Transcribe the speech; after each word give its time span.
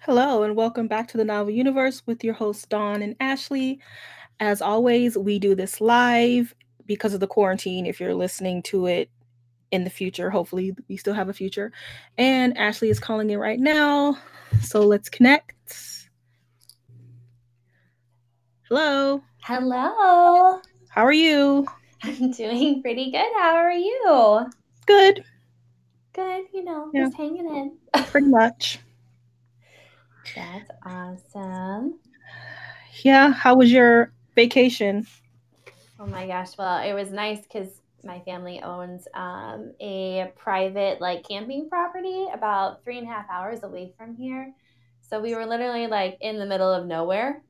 Hello, 0.00 0.42
and 0.44 0.54
welcome 0.56 0.86
back 0.86 1.08
to 1.08 1.16
the 1.16 1.24
Novel 1.24 1.50
Universe 1.52 2.02
with 2.06 2.22
your 2.22 2.34
hosts, 2.34 2.66
Dawn 2.66 3.02
and 3.02 3.16
Ashley. 3.20 3.80
As 4.40 4.62
always, 4.62 5.18
we 5.18 5.38
do 5.38 5.54
this 5.54 5.80
live 5.80 6.54
because 6.86 7.14
of 7.14 7.20
the 7.20 7.26
quarantine. 7.26 7.84
If 7.84 8.00
you're 8.00 8.14
listening 8.14 8.62
to 8.64 8.86
it 8.86 9.10
in 9.72 9.84
the 9.84 9.90
future, 9.90 10.30
hopefully, 10.30 10.74
we 10.88 10.96
still 10.96 11.14
have 11.14 11.28
a 11.28 11.32
future. 11.34 11.72
And 12.16 12.56
Ashley 12.56 12.90
is 12.90 13.00
calling 13.00 13.28
in 13.30 13.38
right 13.38 13.58
now. 13.58 14.16
So 14.62 14.80
let's 14.82 15.08
connect. 15.08 16.08
Hello. 18.68 19.22
Hello. 19.42 20.60
How 20.90 21.04
are 21.04 21.12
you? 21.12 21.66
I'm 22.02 22.30
doing 22.30 22.82
pretty 22.82 23.10
good. 23.10 23.30
How 23.36 23.56
are 23.56 23.72
you? 23.72 24.46
Good. 24.86 25.24
Good, 26.12 26.44
you 26.54 26.64
know, 26.64 26.90
Yeah. 26.94 27.06
just 27.06 27.16
hanging 27.16 27.46
in. 27.48 28.04
Pretty 28.06 28.28
much. 28.28 28.78
That's 30.34 30.70
awesome. 30.84 31.98
Yeah. 33.02 33.32
How 33.32 33.54
was 33.56 33.70
your 33.72 34.12
vacation? 34.34 35.06
Oh 35.98 36.06
my 36.06 36.26
gosh. 36.26 36.56
Well, 36.58 36.82
it 36.82 36.92
was 36.94 37.10
nice 37.10 37.40
because 37.42 37.68
my 38.04 38.20
family 38.20 38.60
owns 38.62 39.08
um, 39.14 39.72
a 39.80 40.32
private 40.36 41.00
like 41.00 41.26
camping 41.28 41.68
property 41.68 42.26
about 42.32 42.84
three 42.84 42.98
and 42.98 43.06
a 43.06 43.10
half 43.10 43.26
hours 43.30 43.62
away 43.64 43.92
from 43.96 44.14
here. 44.14 44.52
So 45.02 45.20
we 45.20 45.34
were 45.34 45.46
literally 45.46 45.86
like 45.86 46.18
in 46.20 46.38
the 46.38 46.46
middle 46.46 46.72
of 46.72 46.86
nowhere. 46.86 47.42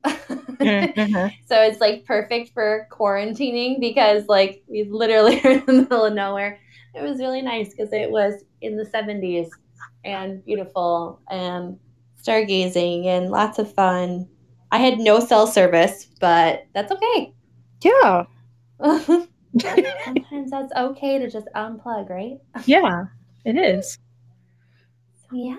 Mhm. 0.61 1.31
so 1.45 1.61
it's 1.61 1.79
like 1.79 2.05
perfect 2.05 2.51
for 2.53 2.87
quarantining 2.91 3.79
because 3.79 4.25
like 4.27 4.63
we 4.67 4.83
literally 4.89 5.41
are 5.45 5.51
in 5.51 5.65
the 5.65 5.73
middle 5.73 6.05
of 6.05 6.13
nowhere. 6.13 6.59
It 6.95 7.01
was 7.01 7.19
really 7.19 7.41
nice 7.41 7.69
because 7.69 7.93
it 7.93 8.09
was 8.09 8.33
in 8.61 8.77
the 8.77 8.85
70s 8.85 9.57
and 10.03 10.43
beautiful 10.45 11.21
and 11.29 11.77
stargazing 12.23 13.05
and 13.05 13.31
lots 13.31 13.59
of 13.59 13.73
fun. 13.73 14.27
I 14.71 14.77
had 14.77 14.99
no 14.99 15.19
cell 15.19 15.47
service, 15.47 16.07
but 16.19 16.65
that's 16.73 16.91
okay. 16.91 17.33
Yeah. 17.83 18.25
Sometimes 19.61 20.51
that's 20.51 20.73
okay 20.75 21.19
to 21.19 21.29
just 21.29 21.47
unplug, 21.55 22.09
right? 22.09 22.37
yeah, 22.65 23.05
it 23.45 23.57
is. 23.57 23.97
Yeah. 25.31 25.55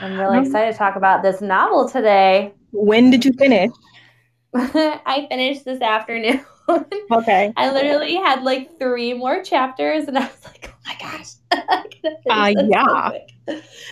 I'm 0.00 0.18
really 0.18 0.38
Um, 0.38 0.44
excited 0.44 0.72
to 0.72 0.78
talk 0.78 0.96
about 0.96 1.22
this 1.22 1.40
novel 1.40 1.88
today. 1.88 2.54
When 2.72 3.10
did 3.10 3.24
you 3.24 3.32
finish? 3.32 3.70
I 4.54 5.26
finished 5.30 5.64
this 5.64 5.80
afternoon. 5.80 6.44
Okay. 7.10 7.52
I 7.56 7.70
literally 7.72 8.14
had 8.14 8.44
like 8.44 8.78
three 8.78 9.12
more 9.12 9.42
chapters, 9.42 10.06
and 10.06 10.16
I 10.16 10.22
was 10.22 10.44
like, 10.44 10.72
"Oh 10.72 10.78
my 10.86 10.96
gosh, 10.98 11.32
I 11.50 11.84
gotta 12.02 12.16
Uh, 12.30 12.52
this 12.54 12.70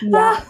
so 0.01 0.09
yeah. 0.09 0.45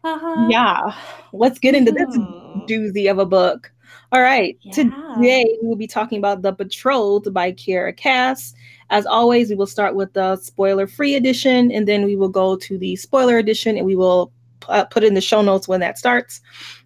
Quick." 0.00 0.14
Yeah. 0.14 0.14
uh-huh. 0.14 0.46
Yeah. 0.50 0.94
Let's 1.32 1.58
get 1.58 1.74
into 1.74 1.92
this 1.92 2.18
doozy 2.66 3.10
of 3.10 3.18
a 3.18 3.26
book. 3.26 3.72
All 4.12 4.20
right. 4.20 4.58
Yeah. 4.62 4.72
Today 4.72 5.58
we 5.62 5.68
will 5.68 5.76
be 5.76 5.86
talking 5.86 6.18
about 6.18 6.42
The 6.42 6.52
Betrothed 6.52 7.32
by 7.32 7.52
Kiera 7.52 7.96
Cass. 7.96 8.54
As 8.90 9.06
always, 9.06 9.50
we 9.50 9.56
will 9.56 9.68
start 9.68 9.94
with 9.94 10.12
the 10.14 10.36
spoiler 10.36 10.86
free 10.88 11.14
edition 11.14 11.70
and 11.70 11.86
then 11.86 12.04
we 12.04 12.16
will 12.16 12.28
go 12.28 12.56
to 12.56 12.76
the 12.76 12.96
spoiler 12.96 13.38
edition 13.38 13.76
and 13.76 13.86
we 13.86 13.94
will 13.94 14.32
uh, 14.68 14.84
put 14.84 15.04
in 15.04 15.14
the 15.14 15.20
show 15.20 15.42
notes 15.42 15.68
when 15.68 15.80
that 15.80 15.96
starts, 15.96 16.40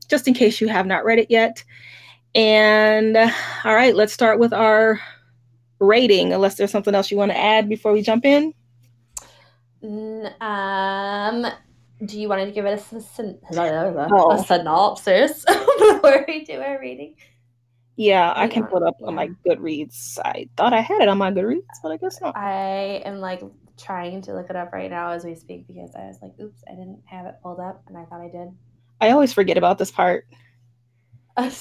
just 0.08 0.28
in 0.28 0.34
case 0.34 0.60
you 0.60 0.68
have 0.68 0.86
not 0.86 1.04
read 1.04 1.18
it 1.18 1.30
yet. 1.30 1.64
And 2.34 3.16
uh, 3.16 3.30
all 3.64 3.74
right, 3.74 3.94
let's 3.94 4.12
start 4.12 4.38
with 4.38 4.52
our 4.52 5.00
rating, 5.78 6.32
unless 6.32 6.56
there's 6.56 6.70
something 6.70 6.94
else 6.94 7.10
you 7.10 7.16
want 7.16 7.30
to 7.30 7.38
add 7.38 7.68
before 7.68 7.92
we 7.92 8.02
jump 8.02 8.24
in. 8.24 8.52
Um, 10.40 11.46
do 12.06 12.20
you 12.20 12.28
want 12.28 12.44
to 12.44 12.52
give 12.52 12.66
it 12.66 12.78
a, 12.92 13.00
syn- 13.00 13.38
Oh. 13.52 14.30
a 14.32 14.38
synopsis 14.44 15.44
before 15.78 16.24
we 16.26 16.44
do 16.44 16.60
our 16.60 16.80
reading? 16.80 17.16
Yeah, 17.96 18.32
I 18.34 18.48
can 18.48 18.64
it 18.64 18.82
up 18.82 18.96
on 19.04 19.14
my 19.14 19.28
Goodreads. 19.46 20.18
I 20.24 20.48
thought 20.56 20.72
I 20.72 20.80
had 20.80 21.02
it 21.02 21.08
on 21.08 21.18
my 21.18 21.30
Goodreads, 21.30 21.62
but 21.82 21.92
I 21.92 21.96
guess 21.96 22.20
not. 22.20 22.36
I 22.36 23.02
am 23.04 23.20
like 23.20 23.42
trying 23.78 24.22
to 24.22 24.34
look 24.34 24.50
it 24.50 24.56
up 24.56 24.72
right 24.72 24.90
now 24.90 25.10
as 25.10 25.24
we 25.24 25.34
speak 25.34 25.66
because 25.68 25.94
I 25.94 26.06
was 26.06 26.18
like, 26.20 26.32
oops, 26.40 26.62
I 26.68 26.72
didn't 26.72 27.02
have 27.06 27.26
it 27.26 27.36
pulled 27.42 27.60
up 27.60 27.82
and 27.86 27.96
I 27.96 28.04
thought 28.04 28.20
I 28.20 28.28
did. 28.28 28.48
I 29.00 29.10
always 29.10 29.32
forget 29.32 29.56
about 29.56 29.78
this 29.78 29.90
part. 29.90 30.26
I. 31.36 31.52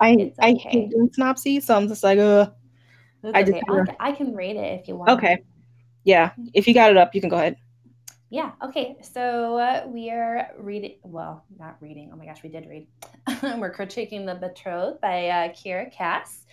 I 0.00 0.10
It's 0.10 0.38
I 0.40 0.50
okay. 0.52 0.68
hate 0.68 0.90
doing 0.90 1.10
synopses, 1.12 1.64
so 1.66 1.76
I'm 1.76 1.88
just 1.88 2.02
like, 2.02 2.18
uh, 2.18 2.50
It's 3.22 3.32
I 3.34 3.42
just 3.42 3.54
okay. 3.54 3.62
I'll, 3.68 3.84
I 4.00 4.12
can 4.12 4.34
read 4.34 4.56
it 4.56 4.80
if 4.80 4.88
you 4.88 4.96
want. 4.96 5.10
okay, 5.10 5.38
yeah. 6.04 6.32
If 6.52 6.66
you 6.68 6.74
got 6.74 6.90
it 6.90 6.96
up, 6.96 7.14
you 7.14 7.20
can 7.20 7.30
go 7.30 7.36
ahead. 7.36 7.56
Yeah. 8.30 8.52
Okay. 8.62 8.96
So 9.02 9.58
uh, 9.58 9.84
we 9.86 10.10
are 10.10 10.48
reading. 10.58 10.96
Well, 11.02 11.44
not 11.58 11.76
reading. 11.80 12.10
Oh 12.12 12.16
my 12.16 12.26
gosh, 12.26 12.42
we 12.42 12.48
did 12.48 12.66
read. 12.68 12.86
We're 13.58 13.74
critiquing 13.74 14.26
the 14.26 14.34
betrothed 14.34 15.00
by 15.00 15.28
uh, 15.28 15.48
Kiera 15.50 15.92
Cass. 15.92 16.44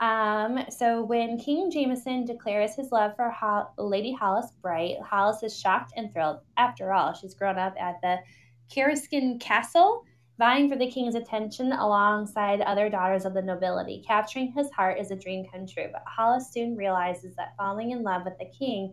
Um, 0.00 0.60
so 0.70 1.02
when 1.02 1.38
King 1.38 1.70
Jameson 1.70 2.24
declares 2.24 2.76
his 2.76 2.92
love 2.92 3.16
for 3.16 3.34
Lady 3.78 4.12
Hollis 4.12 4.52
Bright, 4.62 4.96
Hollis 5.02 5.42
is 5.42 5.58
shocked 5.58 5.92
and 5.96 6.12
thrilled. 6.12 6.38
After 6.56 6.92
all, 6.92 7.14
she's 7.14 7.34
grown 7.34 7.58
up 7.58 7.74
at 7.80 8.00
the 8.00 8.18
Keresken 8.72 9.40
Castle, 9.40 10.04
vying 10.38 10.70
for 10.70 10.76
the 10.76 10.90
king's 10.90 11.16
attention 11.16 11.72
alongside 11.72 12.60
other 12.60 12.88
daughters 12.88 13.24
of 13.24 13.34
the 13.34 13.42
nobility. 13.42 14.04
Capturing 14.06 14.52
his 14.52 14.70
heart 14.70 15.00
is 15.00 15.10
a 15.10 15.16
dream 15.16 15.44
come 15.52 15.66
true, 15.66 15.88
but 15.90 16.04
Hollis 16.06 16.52
soon 16.52 16.76
realizes 16.76 17.34
that 17.34 17.56
falling 17.56 17.90
in 17.90 18.04
love 18.04 18.22
with 18.24 18.38
the 18.38 18.50
king 18.56 18.92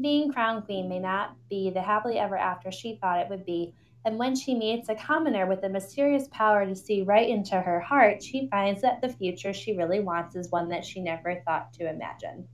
being 0.00 0.32
crown 0.32 0.62
queen 0.62 0.88
may 0.88 0.98
not 0.98 1.36
be 1.50 1.70
the 1.70 1.82
happily 1.82 2.18
ever 2.18 2.36
after 2.36 2.72
she 2.72 2.98
thought 3.00 3.20
it 3.20 3.28
would 3.28 3.44
be. 3.44 3.74
And 4.04 4.18
when 4.18 4.34
she 4.34 4.54
meets 4.54 4.88
a 4.88 4.94
commoner 4.94 5.46
with 5.46 5.62
a 5.62 5.68
mysterious 5.68 6.26
power 6.32 6.66
to 6.66 6.74
see 6.74 7.02
right 7.02 7.28
into 7.28 7.60
her 7.60 7.78
heart, 7.78 8.22
she 8.22 8.48
finds 8.50 8.82
that 8.82 9.00
the 9.00 9.08
future 9.10 9.52
she 9.52 9.76
really 9.76 10.00
wants 10.00 10.34
is 10.34 10.50
one 10.50 10.68
that 10.70 10.84
she 10.84 11.00
never 11.00 11.40
thought 11.46 11.72
to 11.74 11.88
imagine. 11.88 12.48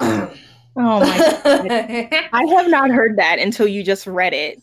Oh 0.74 1.00
my! 1.00 2.28
I 2.32 2.44
have 2.46 2.70
not 2.70 2.90
heard 2.90 3.18
that 3.18 3.38
until 3.38 3.66
you 3.66 3.82
just 3.82 4.06
read 4.06 4.32
it. 4.32 4.62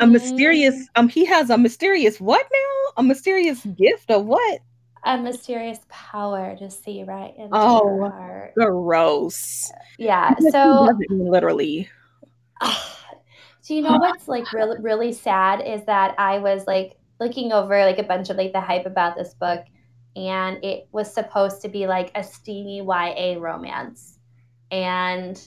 A 0.00 0.06
Mhm. 0.06 0.10
mysterious 0.10 0.88
um, 0.96 1.08
he 1.08 1.24
has 1.24 1.50
a 1.50 1.56
mysterious 1.58 2.20
what 2.20 2.44
now? 2.52 2.92
A 2.96 3.02
mysterious 3.04 3.64
gift 3.78 4.10
of 4.10 4.26
what? 4.26 4.60
A 5.04 5.16
mysterious 5.18 5.78
power 5.88 6.56
to 6.58 6.70
see 6.70 7.04
right 7.04 7.34
into 7.36 7.50
Oh. 7.52 7.98
her 8.00 8.10
heart. 8.10 8.54
Gross. 8.54 9.70
Yeah. 9.98 10.34
So 10.50 10.90
literally. 11.08 11.88
Do 13.66 13.74
you 13.74 13.82
know 13.82 13.98
what's 13.98 14.26
like 14.26 14.52
really 14.52 14.78
really 14.80 15.12
sad 15.12 15.60
is 15.60 15.84
that 15.84 16.14
I 16.18 16.38
was 16.38 16.66
like 16.66 16.96
looking 17.20 17.52
over 17.52 17.84
like 17.84 17.98
a 17.98 18.02
bunch 18.02 18.30
of 18.30 18.36
like 18.36 18.52
the 18.52 18.60
hype 18.60 18.86
about 18.86 19.16
this 19.16 19.34
book 19.34 19.64
and 20.16 20.62
it 20.64 20.88
was 20.92 21.12
supposed 21.12 21.62
to 21.62 21.68
be 21.68 21.86
like 21.86 22.10
a 22.14 22.24
steamy 22.24 22.78
YA 22.78 23.36
romance. 23.38 24.18
And 24.70 25.40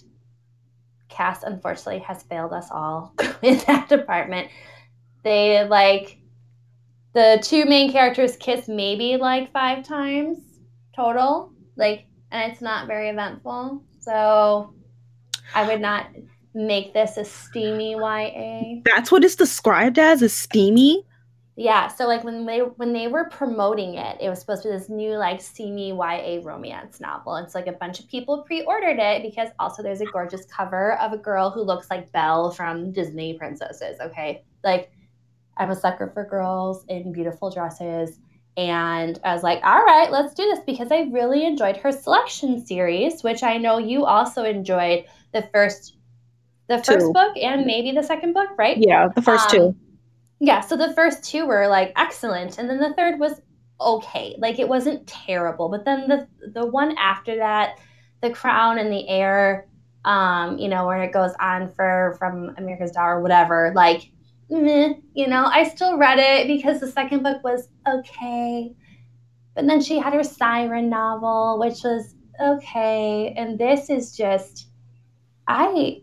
Cass 1.09 1.44
unfortunately 1.44 2.00
has 2.00 2.24
failed 2.24 2.53
us 2.53 2.69
all 2.72 3.13
in 3.42 3.58
that 3.68 3.90
department. 3.90 4.50
They 5.24 5.63
like 5.68 6.18
the 7.13 7.40
two 7.44 7.66
main 7.66 7.91
characters 7.91 8.35
kiss 8.38 8.68
maybe 8.68 9.18
like 9.18 9.51
five 9.51 9.84
times 9.84 10.40
total. 10.96 11.51
Like 11.75 12.06
and 12.31 12.51
it's 12.51 12.62
not 12.62 12.88
very 12.88 13.09
eventful. 13.09 13.84
So 14.00 14.74
I 15.53 15.68
would 15.68 15.81
not 15.81 16.07
make 16.53 16.94
this 16.94 17.18
a 17.18 17.24
steamy 17.24 17.91
YA. 17.91 18.81
That's 18.85 19.12
what 19.12 19.24
it's 19.24 19.35
described 19.35 20.00
as, 20.00 20.22
a 20.22 20.29
steamy. 20.29 21.06
Yeah, 21.56 21.88
so 21.88 22.07
like 22.07 22.24
when 22.24 22.47
they 22.47 22.59
when 22.59 22.94
they 22.94 23.07
were 23.07 23.25
promoting 23.30 23.94
it, 23.94 24.18
it 24.19 24.28
was 24.28 24.40
supposed 24.40 24.63
to 24.63 24.69
be 24.69 24.75
this 24.75 24.90
new 24.90 25.18
like 25.18 25.40
steamy 25.40 25.90
YA 25.90 26.40
romance 26.41 27.00
novel. 27.00 27.35
It's 27.35 27.53
like 27.53 27.68
a 27.68 27.74
bunch 27.74 28.00
of 28.00 28.07
people 28.07 28.41
pre-ordered 28.41 28.97
it 28.97 29.22
because 29.22 29.50
also 29.59 29.84
there's 29.84 30.01
a 30.01 30.06
gorgeous 30.06 30.45
cover 30.45 30.97
of 31.00 31.13
a 31.13 31.18
girl 31.18 31.51
who 31.51 31.62
looks 31.62 31.91
like 31.91 32.12
Belle 32.12 32.50
from 32.50 32.91
Disney 32.91 33.36
princesses. 33.38 34.00
Okay, 34.00 34.44
like 34.63 34.92
I'm 35.57 35.71
a 35.71 35.75
sucker 35.75 36.09
for 36.13 36.25
girls 36.25 36.85
in 36.88 37.11
beautiful 37.11 37.50
dresses. 37.50 38.19
And 38.55 39.19
I 39.23 39.33
was 39.33 39.41
like, 39.44 39.63
all 39.63 39.83
right, 39.83 40.11
let's 40.11 40.33
do 40.35 40.44
this 40.44 40.59
because 40.65 40.91
I 40.91 41.09
really 41.11 41.45
enjoyed 41.45 41.77
her 41.77 41.91
selection 41.91 42.63
series, 42.63 43.23
which 43.23 43.41
I 43.41 43.57
know 43.57 43.79
you 43.79 44.05
also 44.05 44.44
enjoyed 44.44 45.05
the 45.33 45.47
first 45.51 45.97
the 46.67 46.77
first 46.77 47.07
Two. 47.07 47.13
book 47.13 47.35
and 47.35 47.65
maybe 47.65 47.91
the 47.91 48.03
second 48.03 48.33
book, 48.33 48.50
right? 48.57 48.77
Yeah, 48.79 49.09
the 49.13 49.21
first 49.21 49.50
two. 49.50 49.67
Um, 49.67 49.75
Yeah, 50.39 50.61
so 50.61 50.77
the 50.77 50.94
first 50.94 51.23
two 51.23 51.45
were 51.45 51.67
like 51.67 51.94
excellent, 51.95 52.57
and 52.57 52.69
then 52.69 52.79
the 52.79 52.94
third 52.94 53.19
was 53.19 53.41
okay. 53.79 54.35
Like 54.38 54.59
it 54.59 54.67
wasn't 54.67 55.07
terrible, 55.07 55.69
but 55.69 55.85
then 55.85 56.07
the 56.07 56.27
the 56.53 56.65
one 56.65 56.97
after 56.97 57.38
that, 57.38 57.79
The 58.21 58.29
Crown 58.29 58.77
and 58.77 58.91
the 58.91 59.07
Heir, 59.09 59.67
um, 60.05 60.57
you 60.57 60.67
know, 60.69 60.85
where 60.85 61.01
it 61.01 61.11
goes 61.11 61.31
on 61.39 61.69
for 61.71 62.15
from 62.19 62.55
America's 62.57 62.91
Daughter, 62.91 63.19
whatever. 63.19 63.71
Like, 63.75 64.11
meh, 64.61 64.94
you 65.13 65.27
know, 65.27 65.45
I 65.45 65.67
still 65.69 65.97
read 65.97 66.19
it 66.19 66.47
because 66.47 66.79
the 66.79 66.91
second 66.91 67.23
book 67.23 67.44
was 67.44 67.69
okay, 67.88 68.73
but 69.55 69.67
then 69.67 69.81
she 69.81 70.00
had 70.00 70.13
her 70.13 70.23
Siren 70.23 70.89
novel, 70.89 71.59
which 71.59 71.83
was 71.83 72.15
okay, 72.41 73.33
and 73.38 73.57
this 73.59 73.89
is 73.89 74.15
just, 74.15 74.67
I 75.47 76.01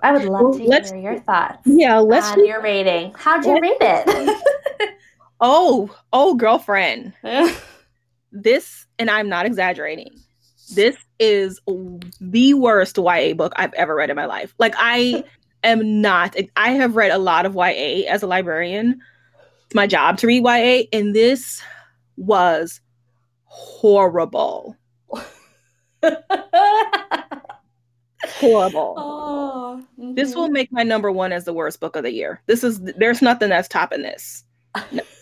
I 0.00 0.12
would 0.12 0.24
love 0.24 0.42
well, 0.42 0.52
to 0.52 0.58
hear 0.58 0.96
your 0.96 1.20
thoughts. 1.20 1.62
Yeah, 1.64 1.98
let's 1.98 2.28
on 2.28 2.46
your 2.46 2.62
rating. 2.62 3.12
How'd 3.16 3.44
you 3.44 3.58
rate 3.60 3.76
it? 3.80 4.94
oh, 5.40 5.94
oh, 6.12 6.34
girlfriend. 6.34 7.14
this, 8.32 8.86
and 8.98 9.10
I'm 9.10 9.28
not 9.28 9.46
exaggerating. 9.46 10.10
This 10.74 10.96
is 11.18 11.60
the 12.20 12.54
worst 12.54 12.96
YA 12.96 13.34
book 13.34 13.52
I've 13.56 13.72
ever 13.74 13.94
read 13.94 14.10
in 14.10 14.16
my 14.16 14.26
life. 14.26 14.54
Like 14.58 14.74
I 14.76 15.24
am 15.64 16.00
not. 16.00 16.36
I 16.56 16.70
have 16.70 16.96
read 16.96 17.10
a 17.10 17.18
lot 17.18 17.46
of 17.46 17.54
YA 17.54 18.08
as 18.08 18.22
a 18.22 18.26
librarian. 18.26 19.00
It's 19.66 19.74
my 19.74 19.86
job 19.86 20.18
to 20.18 20.26
read 20.26 20.44
YA, 20.44 20.84
and 20.92 21.14
this 21.14 21.62
was 22.16 22.80
horrible. 23.44 24.76
horrible. 28.24 28.94
Oh, 28.96 29.84
mm-hmm. 29.98 30.14
This 30.14 30.34
will 30.34 30.48
make 30.48 30.72
my 30.72 30.82
number 30.82 31.12
one 31.12 31.32
as 31.32 31.44
the 31.44 31.52
worst 31.52 31.80
book 31.80 31.96
of 31.96 32.02
the 32.02 32.12
year. 32.12 32.40
This 32.46 32.64
is 32.64 32.80
there's 32.80 33.22
nothing 33.22 33.50
that's 33.50 33.68
topping 33.68 34.02
this. 34.02 34.44
No. 34.92 35.02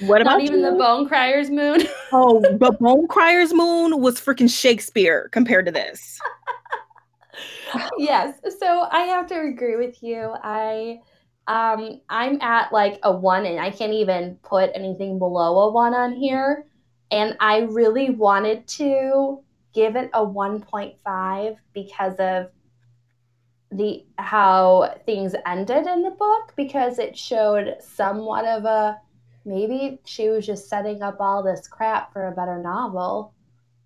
What 0.00 0.22
about 0.22 0.38
Not 0.38 0.42
even 0.42 0.60
you? 0.60 0.70
the 0.70 0.76
Bone 0.76 1.08
Crier's 1.08 1.50
Moon? 1.50 1.82
oh, 2.12 2.40
the 2.58 2.76
Bone 2.80 3.06
Crier's 3.08 3.52
Moon 3.52 4.00
was 4.00 4.20
freaking 4.20 4.50
Shakespeare 4.50 5.28
compared 5.32 5.66
to 5.66 5.72
this. 5.72 6.18
Yes. 7.98 8.38
So 8.58 8.86
I 8.90 9.02
have 9.02 9.26
to 9.28 9.40
agree 9.40 9.76
with 9.76 10.02
you. 10.02 10.34
I 10.42 11.00
um 11.46 12.00
I'm 12.08 12.40
at 12.40 12.72
like 12.72 12.98
a 13.02 13.12
one 13.12 13.46
and 13.46 13.60
I 13.60 13.70
can't 13.70 13.92
even 13.92 14.36
put 14.42 14.70
anything 14.74 15.18
below 15.18 15.68
a 15.68 15.72
one 15.72 15.94
on 15.94 16.12
here. 16.12 16.66
And 17.10 17.36
I 17.40 17.60
really 17.60 18.10
wanted 18.10 18.66
to 18.68 19.42
give 19.72 19.94
it 19.94 20.10
a 20.14 20.26
1.5 20.26 21.56
because 21.72 22.14
of 22.14 22.50
the 23.70 24.04
how 24.18 24.94
things 25.04 25.34
ended 25.44 25.86
in 25.86 26.02
the 26.02 26.10
book 26.10 26.52
because 26.56 26.98
it 26.98 27.16
showed 27.16 27.76
somewhat 27.80 28.44
of 28.44 28.64
a 28.64 28.98
maybe 29.44 30.00
she 30.04 30.28
was 30.28 30.46
just 30.46 30.68
setting 30.68 31.02
up 31.02 31.16
all 31.20 31.42
this 31.42 31.68
crap 31.68 32.12
for 32.12 32.26
a 32.26 32.34
better 32.34 32.58
novel 32.62 33.34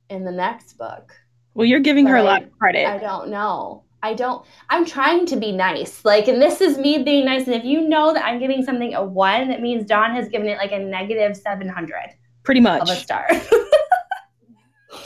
in 0.08 0.24
the 0.24 0.32
next 0.32 0.78
book. 0.78 1.14
Well, 1.54 1.66
you're 1.66 1.80
giving 1.80 2.04
but 2.04 2.12
her 2.12 2.16
a 2.16 2.22
lot 2.22 2.42
of 2.42 2.58
credit. 2.58 2.86
I 2.86 2.98
don't 2.98 3.28
know. 3.28 3.84
I 4.02 4.14
don't. 4.14 4.44
I'm 4.70 4.86
trying 4.86 5.26
to 5.26 5.36
be 5.36 5.52
nice. 5.52 6.04
Like, 6.04 6.28
and 6.28 6.40
this 6.40 6.60
is 6.60 6.78
me 6.78 7.02
being 7.02 7.26
nice. 7.26 7.46
And 7.46 7.54
if 7.54 7.64
you 7.64 7.86
know 7.86 8.14
that 8.14 8.24
I'm 8.24 8.38
giving 8.38 8.64
something 8.64 8.94
a 8.94 9.04
one, 9.04 9.48
that 9.48 9.60
means 9.60 9.84
Dawn 9.84 10.14
has 10.14 10.28
given 10.28 10.48
it 10.48 10.58
like 10.58 10.72
a 10.72 10.78
negative 10.78 11.36
700. 11.36 12.14
Pretty 12.42 12.60
much. 12.60 12.82
Of 12.82 12.88
a 12.88 12.96
star. 12.96 13.28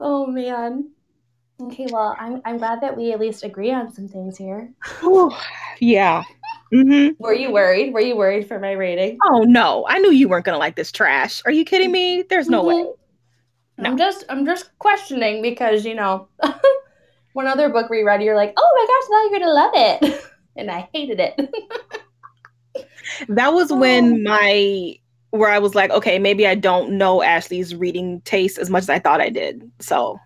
oh, 0.00 0.26
man. 0.26 0.90
Okay, 1.60 1.86
well, 1.90 2.14
I'm, 2.18 2.42
I'm 2.44 2.58
glad 2.58 2.82
that 2.82 2.96
we 2.96 3.12
at 3.12 3.18
least 3.18 3.44
agree 3.44 3.72
on 3.72 3.92
some 3.92 4.08
things 4.08 4.36
here. 4.36 4.72
yeah. 5.80 6.22
Mm-hmm. 6.72 7.14
Were 7.18 7.32
you 7.32 7.50
worried? 7.50 7.94
Were 7.94 8.00
you 8.00 8.14
worried 8.14 8.46
for 8.46 8.60
my 8.60 8.72
rating? 8.72 9.16
Oh 9.24 9.44
no, 9.44 9.86
I 9.88 9.98
knew 9.98 10.10
you 10.10 10.28
weren't 10.28 10.44
gonna 10.44 10.58
like 10.58 10.76
this 10.76 10.92
trash. 10.92 11.40
Are 11.46 11.50
you 11.50 11.64
kidding 11.64 11.90
me? 11.90 12.24
There's 12.28 12.50
no 12.50 12.62
mm-hmm. 12.62 12.88
way. 12.88 12.92
No. 13.78 13.90
I'm 13.90 13.96
just 13.96 14.24
I'm 14.28 14.44
just 14.44 14.76
questioning 14.78 15.40
because 15.40 15.84
you 15.84 15.94
know 15.94 16.28
one 17.32 17.46
other 17.46 17.68
book 17.68 17.88
we 17.88 18.02
read, 18.02 18.22
you're 18.22 18.36
like, 18.36 18.52
oh 18.56 18.72
my 18.74 18.86
gosh, 18.86 19.08
now 19.10 19.22
you're 19.22 19.38
gonna 19.38 19.52
love 19.52 19.70
it, 19.74 20.24
and 20.56 20.70
I 20.70 20.88
hated 20.92 21.20
it. 21.20 22.88
that 23.28 23.52
was 23.54 23.72
when 23.72 24.12
oh. 24.14 24.30
my 24.30 24.98
where 25.30 25.50
I 25.50 25.58
was 25.58 25.74
like, 25.74 25.90
okay, 25.90 26.18
maybe 26.18 26.46
I 26.46 26.56
don't 26.56 26.98
know 26.98 27.22
Ashley's 27.22 27.74
reading 27.74 28.20
taste 28.22 28.58
as 28.58 28.68
much 28.68 28.82
as 28.82 28.90
I 28.90 28.98
thought 28.98 29.20
I 29.20 29.28
did. 29.28 29.70
So, 29.78 30.18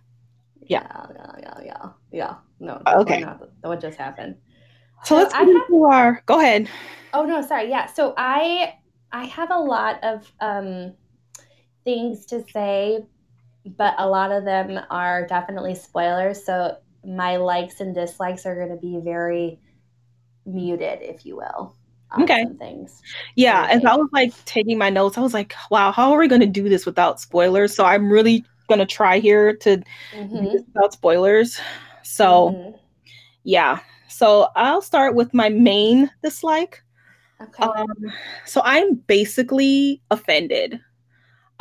yeah, 0.63 1.07
yeah, 1.15 1.33
yeah, 1.41 1.61
yeah, 1.65 1.89
yeah. 2.11 2.35
No, 2.61 2.81
okay, 2.87 3.21
not, 3.21 3.43
what 3.61 3.81
just 3.81 3.99
happened. 3.99 4.37
So, 5.05 5.17
let's 5.17 5.35
get 5.35 5.49
into 5.49 5.85
our. 5.85 6.23
Go 6.27 6.41
ahead. 6.41 6.69
Oh 7.13 7.25
no, 7.25 7.43
sorry. 7.43 7.69
Yeah. 7.69 7.87
So 7.87 8.15
I 8.17 8.75
I 9.13 9.25
have 9.27 9.51
a 9.51 9.59
lot 9.59 10.03
of 10.03 10.33
um, 10.41 10.95
things 11.85 12.25
to 12.27 12.45
say, 12.51 13.05
but 13.64 13.94
a 13.99 14.09
lot 14.09 14.32
of 14.32 14.44
them 14.44 14.81
are 14.91 15.26
definitely 15.26 15.75
spoilers. 15.75 16.44
So 16.44 16.76
my 17.05 17.37
likes 17.37 17.81
and 17.81 17.94
dislikes 17.94 18.47
are 18.47 18.55
going 18.55 18.70
to 18.70 18.76
be 18.76 19.00
very 19.03 19.61
muted, 20.47 21.00
if 21.03 21.25
you 21.25 21.37
will. 21.37 21.76
Okay. 22.20 22.44
Things. 22.59 23.00
Yeah, 23.37 23.67
as 23.70 23.85
I 23.85 23.97
was 23.97 24.09
like 24.12 24.32
taking 24.44 24.76
my 24.76 24.91
notes, 24.91 25.17
I 25.17 25.23
was 25.23 25.32
like, 25.32 25.55
"Wow, 25.70 25.93
how 25.93 26.12
are 26.12 26.19
we 26.19 26.29
going 26.29 26.43
to 26.43 26.47
do 26.47 26.69
this 26.69 26.85
without 26.85 27.20
spoilers?" 27.20 27.75
So 27.75 27.87
I'm 27.87 28.11
really 28.11 28.44
going 28.69 28.81
to 28.81 28.87
try 28.87 29.19
here 29.19 29.56
to 29.56 29.82
mm-hmm. 30.15 30.44
without 30.75 30.93
spoilers. 30.93 31.58
So, 32.03 32.50
mm-hmm. 32.50 32.76
yeah. 33.44 33.79
So 34.08 34.49
I'll 34.56 34.82
start 34.82 35.15
with 35.15 35.32
my 35.32 35.49
main 35.49 36.11
dislike. 36.23 36.82
Okay. 37.41 37.62
Um, 37.62 38.12
so 38.44 38.61
I'm 38.65 38.94
basically 38.94 40.03
offended. 40.11 40.81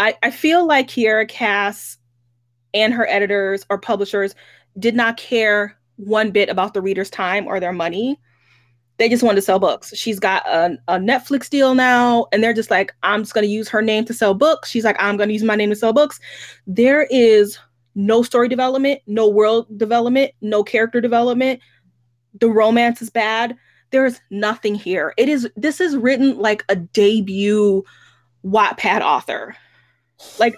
I, 0.02 0.18
I 0.24 0.32
feel 0.32 0.66
like 0.66 0.88
Kiera 0.88 1.30
Cass 1.30 2.00
and 2.74 2.92
her 2.92 3.08
editors 3.08 3.68
or 3.70 3.78
publishers 3.78 4.34
did 4.80 4.96
not 4.96 5.18
care 5.18 5.78
one 5.98 6.32
bit 6.32 6.50
about 6.50 6.74
the 6.74 6.82
reader's 6.82 7.12
time 7.12 7.46
or 7.46 7.60
their 7.60 7.72
money. 7.72 8.20
They 8.98 9.10
just 9.10 9.22
wanted 9.22 9.36
to 9.36 9.42
sell 9.44 9.60
books. 9.60 9.96
She's 9.96 10.20
got 10.20 10.44
a, 10.48 10.76
a 10.88 10.98
Netflix 10.98 11.52
deal 11.52 11.76
now, 11.76 12.26
and 12.32 12.44
they're 12.44 12.52
just 12.52 12.72
like, 12.72 12.96
I'm 13.04 13.22
just 13.22 13.36
going 13.36 13.46
to 13.46 13.52
use 13.52 13.70
her 13.70 13.84
name 13.84 14.04
to 14.06 14.14
sell 14.14 14.34
books. 14.34 14.72
She's 14.72 14.84
like, 14.84 14.96
I'm 14.98 15.18
going 15.18 15.30
to 15.30 15.34
use 15.34 15.44
my 15.44 15.56
name 15.56 15.70
to 15.70 15.76
sell 15.76 15.94
books. 15.94 16.20
There 16.66 17.04
is 17.12 17.60
no 17.94 18.24
story 18.24 18.48
development, 18.48 19.02
no 19.06 19.30
world 19.30 19.68
development, 19.78 20.32
no 20.42 20.64
character 20.64 21.00
development. 21.00 21.60
The 22.40 22.50
romance 22.50 23.04
is 23.04 23.12
bad. 23.12 23.56
There's 23.92 24.20
nothing 24.32 24.74
here. 24.74 25.14
It 25.18 25.30
is, 25.30 25.48
this 25.56 25.80
is 25.80 25.96
written 25.96 26.40
like 26.40 26.66
a 26.70 26.76
debut 26.76 27.84
Wattpad 28.44 29.02
author. 29.02 29.56
Like, 30.40 30.56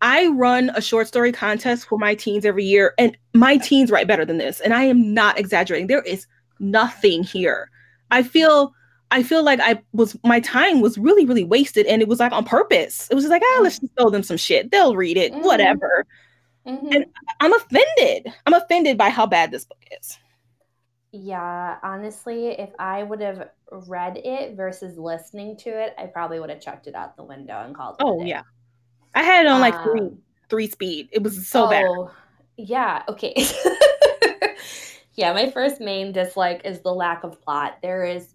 I 0.00 0.26
run 0.26 0.70
a 0.74 0.82
short 0.82 1.06
story 1.06 1.32
contest 1.32 1.86
for 1.86 1.98
my 1.98 2.14
teens 2.14 2.44
every 2.44 2.64
year, 2.64 2.94
and 2.98 3.16
my 3.34 3.56
teens 3.56 3.90
write 3.90 4.08
better 4.08 4.24
than 4.24 4.38
this. 4.38 4.60
And 4.60 4.74
I 4.74 4.84
am 4.84 5.14
not 5.14 5.38
exaggerating. 5.38 5.86
There 5.86 6.02
is 6.02 6.26
nothing 6.58 7.22
here. 7.22 7.70
I 8.10 8.22
feel 8.22 8.74
I 9.12 9.22
feel 9.22 9.44
like 9.44 9.60
I 9.60 9.80
was 9.92 10.16
my 10.24 10.40
time 10.40 10.80
was 10.80 10.96
really, 10.96 11.26
really 11.26 11.44
wasted 11.44 11.84
and 11.86 12.00
it 12.00 12.08
was 12.08 12.18
like 12.18 12.32
on 12.32 12.46
purpose. 12.46 13.08
It 13.10 13.14
was 13.14 13.24
just 13.24 13.30
like, 13.30 13.42
ah, 13.44 13.60
let's 13.62 13.78
just 13.78 13.94
throw 13.94 14.08
them 14.08 14.22
some 14.22 14.38
shit. 14.38 14.70
They'll 14.70 14.96
read 14.96 15.18
it, 15.18 15.32
mm-hmm. 15.32 15.44
whatever. 15.44 16.06
Mm-hmm. 16.66 16.86
And 16.92 17.06
I'm 17.40 17.52
offended. 17.52 18.32
I'm 18.46 18.54
offended 18.54 18.96
by 18.96 19.10
how 19.10 19.26
bad 19.26 19.50
this 19.50 19.66
book 19.66 19.84
is. 20.00 20.18
Yeah, 21.12 21.76
honestly, 21.82 22.48
if 22.48 22.70
I 22.78 23.02
would 23.02 23.20
have 23.20 23.50
read 23.70 24.16
it 24.16 24.56
versus 24.56 24.96
listening 24.96 25.58
to 25.58 25.68
it, 25.68 25.94
I 25.98 26.06
probably 26.06 26.40
would 26.40 26.48
have 26.48 26.62
chucked 26.62 26.86
it 26.86 26.94
out 26.94 27.16
the 27.16 27.24
window 27.24 27.62
and 27.66 27.76
called 27.76 27.96
it. 28.00 28.04
Oh 28.04 28.24
yeah. 28.24 28.42
I 29.14 29.22
had 29.22 29.46
it 29.46 29.48
on 29.48 29.60
like 29.60 29.74
um, 29.74 29.84
three 29.84 30.10
three 30.48 30.70
speed. 30.70 31.08
It 31.12 31.22
was 31.22 31.48
so 31.48 31.66
oh, 31.66 31.70
bad. 31.70 32.14
Yeah. 32.56 33.02
Okay. 33.08 33.34
yeah, 35.14 35.32
my 35.32 35.50
first 35.50 35.80
main 35.80 36.12
dislike 36.12 36.62
is 36.64 36.80
the 36.80 36.92
lack 36.92 37.24
of 37.24 37.40
plot. 37.40 37.78
There 37.82 38.04
is 38.04 38.34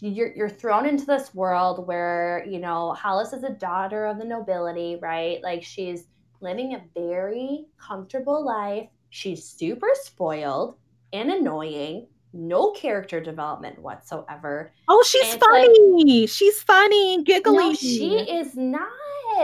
you're 0.00 0.34
you're 0.34 0.48
thrown 0.48 0.86
into 0.86 1.06
this 1.06 1.34
world 1.34 1.86
where 1.86 2.44
you 2.46 2.58
know 2.58 2.92
Hollis 2.92 3.32
is 3.32 3.44
a 3.44 3.50
daughter 3.50 4.06
of 4.06 4.18
the 4.18 4.24
nobility, 4.24 4.98
right? 5.00 5.42
Like 5.42 5.62
she's 5.62 6.06
living 6.40 6.74
a 6.74 6.82
very 6.94 7.66
comfortable 7.78 8.44
life. 8.44 8.88
She's 9.10 9.44
super 9.44 9.90
spoiled 9.94 10.76
and 11.12 11.30
annoying. 11.30 12.06
No 12.32 12.70
character 12.70 13.20
development 13.20 13.78
whatsoever. 13.80 14.72
Oh, 14.88 15.04
she's 15.06 15.32
and 15.32 15.40
funny. 15.40 16.20
Like, 16.20 16.28
she's 16.28 16.62
funny, 16.62 17.24
giggly. 17.24 17.56
No, 17.56 17.74
she 17.74 18.18
is 18.18 18.54
not. 18.54 18.88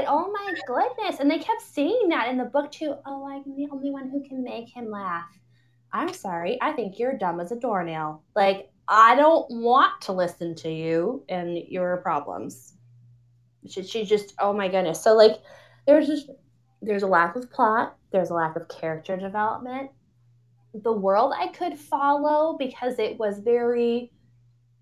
Oh 0.06 0.30
my 0.32 0.52
goodness. 0.66 1.20
And 1.20 1.30
they 1.30 1.38
kept 1.38 1.62
saying 1.62 2.08
that 2.10 2.28
in 2.28 2.38
the 2.38 2.44
book 2.44 2.70
too. 2.70 2.94
Oh, 3.06 3.28
I'm 3.28 3.56
the 3.56 3.68
only 3.72 3.90
one 3.90 4.10
who 4.10 4.22
can 4.26 4.42
make 4.42 4.68
him 4.68 4.90
laugh. 4.90 5.28
I'm 5.92 6.12
sorry. 6.12 6.58
I 6.60 6.72
think 6.72 6.98
you're 6.98 7.16
dumb 7.16 7.40
as 7.40 7.52
a 7.52 7.56
doornail. 7.56 8.22
Like, 8.34 8.70
I 8.88 9.14
don't 9.14 9.46
want 9.50 10.00
to 10.02 10.12
listen 10.12 10.54
to 10.56 10.70
you 10.70 11.24
and 11.28 11.56
your 11.68 11.96
problems. 11.98 12.74
She, 13.68 13.82
she 13.82 14.04
just, 14.04 14.34
oh 14.38 14.52
my 14.52 14.68
goodness. 14.68 15.02
So, 15.02 15.14
like, 15.14 15.36
there's 15.86 16.06
just, 16.06 16.30
there's 16.82 17.02
a 17.02 17.06
lack 17.06 17.34
of 17.36 17.50
plot, 17.50 17.96
there's 18.12 18.30
a 18.30 18.34
lack 18.34 18.56
of 18.56 18.68
character 18.68 19.16
development. 19.16 19.90
The 20.74 20.92
world 20.92 21.32
I 21.36 21.48
could 21.48 21.78
follow 21.78 22.56
because 22.58 22.98
it 22.98 23.18
was 23.18 23.38
very 23.38 24.12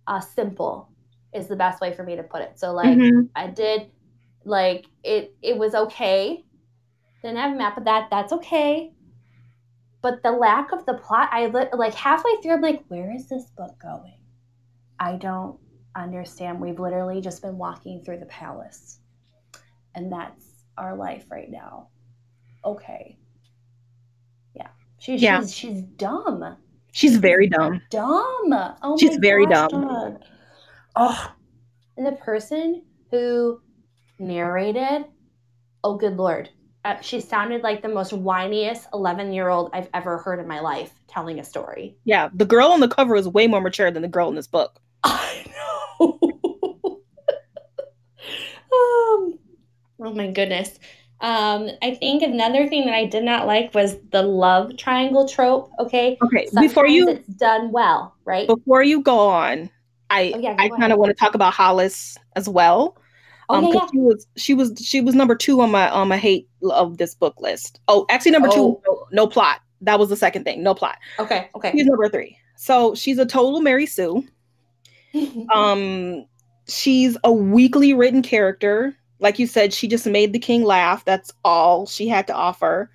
uh, 0.06 0.20
simple, 0.20 0.90
is 1.32 1.46
the 1.46 1.56
best 1.56 1.80
way 1.80 1.94
for 1.94 2.02
me 2.02 2.16
to 2.16 2.22
put 2.22 2.42
it. 2.42 2.58
So, 2.58 2.72
like, 2.72 2.98
mm-hmm. 2.98 3.26
I 3.36 3.46
did 3.46 3.90
like 4.44 4.86
it 5.02 5.34
it 5.42 5.56
was 5.56 5.74
okay. 5.74 6.44
Didn't 7.22 7.38
have 7.38 7.52
a 7.52 7.56
map 7.56 7.78
of 7.78 7.84
that. 7.84 8.08
That's 8.10 8.32
okay. 8.32 8.92
But 10.02 10.22
the 10.22 10.32
lack 10.32 10.72
of 10.72 10.84
the 10.84 10.94
plot, 10.94 11.30
I 11.32 11.46
li- 11.46 11.68
like 11.72 11.94
halfway 11.94 12.36
through, 12.42 12.52
I'm 12.52 12.60
like, 12.60 12.84
where 12.88 13.10
is 13.14 13.28
this 13.28 13.50
book 13.56 13.74
going? 13.80 14.18
I 15.00 15.16
don't 15.16 15.58
understand. 15.96 16.60
We've 16.60 16.78
literally 16.78 17.22
just 17.22 17.40
been 17.40 17.56
walking 17.56 18.02
through 18.04 18.18
the 18.18 18.26
palace, 18.26 18.98
and 19.94 20.12
that's 20.12 20.44
our 20.76 20.94
life 20.96 21.24
right 21.30 21.50
now. 21.50 21.88
Okay. 22.64 23.16
Yeah, 24.54 24.68
She, 24.98 25.16
Yeah. 25.16 25.40
She's 25.40 25.54
she's 25.54 25.82
dumb. 25.82 26.56
She's 26.92 27.16
very 27.16 27.48
dumb. 27.48 27.80
Dumb. 27.90 28.52
Oh 28.82 28.96
She's 28.98 29.16
very 29.16 29.46
gosh, 29.46 29.70
dumb. 29.70 30.18
Oh, 30.96 31.32
and 31.96 32.06
the 32.06 32.12
person 32.12 32.82
who 33.10 33.60
narrated, 34.18 35.04
oh 35.82 35.96
good 35.96 36.16
lord, 36.16 36.50
uh, 36.84 37.00
she 37.00 37.20
sounded 37.20 37.62
like 37.62 37.82
the 37.82 37.88
most 37.88 38.12
whiniest 38.12 38.86
eleven-year-old 38.92 39.70
I've 39.72 39.88
ever 39.94 40.18
heard 40.18 40.38
in 40.38 40.46
my 40.46 40.60
life 40.60 40.92
telling 41.08 41.40
a 41.40 41.44
story. 41.44 41.96
Yeah, 42.04 42.28
the 42.34 42.44
girl 42.44 42.68
on 42.68 42.80
the 42.80 42.88
cover 42.88 43.16
is 43.16 43.26
way 43.28 43.46
more 43.46 43.60
mature 43.60 43.90
than 43.90 44.02
the 44.02 44.08
girl 44.08 44.28
in 44.28 44.34
this 44.34 44.46
book. 44.46 44.78
I 45.04 45.44
know. 46.00 46.18
um, 48.72 49.38
oh 50.00 50.14
my 50.14 50.30
goodness. 50.30 50.78
Um, 51.20 51.70
I 51.82 51.94
think 51.94 52.22
another 52.22 52.68
thing 52.68 52.84
that 52.84 52.94
I 52.94 53.06
did 53.06 53.24
not 53.24 53.46
like 53.46 53.72
was 53.72 53.96
the 54.10 54.22
love 54.22 54.76
triangle 54.76 55.26
trope. 55.26 55.70
Okay, 55.78 56.18
Okay, 56.22 56.46
Sometimes 56.46 56.68
before 56.68 56.86
you 56.86 57.08
it's 57.08 57.28
done 57.28 57.72
well, 57.72 58.14
right? 58.26 58.46
before 58.46 58.82
you 58.82 59.00
go 59.00 59.18
on, 59.28 59.70
I 60.10 60.32
Oh, 60.34 60.38
yeah, 60.38 60.54
go 60.54 60.62
I 60.64 60.68
kind 60.68 60.92
of 60.92 60.98
want 60.98 61.10
to 61.10 61.14
talk 61.14 61.34
about 61.34 61.54
Hollis 61.54 62.18
as 62.36 62.46
well. 62.46 62.98
Oh 63.48 63.54
Um, 63.56 63.64
yeah, 63.64 63.80
'cause 63.80 63.90
she 63.92 63.98
was 63.98 64.26
she 64.36 64.54
was 64.54 64.72
she 64.82 65.00
was 65.00 65.14
number 65.14 65.34
two 65.34 65.60
on 65.60 65.70
my 65.70 65.88
on 65.90 66.08
my 66.08 66.16
hate 66.16 66.48
of 66.70 66.98
this 66.98 67.14
book 67.14 67.40
list. 67.40 67.80
Oh, 67.88 68.06
actually 68.10 68.32
number 68.32 68.48
two, 68.48 68.80
no, 68.86 69.06
no 69.12 69.26
plot. 69.26 69.60
That 69.80 69.98
was 69.98 70.08
the 70.08 70.16
second 70.16 70.44
thing, 70.44 70.62
no 70.62 70.74
plot. 70.74 70.96
Okay, 71.18 71.48
okay. 71.54 71.72
She's 71.72 71.86
number 71.86 72.08
three. 72.08 72.38
So 72.56 72.94
she's 72.94 73.18
a 73.18 73.26
total 73.26 73.60
Mary 73.60 73.86
Sue. 73.86 74.24
Um, 75.54 76.26
she's 76.66 77.16
a 77.22 77.30
weakly 77.32 77.94
written 77.94 78.20
character. 78.22 78.96
Like 79.20 79.38
you 79.38 79.46
said, 79.46 79.72
she 79.72 79.86
just 79.86 80.06
made 80.06 80.32
the 80.32 80.40
king 80.40 80.64
laugh. 80.64 81.04
That's 81.04 81.32
all 81.44 81.86
she 81.86 82.08
had 82.08 82.26
to 82.26 82.34
offer. 82.34 82.90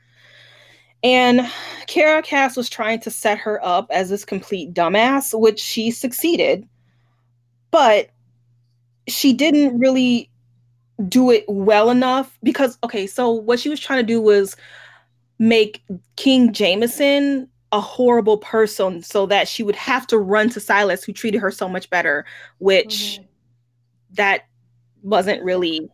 And 1.02 1.50
Kara 1.88 2.22
Cass 2.22 2.58
was 2.58 2.70
trying 2.70 3.00
to 3.02 3.12
set 3.12 3.38
her 3.38 3.64
up 3.66 3.88
as 3.90 4.10
this 4.10 4.26
complete 4.26 4.74
dumbass, 4.74 5.38
which 5.40 5.60
she 5.62 5.92
succeeded. 5.92 6.68
But 7.72 8.10
she 9.08 9.32
didn't 9.32 9.80
really 9.80 10.30
do 11.08 11.32
it 11.32 11.46
well 11.48 11.90
enough 11.90 12.38
because, 12.44 12.78
okay, 12.84 13.08
so 13.08 13.30
what 13.30 13.60
she 13.60 13.70
was 13.70 13.80
trying 13.80 14.00
to 14.00 14.06
do 14.06 14.22
was 14.22 14.56
make 15.38 15.82
King 16.18 16.52
Jameson 16.52 17.48
a 17.72 17.80
horrible 17.80 18.38
person 18.38 19.02
so 19.02 19.26
that 19.28 19.48
she 19.48 19.64
would 19.64 19.76
have 19.76 20.06
to 20.08 20.18
run 20.18 20.50
to 20.50 20.60
Silas, 20.60 21.04
who 21.04 21.14
treated 21.14 21.40
her 21.40 21.52
so 21.52 21.70
much 21.70 21.90
better, 21.90 22.26
which 22.58 23.20
Mhm. 23.22 23.26
that 24.16 24.42
wasn't 25.04 25.42
really 25.44 25.90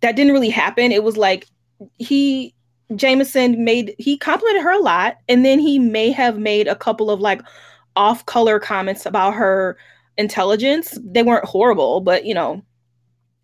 that 0.00 0.14
didn't 0.14 0.32
really 0.32 0.48
happen. 0.48 0.92
It 0.92 1.02
was 1.02 1.16
like 1.16 1.46
he 1.98 2.54
Jameson 2.96 3.64
made 3.64 3.94
he 3.98 4.16
complimented 4.16 4.62
her 4.62 4.72
a 4.72 4.78
lot, 4.78 5.18
and 5.28 5.44
then 5.44 5.58
he 5.58 5.78
may 5.78 6.10
have 6.10 6.38
made 6.38 6.66
a 6.68 6.76
couple 6.76 7.10
of 7.10 7.20
like 7.20 7.42
off 7.96 8.24
color 8.26 8.58
comments 8.58 9.04
about 9.06 9.34
her 9.34 9.76
intelligence. 10.16 10.98
They 11.04 11.22
weren't 11.22 11.44
horrible, 11.44 12.00
but 12.00 12.24
you 12.24 12.32
know, 12.32 12.62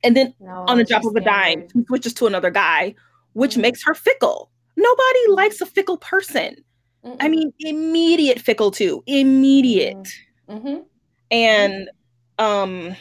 and 0.05 0.17
then 0.17 0.35
No, 0.39 0.65
on 0.69 0.79
the 0.79 0.85
drop 0.85 1.05
of 1.05 1.17
a 1.17 1.21
dime, 1.21 1.53
standard. 1.61 1.73
he 1.75 1.85
switches 1.87 2.15
to 2.15 2.27
another 2.27 2.51
guy, 2.51 2.95
which 3.33 3.55
Mhm. 3.57 3.63
makes 3.63 3.83
her 3.85 3.95
fickle. 3.95 4.51
Nobody 4.77 5.29
likes 5.29 5.61
a 5.61 5.67
fickle 5.67 5.97
person. 5.97 6.63
I 7.05 7.09
Mm-mm. 7.27 7.31
mean, 7.31 7.53
immediate 7.61 8.41
fickle 8.41 8.71
too, 8.71 9.03
immediate. 9.07 10.09
Mhm. 10.49 10.85
And 11.31 11.91
um 12.39 12.97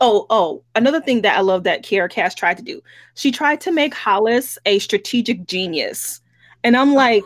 oh 0.00 0.26
oh 0.30 0.62
another 0.74 1.00
thing 1.00 1.22
that 1.22 1.36
I 1.36 1.40
love 1.40 1.64
that 1.64 1.82
Kiara 1.82 2.10
Cass 2.10 2.34
tried 2.34 2.56
to 2.58 2.62
do. 2.62 2.80
She 3.14 3.30
tried 3.32 3.60
to 3.62 3.72
make 3.72 3.94
Hollis 3.94 4.58
a 4.66 4.78
strategic 4.80 5.46
genius. 5.46 6.20
And 6.64 6.76
I'm 6.76 6.94
like, 6.94 7.24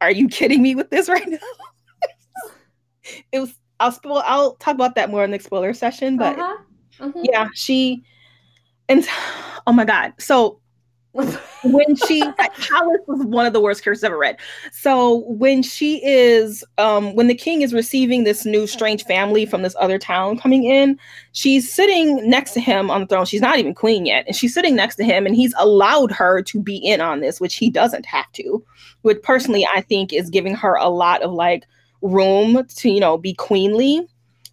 are 0.00 0.10
you 0.10 0.28
kidding 0.28 0.62
me 0.62 0.74
with 0.74 0.90
this 0.90 1.08
right 1.08 1.28
now? 1.28 1.38
it 3.32 3.40
was 3.40 3.54
I'll 3.80 3.92
spoil 3.92 4.22
I'll 4.24 4.54
talk 4.56 4.74
about 4.74 4.94
that 4.94 5.10
more 5.10 5.24
in 5.24 5.30
the 5.32 5.38
spoiler 5.38 5.74
session, 5.74 6.16
but 6.16 6.38
Uh-huh. 6.38 6.56
Mhm. 7.02 7.12
yeah, 7.30 7.48
she 7.54 8.02
and 8.88 9.06
oh 9.66 9.72
my 9.72 9.84
god. 9.84 10.14
So 10.18 10.58
when 11.62 11.94
she 11.94 12.20
Hollis 12.54 13.00
was 13.06 13.22
one 13.26 13.44
of 13.44 13.52
the 13.52 13.60
worst 13.60 13.84
characters 13.84 14.02
I've 14.02 14.12
ever 14.12 14.18
read. 14.18 14.38
So 14.72 15.24
when 15.28 15.62
she 15.62 16.02
is 16.04 16.64
um 16.78 17.14
when 17.14 17.26
the 17.28 17.34
king 17.34 17.62
is 17.62 17.74
receiving 17.74 18.24
this 18.24 18.46
new 18.46 18.66
strange 18.66 19.04
family 19.04 19.44
from 19.44 19.62
this 19.62 19.76
other 19.78 19.98
town 19.98 20.38
coming 20.38 20.64
in, 20.64 20.98
she's 21.32 21.70
sitting 21.72 22.28
next 22.28 22.52
to 22.52 22.60
him 22.60 22.90
on 22.90 23.02
the 23.02 23.06
throne. 23.06 23.26
She's 23.26 23.42
not 23.42 23.58
even 23.58 23.74
queen 23.74 24.06
yet, 24.06 24.24
and 24.26 24.34
she's 24.36 24.54
sitting 24.54 24.74
next 24.74 24.96
to 24.96 25.04
him, 25.04 25.26
and 25.26 25.36
he's 25.36 25.54
allowed 25.58 26.12
her 26.12 26.42
to 26.42 26.60
be 26.60 26.76
in 26.76 27.00
on 27.00 27.20
this, 27.20 27.40
which 27.40 27.56
he 27.56 27.68
doesn't 27.70 28.06
have 28.06 28.30
to. 28.32 28.64
Which 29.02 29.20
personally 29.22 29.66
I 29.74 29.82
think 29.82 30.12
is 30.12 30.30
giving 30.30 30.54
her 30.54 30.76
a 30.76 30.88
lot 30.88 31.22
of 31.22 31.32
like 31.32 31.64
room 32.00 32.64
to, 32.66 32.90
you 32.90 33.00
know, 33.00 33.18
be 33.18 33.34
queenly 33.34 34.06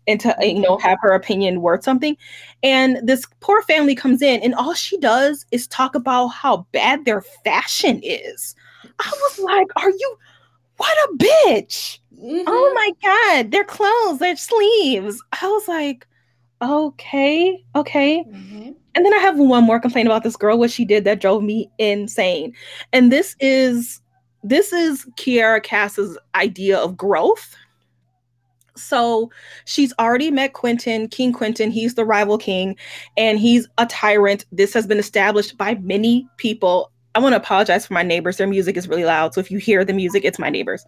and 0.07 0.19
to 0.19 0.35
you 0.39 0.59
know 0.59 0.77
have 0.77 0.97
her 1.01 1.13
opinion 1.13 1.61
worth 1.61 1.83
something. 1.83 2.17
And 2.63 2.99
this 3.03 3.25
poor 3.39 3.61
family 3.63 3.95
comes 3.95 4.21
in, 4.21 4.41
and 4.41 4.55
all 4.55 4.73
she 4.73 4.97
does 4.97 5.45
is 5.51 5.67
talk 5.67 5.95
about 5.95 6.27
how 6.27 6.67
bad 6.71 7.05
their 7.05 7.21
fashion 7.43 7.99
is. 8.03 8.55
I 8.99 9.09
was 9.09 9.39
like, 9.39 9.67
Are 9.75 9.89
you 9.89 10.17
what 10.77 10.97
a 11.09 11.17
bitch? 11.17 11.99
Mhm. 12.17 12.43
Oh 12.47 12.71
my 12.75 12.91
God, 13.03 13.51
their 13.51 13.65
clothes, 13.65 14.19
their 14.19 14.35
sleeves. 14.35 15.21
I 15.41 15.47
was 15.47 15.67
like, 15.67 16.07
Okay, 16.61 17.63
okay. 17.75 18.25
Mhm. 18.27 18.75
And 18.95 19.05
then 19.05 19.13
I 19.13 19.19
have 19.19 19.37
one 19.37 19.63
more 19.63 19.79
complaint 19.79 20.07
about 20.07 20.23
this 20.23 20.35
girl, 20.35 20.57
what 20.57 20.71
she 20.71 20.83
did 20.83 21.03
that 21.05 21.21
drove 21.21 21.43
me 21.43 21.69
insane. 21.77 22.53
And 22.91 23.11
this 23.11 23.35
is 23.39 24.01
this 24.43 24.73
is 24.73 25.05
Kiara 25.17 25.61
Cass's 25.61 26.17
idea 26.35 26.77
of 26.77 26.97
growth. 26.97 27.55
So 28.81 29.31
she's 29.65 29.93
already 29.99 30.31
met 30.31 30.53
Quentin, 30.53 31.07
King 31.07 31.33
Quentin. 31.33 31.71
He's 31.71 31.95
the 31.95 32.05
rival 32.05 32.37
king, 32.37 32.75
and 33.17 33.39
he's 33.39 33.67
a 33.77 33.85
tyrant. 33.85 34.45
This 34.51 34.73
has 34.73 34.87
been 34.87 34.99
established 34.99 35.57
by 35.57 35.75
many 35.75 36.27
people. 36.37 36.91
I 37.15 37.19
want 37.19 37.33
to 37.33 37.37
apologize 37.37 37.85
for 37.85 37.93
my 37.93 38.03
neighbors. 38.03 38.37
Their 38.37 38.47
music 38.47 38.77
is 38.77 38.87
really 38.87 39.05
loud. 39.05 39.33
So 39.33 39.41
if 39.41 39.49
you 39.51 39.57
hear 39.57 39.83
the 39.83 39.93
music, 39.93 40.23
it's 40.25 40.39
my 40.39 40.49
neighbors. 40.49 40.85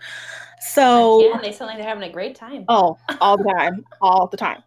So 0.61 1.21
Yeah, 1.21 1.39
they 1.41 1.51
sound 1.51 1.69
like 1.69 1.77
they're 1.77 1.87
having 1.87 2.07
a 2.07 2.11
great 2.11 2.35
time. 2.35 2.65
Oh, 2.67 2.97
all 3.19 3.37
the 3.37 3.43
time, 3.43 3.83
all 4.01 4.27
the 4.27 4.37
time. 4.37 4.63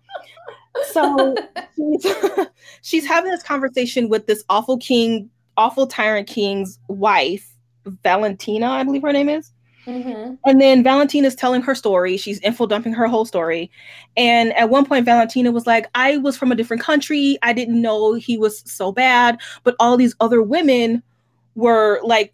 So 0.91 1.37
she's, 1.77 2.07
she's 2.83 3.07
having 3.07 3.31
this 3.31 3.43
conversation 3.43 4.09
with 4.09 4.27
this 4.27 4.45
awful 4.49 4.79
king, 4.79 5.31
awful 5.57 5.87
tyrant 5.87 6.27
king's 6.27 6.79
wife, 6.89 7.55
Valentina, 8.03 8.69
I 8.69 8.83
believe 8.83 9.03
her 9.03 9.13
name 9.13 9.29
is. 9.29 9.53
Mhm. 9.87 10.39
And 10.47 10.61
then 10.61 10.83
Valentina 10.83 11.27
is 11.27 11.35
telling 11.35 11.63
her 11.63 11.75
story. 11.75 12.17
She's 12.17 12.41
info 12.41 12.67
dumping 12.67 12.95
her 12.95 13.07
whole 13.07 13.25
story. 13.25 13.71
And 14.17 14.53
at 14.55 14.71
one 14.71 14.87
point, 14.87 15.05
Valentina 15.05 15.53
was 15.53 15.67
like, 15.67 15.89
I 15.95 16.17
was 16.19 16.37
from 16.37 16.51
a 16.53 16.55
different 16.55 16.83
country. 16.83 17.39
I 17.43 17.53
didn't 17.53 17.81
know 17.81 18.15
he 18.15 18.39
was 18.39 18.63
so 18.71 18.93
bad. 18.93 19.39
But 19.63 19.77
all 19.79 19.97
these 19.97 20.15
other 20.21 20.43
women 20.43 21.03
were 21.55 22.01
like, 22.03 22.33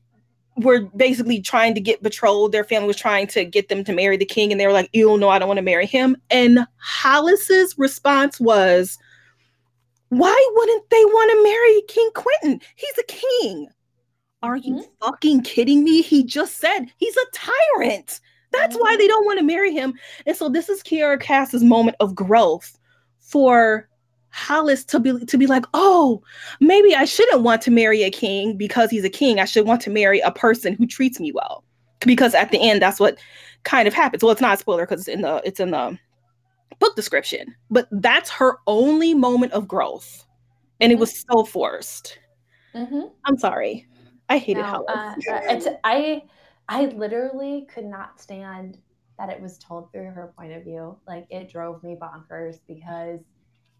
were 0.56 0.80
basically 0.96 1.40
trying 1.40 1.74
to 1.74 1.80
get 1.80 2.02
betrothed. 2.02 2.52
Their 2.52 2.64
family 2.64 2.86
was 2.86 2.96
trying 2.96 3.26
to 3.28 3.44
get 3.44 3.68
them 3.68 3.82
to 3.84 3.92
marry 3.92 4.16
the 4.16 4.24
king. 4.24 4.52
And 4.52 4.60
they 4.60 4.66
were 4.66 4.72
like, 4.72 4.90
ew, 4.92 5.16
no, 5.18 5.28
I 5.28 5.38
don't 5.38 5.48
want 5.48 5.58
to 5.58 5.62
marry 5.62 5.86
him. 5.86 6.16
And 6.30 6.66
Hollis's 6.76 7.76
response 7.78 8.38
was, 8.38 8.98
why 10.10 10.50
wouldn't 10.54 10.90
they 10.90 11.04
want 11.04 11.30
to 11.30 11.42
marry 11.42 11.82
King 11.88 12.10
Quentin? 12.14 12.60
He's 12.76 12.98
a 12.98 13.04
king. 13.04 13.68
Are 14.42 14.56
you 14.56 14.84
fucking 15.02 15.42
kidding 15.42 15.84
me? 15.84 16.00
He 16.02 16.24
just 16.24 16.58
said 16.58 16.86
he's 16.96 17.16
a 17.16 17.26
tyrant. 17.32 18.20
That's 18.52 18.74
why 18.76 18.96
they 18.96 19.06
don't 19.06 19.24
want 19.26 19.38
to 19.38 19.44
marry 19.44 19.72
him. 19.72 19.94
And 20.26 20.36
so 20.36 20.48
this 20.48 20.68
is 20.68 20.82
Kiara 20.82 21.20
Cass's 21.20 21.62
moment 21.62 21.96
of 22.00 22.14
growth 22.14 22.76
for 23.20 23.88
Hollis 24.30 24.84
to 24.86 24.98
be 24.98 25.24
to 25.24 25.38
be 25.38 25.46
like, 25.46 25.64
oh, 25.74 26.22
maybe 26.60 26.94
I 26.94 27.04
shouldn't 27.04 27.42
want 27.42 27.62
to 27.62 27.70
marry 27.70 28.02
a 28.02 28.10
king 28.10 28.56
because 28.56 28.90
he's 28.90 29.04
a 29.04 29.10
king. 29.10 29.38
I 29.38 29.44
should 29.44 29.66
want 29.66 29.80
to 29.82 29.90
marry 29.90 30.20
a 30.20 30.32
person 30.32 30.74
who 30.74 30.86
treats 30.86 31.20
me 31.20 31.32
well. 31.32 31.64
Because 32.00 32.34
at 32.34 32.50
the 32.50 32.60
end, 32.60 32.80
that's 32.80 32.98
what 32.98 33.18
kind 33.64 33.86
of 33.86 33.92
happens. 33.94 34.22
Well, 34.22 34.32
it's 34.32 34.40
not 34.40 34.54
a 34.54 34.56
spoiler 34.56 34.86
because 34.86 35.00
it's 35.00 35.08
in 35.08 35.20
the 35.20 35.42
it's 35.44 35.60
in 35.60 35.70
the 35.72 35.98
book 36.78 36.96
description. 36.96 37.54
But 37.70 37.88
that's 37.92 38.30
her 38.30 38.56
only 38.66 39.12
moment 39.14 39.52
of 39.52 39.68
growth. 39.68 40.24
And 40.80 40.90
it 40.92 40.96
Mhm. 40.96 41.00
was 41.00 41.24
so 41.30 41.44
forced. 41.44 42.18
Mhm. 42.74 43.10
I'm 43.26 43.36
sorry. 43.36 43.86
I 44.30 44.38
hated 44.38 44.62
No, 44.62 44.84
uh, 44.88 45.14
uh, 45.28 45.40
it's 45.48 45.66
I 45.84 46.22
I 46.68 46.86
literally 46.86 47.66
could 47.72 47.84
not 47.84 48.20
stand 48.20 48.78
that 49.18 49.28
it 49.28 49.40
was 49.40 49.58
told 49.58 49.92
through 49.92 50.12
her 50.12 50.32
point 50.38 50.52
of 50.52 50.64
view. 50.64 50.96
Like 51.06 51.26
it 51.30 51.50
drove 51.50 51.82
me 51.82 51.96
bonkers 52.00 52.60
because 52.66 53.20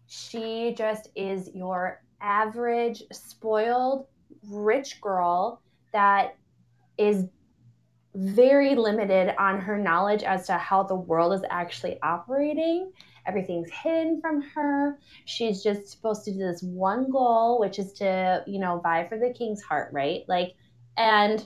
she 0.07 0.75
just 0.77 1.07
is 1.15 1.49
your 1.55 2.03
average 2.21 3.01
spoiled 3.13 4.05
rich 4.49 4.99
girl 5.01 5.61
that 5.93 6.35
is 6.97 7.25
very 8.13 8.75
limited 8.75 9.33
on 9.39 9.61
her 9.61 9.77
knowledge 9.77 10.23
as 10.23 10.45
to 10.47 10.53
how 10.57 10.83
the 10.83 10.95
world 10.95 11.33
is 11.33 11.43
actually 11.49 11.97
operating. 12.03 12.91
Everything's 13.25 13.69
hidden 13.71 14.19
from 14.21 14.41
her. 14.41 14.99
She's 15.25 15.63
just 15.63 15.87
supposed 15.87 16.25
to 16.25 16.31
do 16.31 16.39
this 16.39 16.61
one 16.63 17.09
goal, 17.11 17.59
which 17.59 17.79
is 17.79 17.93
to, 17.93 18.43
you 18.47 18.59
know, 18.59 18.79
vie 18.83 19.07
for 19.07 19.17
the 19.17 19.33
king's 19.33 19.61
heart, 19.61 19.91
right? 19.93 20.23
Like, 20.27 20.55
and 20.97 21.45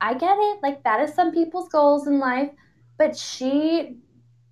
I 0.00 0.14
get 0.14 0.36
it. 0.38 0.58
Like 0.62 0.82
that 0.84 1.00
is 1.00 1.14
some 1.14 1.32
people's 1.32 1.68
goals 1.68 2.06
in 2.06 2.18
life, 2.18 2.50
but 2.98 3.16
she 3.16 3.98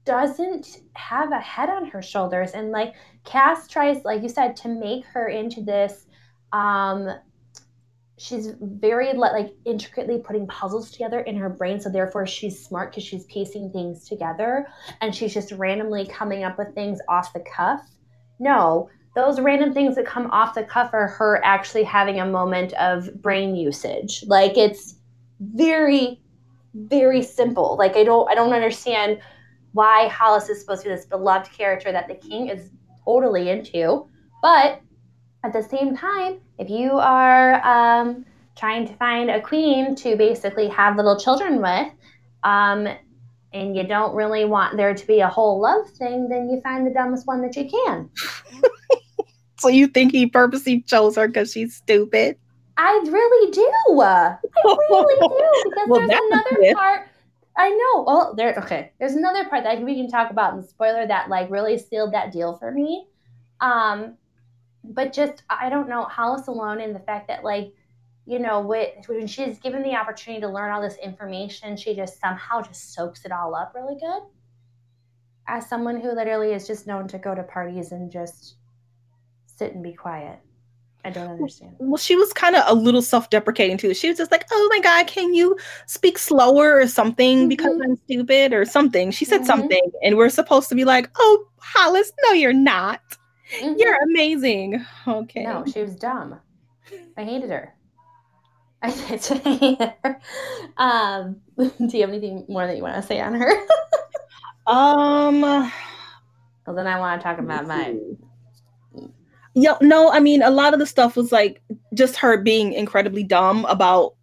doesn't 0.05 0.81
have 0.95 1.33
a 1.33 1.41
head 1.41 1.69
on 1.71 1.87
her 1.87 2.03
shoulders. 2.03 2.53
And 2.53 2.71
like 2.71 2.95
Cass 3.25 3.69
tries, 3.69 4.05
like 4.05 4.23
you 4.23 4.29
said, 4.29 4.57
to 4.57 4.69
make 4.69 5.05
her 5.07 5.29
into 5.29 5.63
this 5.63 6.07
um 6.53 7.09
she's 8.19 8.51
very 8.61 9.13
like 9.15 9.55
intricately 9.65 10.19
putting 10.19 10.47
puzzles 10.47 10.91
together 10.91 11.21
in 11.21 11.37
her 11.37 11.49
brain 11.49 11.81
so 11.81 11.89
therefore 11.89 12.27
she's 12.27 12.65
smart 12.65 12.91
because 12.91 13.03
she's 13.03 13.25
piecing 13.25 13.71
things 13.71 14.09
together 14.09 14.67
and 15.01 15.15
she's 15.15 15.33
just 15.33 15.53
randomly 15.53 16.07
coming 16.07 16.45
up 16.45 16.59
with 16.59 16.75
things 16.75 16.99
off 17.09 17.33
the 17.33 17.41
cuff. 17.41 17.81
No 18.39 18.89
those 19.15 19.41
random 19.41 19.75
things 19.75 19.95
that 19.97 20.07
come 20.07 20.31
off 20.31 20.55
the 20.55 20.65
cuff 20.65 20.91
are 20.95 21.07
her 21.07 21.41
actually 21.45 21.85
having 21.85 22.21
a 22.21 22.27
moment 22.27 22.73
of 22.75 23.21
brain 23.21 23.55
usage. 23.55 24.25
Like 24.27 24.57
it's 24.57 24.97
very 25.41 26.21
very 26.75 27.23
simple. 27.23 27.77
Like 27.79 27.97
i 27.97 28.05
don't 28.05 28.29
i 28.31 28.35
don't 28.35 28.53
understand 28.53 29.21
why 29.73 30.07
hollis 30.09 30.49
is 30.49 30.61
supposed 30.61 30.83
to 30.83 30.89
be 30.89 30.95
this 30.95 31.07
beloved 31.07 31.51
character 31.53 31.93
that 31.93 32.09
the 32.09 32.15
king 32.15 32.49
is 32.49 32.71
totally 33.05 33.49
into 33.49 34.07
but 34.43 34.81
at 35.45 35.53
the 35.53 35.63
same 35.63 35.97
time, 35.97 36.39
if 36.59 36.71
you 36.71 36.93
are 36.93 37.65
um, 37.67 38.25
trying 38.57 38.87
to 38.87 38.95
find 38.95 39.31
a 39.31 39.41
queen 39.41 39.95
to 39.97 40.17
basically 40.17 40.69
have 40.69 40.97
little 40.97 41.19
children 41.19 41.61
with, 41.61 41.89
um, 42.45 42.89
and 43.53 43.77
you 43.77 43.87
don't 43.87 44.15
really 44.15 44.45
want 44.45 44.77
there 44.77 44.95
to 44.95 45.07
be 45.07 45.21
a 45.21 45.29
whole 45.29 45.61
love 45.61 45.89
thing, 45.91 46.29
then 46.29 46.49
you 46.49 46.61
find 46.61 46.87
the 46.87 46.91
dumbest 46.91 47.27
one 47.27 47.43
that 47.43 47.57
you 47.57 47.69
can. 47.69 48.09
so 49.59 49.69
you 49.69 49.87
think 49.87 50.13
he 50.13 50.27
purposely 50.27 50.81
chose 50.83 51.17
her 51.17 51.27
because 51.27 51.53
she's 51.53 51.75
stupid? 51.75 52.37
I 52.77 53.01
really 53.07 53.51
do. 53.51 54.01
I 54.01 54.37
really 54.65 55.15
do 55.21 55.63
because 55.71 55.89
well, 55.89 56.07
there's 56.07 56.21
another 56.31 56.75
part. 56.75 57.09
I 57.57 57.69
know. 57.69 58.05
Well, 58.05 58.35
there. 58.35 58.55
Okay, 58.57 58.93
there's 58.99 59.13
another 59.13 59.47
part 59.49 59.65
that 59.65 59.83
we 59.83 59.95
can 59.95 60.09
talk 60.09 60.31
about 60.31 60.55
in 60.55 60.63
the 60.63 60.67
spoiler 60.67 61.07
that 61.07 61.29
like 61.29 61.51
really 61.51 61.79
sealed 61.79 62.15
that 62.15 62.33
deal 62.33 62.57
for 62.57 62.71
me. 62.71 63.07
Um, 63.61 64.17
but 64.85 65.13
just 65.13 65.43
I 65.49 65.69
don't 65.69 65.89
know 65.89 66.05
Hollis 66.05 66.49
alone 66.49 66.81
in 66.81 66.93
the 66.93 66.99
fact 67.01 67.29
that 67.29 67.45
like 67.45 67.73
you 68.27 68.39
know 68.39 68.61
when 68.61 69.27
she's 69.27 69.59
given 69.59 69.83
the 69.83 69.95
opportunity 69.95 70.41
to 70.41 70.49
learn 70.49 70.71
all 70.71 70.83
this 70.83 70.97
information, 70.97 71.77
she 71.77 71.95
just 71.95 72.21
somehow 72.21 72.63
just 72.63 72.95
soaks 72.95 73.25
it 73.25 73.33
all 73.33 73.55
up 73.55 73.73
really 73.75 73.99
good. 73.99 74.23
As 75.49 75.69
someone 75.69 76.01
who 76.01 76.13
literally 76.13 76.53
is 76.53 76.67
just 76.67 76.87
known 76.87 77.09
to 77.09 77.19
go 77.19 77.35
to 77.35 77.43
parties 77.43 77.93
and 77.93 78.11
just 78.11 78.57
sit 79.47 79.75
and 79.75 79.83
be 79.83 79.93
quiet. 79.93 80.39
I 81.05 81.11
don't 81.11 81.31
understand. 81.31 81.75
Well, 81.81 81.97
she 81.97 82.15
was 82.15 82.33
kind 82.33 82.55
of 82.55 82.63
a 82.67 82.75
little 82.75 83.03
self-deprecating 83.03 83.77
too. 83.77 83.93
She 83.93 84.09
was 84.09 84.19
just 84.19 84.31
like, 84.31 84.47
"Oh 84.53 84.69
my 84.71 84.79
god, 84.79 85.09
can 85.09 85.35
you 85.35 85.57
speak 85.87 86.17
slower 86.17 86.81
or 86.81 86.87
something 86.87 87.41
mm-hmm. 87.41 87.49
because 87.49 87.77
I'm 87.83 87.97
stupid 87.97 88.53
or 88.53 88.65
something?" 88.65 89.11
She 89.11 89.25
said 89.25 89.39
mm-hmm. 89.39 89.47
something, 89.47 89.91
and 90.05 90.17
we're 90.17 90.29
supposed 90.29 90.69
to 90.69 90.77
be 90.77 90.85
like, 90.85 91.11
"Oh, 91.19 91.45
Hollis, 91.59 92.13
no, 92.25 92.35
you're 92.35 92.53
not." 92.53 93.01
Mm-hmm. 93.53 93.75
You're 93.79 94.03
amazing. 94.03 94.87
Okay. 95.07 95.45
No, 95.45 95.65
she 95.67 95.81
was 95.83 95.97
dumb. 95.97 96.41
I 97.17 97.25
hated 97.25 97.51
her. 97.51 97.75
I 98.83 98.91
hated 98.91 99.39
her. 100.03 100.21
Um, 100.77 101.41
do 101.57 101.97
you 101.97 102.01
have 102.01 102.11
anything 102.11 102.45
more 102.49 102.67
that 102.67 102.77
you 102.77 102.83
want 102.83 102.97
to 102.97 103.03
say 103.03 103.21
on 103.21 103.35
her? 103.35 103.53
um. 104.67 105.41
Well, 105.41 106.77
then 106.77 106.87
I 106.87 106.99
want 106.99 107.21
to 107.21 107.25
talk 107.25 107.39
about 107.39 107.67
mine. 107.67 108.17
Yeah, 109.55 109.77
no, 109.83 110.11
I 110.11 110.21
mean, 110.21 110.43
a 110.43 110.51
lot 110.51 110.73
of 110.73 110.79
the 110.79 110.87
stuff 110.87 111.17
was 111.17 111.31
like 111.31 111.61
just 111.93 112.17
her 112.17 112.39
being 112.39 112.73
incredibly 112.73 113.23
dumb 113.23 113.67
about 113.67 114.15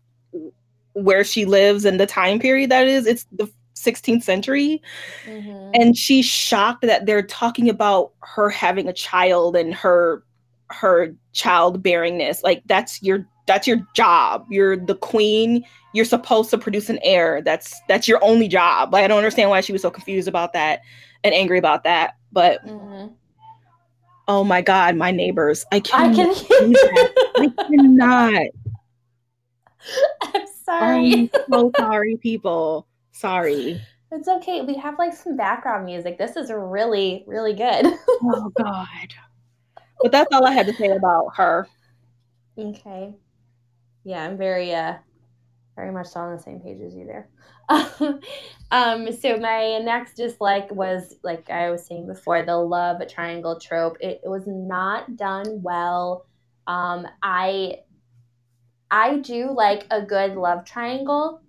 where 0.93 1.23
she 1.23 1.45
lives 1.45 1.85
and 1.85 1.99
the 1.99 2.07
time 2.07 2.39
period 2.39 2.71
that 2.71 2.87
is. 2.87 3.05
It's 3.05 3.25
the 3.31 3.47
16th 3.79 4.23
century. 4.23 4.81
Mm-hmm. 5.25 5.71
And 5.73 5.97
she's 5.97 6.25
shocked 6.25 6.81
that 6.83 7.05
they're 7.05 7.23
talking 7.23 7.69
about 7.69 8.11
her 8.21 8.49
having 8.49 8.87
a 8.87 8.93
child 8.93 9.55
and 9.55 9.73
her 9.73 10.23
her 10.71 11.15
childbearingness. 11.33 12.43
Like 12.43 12.61
that's 12.65 13.01
your 13.01 13.27
that's 13.47 13.67
your 13.67 13.85
job. 13.95 14.45
You're 14.49 14.77
the 14.77 14.95
queen. 14.95 15.65
You're 15.93 16.05
supposed 16.05 16.51
to 16.51 16.57
produce 16.57 16.89
an 16.89 16.99
heir. 17.01 17.41
That's 17.41 17.79
that's 17.87 18.07
your 18.07 18.23
only 18.23 18.47
job. 18.47 18.93
Like 18.93 19.03
I 19.03 19.07
don't 19.07 19.17
understand 19.17 19.49
why 19.49 19.61
she 19.61 19.73
was 19.73 19.81
so 19.81 19.89
confused 19.89 20.27
about 20.27 20.53
that 20.53 20.81
and 21.23 21.33
angry 21.33 21.57
about 21.57 21.83
that. 21.83 22.15
But 22.31 22.63
mm-hmm. 22.65 23.13
oh 24.27 24.43
my 24.43 24.61
god, 24.61 24.95
my 24.95 25.11
neighbors. 25.11 25.65
I 25.71 25.79
can't. 25.79 26.11
I, 26.11 26.33
can 26.33 26.75
I 27.37 27.63
cannot. 27.67 28.47
I'm 30.21 30.47
sorry. 30.63 31.13
I'm 31.13 31.29
so 31.51 31.71
sorry, 31.77 32.17
people. 32.17 32.85
Sorry. 33.11 33.81
It's 34.11 34.27
okay. 34.27 34.61
We 34.61 34.75
have 34.75 34.97
like 34.97 35.13
some 35.13 35.37
background 35.37 35.85
music. 35.85 36.17
This 36.17 36.35
is 36.35 36.51
really, 36.51 37.23
really 37.27 37.53
good. 37.53 37.85
oh 38.23 38.51
God. 38.57 39.13
But 40.01 40.11
that's 40.11 40.33
all 40.33 40.45
I 40.45 40.51
had 40.51 40.65
to 40.67 40.73
say 40.73 40.87
about 40.87 41.35
her. 41.35 41.67
Okay. 42.57 43.13
Yeah, 44.03 44.23
I'm 44.23 44.37
very 44.37 44.73
uh 44.73 44.95
very 45.75 45.91
much 45.91 46.07
on 46.15 46.35
the 46.35 46.41
same 46.41 46.59
page 46.59 46.81
as 46.81 46.93
you 46.93 47.05
there. 47.05 47.29
um, 48.71 49.11
so 49.13 49.37
my 49.37 49.77
next 49.77 50.15
dislike 50.15 50.69
was 50.71 51.15
like 51.23 51.49
I 51.49 51.69
was 51.69 51.85
saying 51.85 52.07
before, 52.07 52.43
the 52.43 52.57
love 52.57 53.01
triangle 53.07 53.59
trope. 53.59 53.97
It, 54.01 54.21
it 54.23 54.27
was 54.27 54.43
not 54.45 55.15
done 55.15 55.61
well. 55.61 56.25
Um, 56.67 57.07
I 57.21 57.75
I 58.91 59.17
do 59.17 59.51
like 59.51 59.85
a 59.91 60.01
good 60.01 60.35
love 60.35 60.65
triangle, 60.65 61.41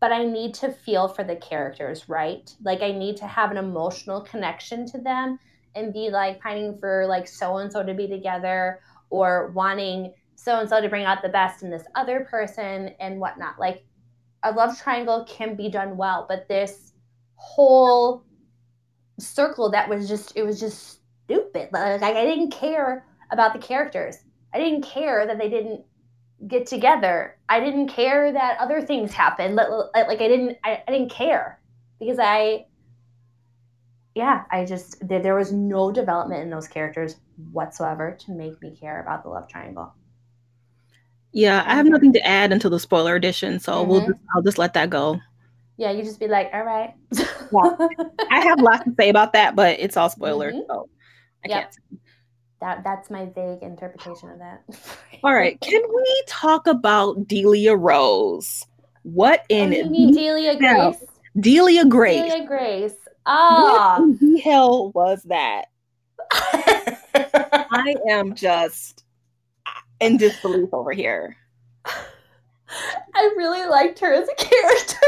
but 0.00 0.12
I 0.12 0.24
need 0.24 0.54
to 0.54 0.70
feel 0.70 1.08
for 1.08 1.24
the 1.24 1.36
characters, 1.36 2.08
right? 2.08 2.54
Like 2.62 2.82
I 2.82 2.92
need 2.92 3.16
to 3.18 3.26
have 3.26 3.50
an 3.50 3.56
emotional 3.56 4.20
connection 4.20 4.86
to 4.92 4.98
them 4.98 5.38
and 5.74 5.92
be 5.92 6.10
like 6.10 6.40
pining 6.40 6.76
for 6.78 7.06
like 7.06 7.26
so 7.26 7.58
and 7.58 7.70
so 7.70 7.82
to 7.82 7.94
be 7.94 8.08
together 8.08 8.80
or 9.10 9.50
wanting 9.54 10.12
so 10.34 10.60
and 10.60 10.68
so 10.68 10.80
to 10.80 10.88
bring 10.88 11.04
out 11.04 11.22
the 11.22 11.28
best 11.28 11.62
in 11.62 11.70
this 11.70 11.84
other 11.96 12.26
person 12.30 12.94
and 13.00 13.18
whatnot. 13.18 13.58
Like 13.58 13.84
a 14.44 14.52
love 14.52 14.78
triangle 14.80 15.26
can 15.28 15.56
be 15.56 15.68
done 15.68 15.96
well, 15.96 16.26
but 16.28 16.48
this 16.48 16.92
whole 17.34 18.24
circle 19.18 19.70
that 19.70 19.88
was 19.88 20.08
just 20.08 20.36
it 20.36 20.44
was 20.44 20.60
just 20.60 21.00
stupid. 21.24 21.70
Like 21.72 22.02
I 22.02 22.24
didn't 22.24 22.52
care 22.52 23.04
about 23.30 23.52
the 23.52 23.58
characters. 23.58 24.16
I 24.54 24.58
didn't 24.58 24.82
care 24.82 25.26
that 25.26 25.38
they 25.38 25.50
didn't 25.50 25.84
get 26.46 26.66
together. 26.66 27.36
I 27.48 27.60
didn't 27.60 27.88
care 27.88 28.32
that 28.32 28.58
other 28.60 28.80
things 28.80 29.12
happened. 29.12 29.56
Like 29.56 30.20
I 30.20 30.28
didn't 30.28 30.56
I, 30.64 30.82
I 30.86 30.92
didn't 30.92 31.10
care 31.10 31.60
because 31.98 32.18
I 32.20 32.66
yeah, 34.14 34.44
I 34.50 34.64
just 34.64 35.06
there, 35.06 35.20
there 35.20 35.34
was 35.34 35.52
no 35.52 35.90
development 35.92 36.42
in 36.42 36.50
those 36.50 36.68
characters 36.68 37.16
whatsoever 37.52 38.16
to 38.20 38.32
make 38.32 38.60
me 38.62 38.76
care 38.76 39.00
about 39.00 39.22
the 39.22 39.30
love 39.30 39.48
triangle. 39.48 39.94
Yeah, 41.32 41.62
I 41.66 41.74
have 41.74 41.86
nothing 41.86 42.12
to 42.14 42.26
add 42.26 42.52
until 42.52 42.70
the 42.70 42.80
spoiler 42.80 43.14
edition, 43.14 43.60
so 43.60 43.74
mm-hmm. 43.74 43.90
we'll 43.90 44.06
just, 44.06 44.20
I'll 44.34 44.42
just 44.42 44.58
let 44.58 44.74
that 44.74 44.90
go. 44.90 45.20
Yeah, 45.76 45.90
you 45.90 46.02
just 46.02 46.18
be 46.18 46.26
like, 46.26 46.50
all 46.52 46.64
right. 46.64 46.94
yeah. 47.12 47.76
I 48.30 48.40
have 48.40 48.60
lots 48.60 48.84
to 48.84 48.94
say 48.98 49.10
about 49.10 49.34
that, 49.34 49.54
but 49.54 49.78
it's 49.78 49.96
all 49.96 50.08
spoiler, 50.08 50.50
mm-hmm. 50.50 50.62
so 50.68 50.88
I 51.44 51.48
yep. 51.48 51.72
can't 51.90 52.00
that 52.60 52.82
that's 52.84 53.10
my 53.10 53.26
vague 53.26 53.62
interpretation 53.62 54.30
of 54.30 54.38
that. 54.38 54.62
All 55.24 55.34
right, 55.34 55.60
can 55.60 55.82
we 55.94 56.22
talk 56.26 56.66
about 56.66 57.26
Delia 57.26 57.76
Rose? 57.76 58.66
What 59.02 59.44
in 59.48 59.72
oh, 59.74 59.92
you 59.92 60.12
Delia 60.12 60.58
Grace? 60.58 61.04
Delia 61.38 61.84
Grace. 61.84 62.22
Delia 62.22 62.46
Grace. 62.46 62.94
Ah, 63.26 63.98
what 64.00 64.20
the 64.20 64.40
hell 64.40 64.90
was 64.90 65.22
that? 65.24 65.66
I 66.32 67.94
am 68.08 68.34
just 68.34 69.04
in 70.00 70.16
disbelief 70.16 70.68
over 70.72 70.92
here. 70.92 71.36
I 73.14 73.32
really 73.36 73.66
liked 73.66 73.98
her 74.00 74.12
as 74.12 74.28
a 74.28 74.34
character. 74.34 75.06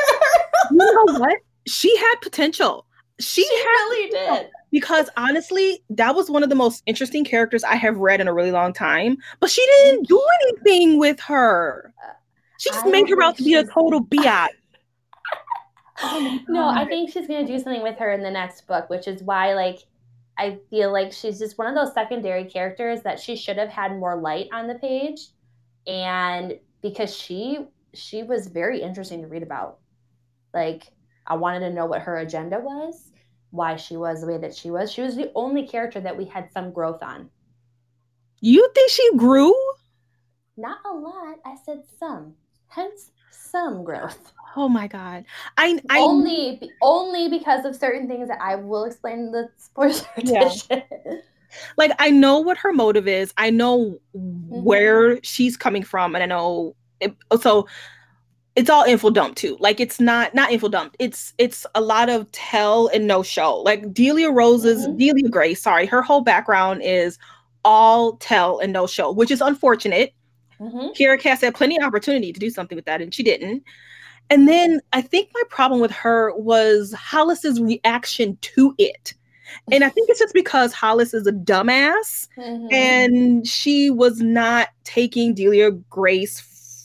you 0.70 0.76
know 0.76 1.18
what? 1.18 1.38
She 1.66 1.94
had 1.96 2.14
potential. 2.22 2.86
She, 3.20 3.42
she 3.42 3.50
really 3.50 4.10
did 4.10 4.50
because 4.70 5.08
honestly, 5.16 5.82
that 5.90 6.14
was 6.14 6.30
one 6.30 6.42
of 6.42 6.48
the 6.48 6.54
most 6.54 6.82
interesting 6.86 7.24
characters 7.24 7.64
I 7.64 7.74
have 7.76 7.98
read 7.98 8.20
in 8.20 8.28
a 8.28 8.32
really 8.32 8.52
long 8.52 8.72
time. 8.72 9.16
But 9.40 9.50
she 9.50 9.64
didn't 9.66 10.08
do 10.08 10.22
anything 10.42 10.98
with 10.98 11.20
her. 11.20 11.92
She 12.58 12.70
just 12.70 12.86
I 12.86 12.90
made 12.90 13.08
her 13.08 13.22
out 13.22 13.36
to 13.38 13.42
be 13.42 13.54
a 13.54 13.64
total 13.64 14.04
biatch. 14.04 14.48
oh 16.02 16.38
no, 16.48 16.68
I 16.68 16.86
think 16.86 17.10
she's 17.10 17.26
gonna 17.26 17.46
do 17.46 17.58
something 17.58 17.82
with 17.82 17.98
her 17.98 18.12
in 18.12 18.22
the 18.22 18.30
next 18.30 18.66
book, 18.66 18.90
which 18.90 19.08
is 19.08 19.22
why 19.22 19.54
like 19.54 19.80
I 20.38 20.58
feel 20.70 20.92
like 20.92 21.12
she's 21.12 21.38
just 21.38 21.58
one 21.58 21.66
of 21.66 21.74
those 21.74 21.94
secondary 21.94 22.44
characters 22.44 23.02
that 23.02 23.20
she 23.20 23.36
should 23.36 23.58
have 23.58 23.68
had 23.68 23.96
more 23.96 24.16
light 24.16 24.48
on 24.52 24.68
the 24.68 24.76
page. 24.76 25.28
And 25.86 26.58
because 26.82 27.14
she 27.14 27.66
she 27.94 28.22
was 28.22 28.46
very 28.46 28.80
interesting 28.80 29.22
to 29.22 29.28
read 29.28 29.42
about. 29.42 29.78
Like 30.54 30.84
I 31.26 31.36
wanted 31.36 31.60
to 31.60 31.70
know 31.70 31.86
what 31.86 32.02
her 32.02 32.18
agenda 32.18 32.58
was 32.60 33.10
why 33.50 33.76
she 33.76 33.96
was 33.96 34.20
the 34.20 34.26
way 34.26 34.38
that 34.38 34.54
she 34.54 34.70
was. 34.70 34.92
She 34.92 35.02
was 35.02 35.16
the 35.16 35.30
only 35.34 35.66
character 35.66 36.00
that 36.00 36.16
we 36.16 36.24
had 36.24 36.52
some 36.52 36.72
growth 36.72 37.02
on. 37.02 37.28
You 38.40 38.70
think 38.74 38.90
she 38.90 39.16
grew? 39.16 39.54
Not 40.56 40.78
a 40.84 40.92
lot. 40.92 41.38
I 41.44 41.56
said 41.64 41.82
some. 41.98 42.34
Hence 42.68 43.10
some 43.30 43.84
growth. 43.84 44.32
Oh 44.56 44.68
my 44.68 44.86
god. 44.86 45.24
I, 45.58 45.80
I 45.88 46.00
only 46.00 46.70
only 46.82 47.28
because 47.28 47.64
of 47.64 47.76
certain 47.76 48.08
things 48.08 48.28
that 48.28 48.40
I 48.40 48.56
will 48.56 48.84
explain 48.84 49.18
in 49.18 49.32
the 49.32 49.48
spoiler 49.58 49.94
yeah. 50.16 50.46
edition. 50.46 50.82
Like 51.76 51.92
I 51.98 52.10
know 52.10 52.38
what 52.38 52.58
her 52.58 52.72
motive 52.72 53.08
is. 53.08 53.32
I 53.36 53.50
know 53.50 53.98
mm-hmm. 54.16 54.62
where 54.62 55.22
she's 55.22 55.56
coming 55.56 55.82
from 55.82 56.14
and 56.14 56.22
I 56.22 56.26
know 56.26 56.74
it, 57.00 57.14
so 57.40 57.66
it's 58.56 58.70
all 58.70 58.84
info 58.84 59.10
dump 59.10 59.36
too. 59.36 59.56
Like 59.60 59.80
it's 59.80 60.00
not 60.00 60.34
not 60.34 60.50
info 60.50 60.68
dump. 60.68 60.96
It's 60.98 61.32
it's 61.38 61.66
a 61.74 61.80
lot 61.80 62.08
of 62.08 62.30
tell 62.32 62.88
and 62.88 63.06
no 63.06 63.22
show. 63.22 63.58
Like 63.58 63.92
Delia 63.92 64.30
Rose's 64.30 64.86
mm-hmm. 64.86 64.96
Delia 64.96 65.28
Grace, 65.28 65.62
sorry, 65.62 65.86
her 65.86 66.02
whole 66.02 66.20
background 66.20 66.82
is 66.82 67.18
all 67.64 68.16
tell 68.16 68.58
and 68.58 68.72
no 68.72 68.86
show, 68.86 69.12
which 69.12 69.30
is 69.30 69.40
unfortunate. 69.40 70.14
Mm-hmm. 70.60 70.88
Kiera 71.00 71.18
Cass 71.18 71.40
had 71.40 71.54
plenty 71.54 71.76
of 71.76 71.84
opportunity 71.84 72.32
to 72.32 72.40
do 72.40 72.50
something 72.50 72.76
with 72.76 72.84
that, 72.84 73.00
and 73.00 73.14
she 73.14 73.22
didn't. 73.22 73.62
And 74.28 74.46
then 74.46 74.80
I 74.92 75.02
think 75.02 75.30
my 75.34 75.42
problem 75.48 75.80
with 75.80 75.90
her 75.90 76.32
was 76.36 76.92
Hollis's 76.92 77.60
reaction 77.60 78.36
to 78.42 78.74
it. 78.78 79.14
And 79.72 79.82
I 79.82 79.88
think 79.88 80.08
it's 80.08 80.20
just 80.20 80.34
because 80.34 80.72
Hollis 80.72 81.12
is 81.12 81.26
a 81.26 81.32
dumbass 81.32 82.28
mm-hmm. 82.38 82.72
and 82.72 83.46
she 83.46 83.90
was 83.90 84.20
not 84.20 84.68
taking 84.84 85.34
Delia 85.34 85.72
Grace 85.72 86.38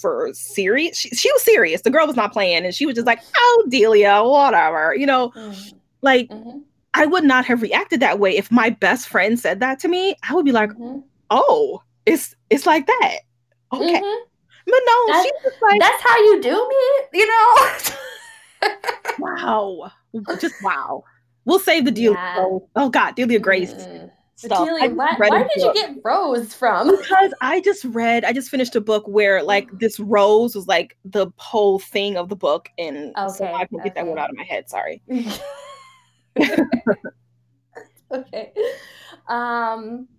for 0.05 0.29
serious. 0.33 0.99
She, 0.99 1.09
she, 1.09 1.31
was 1.31 1.41
serious. 1.41 1.81
The 1.81 1.89
girl 1.89 2.05
was 2.05 2.15
not 2.15 2.31
playing 2.31 2.63
and 2.63 2.75
she 2.75 2.85
was 2.85 2.93
just 2.93 3.07
like, 3.07 3.21
oh, 3.35 3.65
Delia, 3.69 4.21
whatever. 4.23 4.93
You 4.95 5.07
know, 5.07 5.31
mm-hmm. 5.31 5.77
like 6.03 6.29
mm-hmm. 6.29 6.59
I 6.93 7.07
would 7.07 7.23
not 7.23 7.43
have 7.45 7.63
reacted 7.63 8.01
that 8.01 8.19
way 8.19 8.37
if 8.37 8.51
my 8.51 8.69
best 8.69 9.07
friend 9.07 9.39
said 9.39 9.61
that 9.61 9.79
to 9.79 9.87
me. 9.87 10.15
I 10.29 10.35
would 10.35 10.45
be 10.45 10.51
like, 10.51 10.69
mm-hmm. 10.69 10.99
oh, 11.31 11.81
it's 12.05 12.35
it's 12.51 12.67
like 12.67 12.85
that. 12.85 13.17
Okay. 13.73 13.99
Mm-hmm. 13.99 14.23
But 14.67 14.81
no, 14.85 15.07
that's, 15.07 15.25
she's 15.25 15.61
like, 15.63 15.81
that's 15.81 16.03
how 16.03 16.17
you 16.17 16.41
do 16.41 16.69
me, 16.69 17.19
you 17.19 17.27
know? 17.27 18.69
wow. 19.19 19.91
Just 20.39 20.55
wow. 20.63 21.03
We'll 21.45 21.59
save 21.59 21.85
the 21.85 21.91
deal. 21.91 22.13
Yeah. 22.13 22.35
Oh, 22.37 22.69
oh, 22.75 22.89
God, 22.89 23.15
Delia 23.15 23.39
Grace. 23.39 23.73
Mm. 23.73 24.11
Stuff. 24.37 24.67
Why, 24.67 25.15
why 25.17 25.47
did 25.55 25.63
you 25.63 25.73
get 25.73 25.95
Rose 26.03 26.53
from? 26.53 26.93
Because 26.97 27.33
I 27.39 27.61
just 27.61 27.85
read, 27.85 28.25
I 28.25 28.33
just 28.33 28.49
finished 28.49 28.75
a 28.75 28.81
book 28.81 29.07
where 29.07 29.41
like 29.41 29.69
this 29.79 29.97
Rose 29.97 30.55
was 30.55 30.67
like 30.67 30.97
the 31.05 31.27
whole 31.37 31.79
thing 31.79 32.17
of 32.17 32.27
the 32.27 32.35
book, 32.35 32.69
and 32.77 33.15
okay, 33.17 33.33
so 33.33 33.45
I 33.45 33.65
can 33.65 33.79
okay. 33.79 33.85
get 33.85 33.95
that 33.95 34.05
one 34.05 34.19
out 34.19 34.29
of 34.29 34.35
my 34.35 34.43
head. 34.43 34.69
Sorry. 34.69 35.01
okay. 38.11 38.51
Um. 39.29 40.09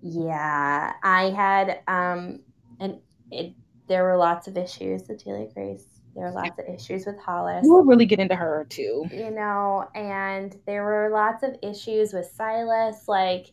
Yeah, 0.00 0.94
I 1.02 1.30
had 1.30 1.80
um, 1.86 2.40
and 2.80 2.98
it, 3.30 3.54
there 3.88 4.04
were 4.04 4.16
lots 4.16 4.48
of 4.48 4.56
issues 4.56 5.06
with 5.06 5.22
Delia 5.22 5.48
Grace. 5.52 5.84
There 6.14 6.24
were 6.24 6.32
lots 6.32 6.58
of 6.58 6.66
issues 6.72 7.06
with 7.06 7.18
Hollis. 7.18 7.64
We'll 7.66 7.84
really 7.84 8.04
get 8.06 8.18
into 8.18 8.34
her 8.34 8.66
too. 8.68 9.06
You 9.10 9.30
know, 9.30 9.88
and 9.94 10.54
there 10.66 10.84
were 10.84 11.10
lots 11.10 11.42
of 11.42 11.56
issues 11.62 12.12
with 12.12 12.30
Silas, 12.36 13.08
like 13.08 13.52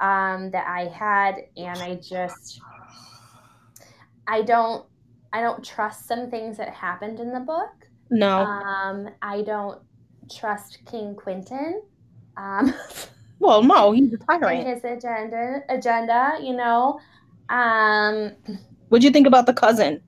um, 0.00 0.50
that 0.50 0.66
I 0.66 0.86
had, 0.86 1.36
and 1.56 1.78
I 1.78 1.96
just 1.96 2.60
I 4.26 4.42
don't 4.42 4.84
I 5.32 5.40
don't 5.40 5.64
trust 5.64 6.06
some 6.06 6.30
things 6.30 6.56
that 6.56 6.70
happened 6.70 7.20
in 7.20 7.32
the 7.32 7.40
book. 7.40 7.70
No. 8.10 8.38
Um, 8.38 9.08
I 9.22 9.42
don't 9.42 9.80
trust 10.28 10.78
King 10.90 11.14
Quentin. 11.14 11.82
Um, 12.36 12.74
well, 13.38 13.62
no, 13.62 13.92
he's 13.92 14.12
a 14.12 14.18
tyrant. 14.18 14.66
His 14.66 14.84
agenda, 14.84 15.62
agenda, 15.68 16.38
you 16.42 16.54
know. 16.54 16.98
Um, 17.48 18.32
What'd 18.88 19.04
you 19.04 19.10
think 19.10 19.26
about 19.26 19.46
the 19.46 19.54
cousin? 19.54 20.02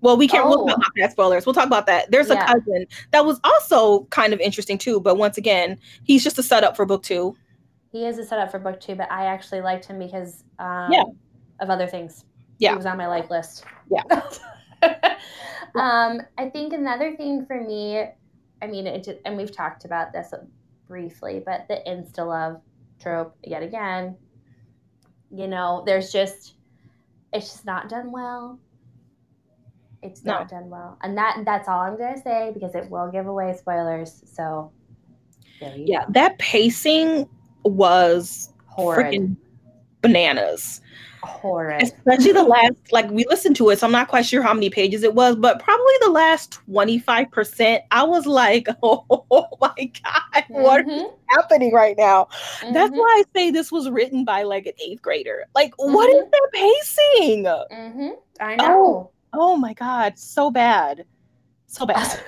Well, 0.00 0.16
we 0.16 0.28
can't 0.28 0.46
oh. 0.46 0.50
look 0.50 0.62
about 0.62 0.92
that 0.96 1.12
spoilers. 1.12 1.46
We'll 1.46 1.54
talk 1.54 1.66
about 1.66 1.86
that. 1.86 2.10
There's 2.10 2.28
yeah. 2.28 2.44
a 2.44 2.46
cousin 2.46 2.86
that 3.12 3.24
was 3.24 3.40
also 3.44 4.04
kind 4.06 4.32
of 4.32 4.40
interesting 4.40 4.78
too, 4.78 5.00
but 5.00 5.16
once 5.16 5.38
again, 5.38 5.78
he's 6.04 6.22
just 6.22 6.38
a 6.38 6.42
setup 6.42 6.76
for 6.76 6.84
book 6.84 7.02
two. 7.02 7.36
He 7.92 8.06
is 8.06 8.18
a 8.18 8.24
setup 8.24 8.50
for 8.50 8.58
book 8.58 8.80
two, 8.80 8.94
but 8.94 9.10
I 9.10 9.26
actually 9.26 9.62
liked 9.62 9.86
him 9.86 9.98
because 9.98 10.44
um, 10.58 10.92
yeah. 10.92 11.04
of 11.60 11.70
other 11.70 11.86
things. 11.86 12.24
Yeah, 12.58 12.70
he 12.70 12.76
was 12.76 12.86
on 12.86 12.98
my 12.98 13.06
like 13.06 13.30
list. 13.30 13.64
Yeah. 13.90 14.02
um, 15.74 16.20
I 16.38 16.50
think 16.50 16.72
another 16.72 17.16
thing 17.16 17.46
for 17.46 17.60
me, 17.60 18.04
I 18.62 18.66
mean, 18.66 18.86
it 18.86 19.04
just, 19.04 19.18
and 19.24 19.36
we've 19.36 19.54
talked 19.54 19.84
about 19.84 20.12
this 20.12 20.32
briefly, 20.86 21.42
but 21.44 21.66
the 21.68 21.82
insta 21.86 22.26
love 22.26 22.60
trope 23.00 23.36
yet 23.44 23.62
again. 23.62 24.16
You 25.30 25.48
know, 25.48 25.82
there's 25.86 26.12
just 26.12 26.54
it's 27.32 27.50
just 27.50 27.64
not 27.64 27.88
done 27.88 28.12
well. 28.12 28.58
It's 30.02 30.24
not 30.24 30.50
no. 30.50 30.58
done 30.58 30.70
well, 30.70 30.98
and 31.02 31.16
that 31.16 31.42
that's 31.44 31.68
all 31.68 31.80
I'm 31.80 31.96
gonna 31.96 32.20
say 32.20 32.50
because 32.54 32.74
it 32.74 32.88
will 32.90 33.10
give 33.10 33.26
away 33.26 33.54
spoilers. 33.56 34.22
So, 34.26 34.70
yeah, 35.60 36.04
go. 36.06 36.12
that 36.12 36.38
pacing 36.38 37.28
was 37.64 38.50
freaking 38.76 39.36
bananas 40.02 40.80
horrid. 41.26 41.82
Especially 41.82 42.32
the 42.32 42.42
last, 42.42 42.92
like 42.92 43.10
we 43.10 43.24
listened 43.28 43.56
to 43.56 43.70
it, 43.70 43.78
so 43.78 43.86
I'm 43.86 43.92
not 43.92 44.08
quite 44.08 44.24
sure 44.24 44.42
how 44.42 44.54
many 44.54 44.70
pages 44.70 45.02
it 45.02 45.14
was, 45.14 45.36
but 45.36 45.58
probably 45.58 45.94
the 46.00 46.10
last 46.10 46.60
25%. 46.68 47.80
I 47.90 48.02
was 48.04 48.26
like, 48.26 48.68
oh, 48.82 49.04
my 49.60 49.74
God, 49.76 50.22
mm-hmm. 50.34 50.54
what 50.54 50.80
is 50.80 50.86
mm-hmm. 50.86 51.14
happening 51.28 51.72
right 51.72 51.96
now? 51.98 52.28
Mm-hmm. 52.60 52.72
That's 52.72 52.92
why 52.92 53.22
I 53.22 53.24
say 53.34 53.50
this 53.50 53.70
was 53.70 53.90
written 53.90 54.24
by 54.24 54.44
like 54.44 54.66
an 54.66 54.72
eighth 54.84 55.02
grader. 55.02 55.44
Like, 55.54 55.76
mm-hmm. 55.76 55.92
what 55.92 56.08
is 56.10 56.24
mm-hmm. 56.24 56.30
that 56.30 56.48
pacing? 56.52 57.44
Mm-hmm. 57.44 58.08
I 58.40 58.56
know. 58.56 58.64
Oh, 58.66 59.10
oh 59.36 59.56
my 59.56 59.74
God, 59.74 60.18
so 60.18 60.50
bad. 60.50 61.04
So 61.66 61.86
bad. 61.92 62.20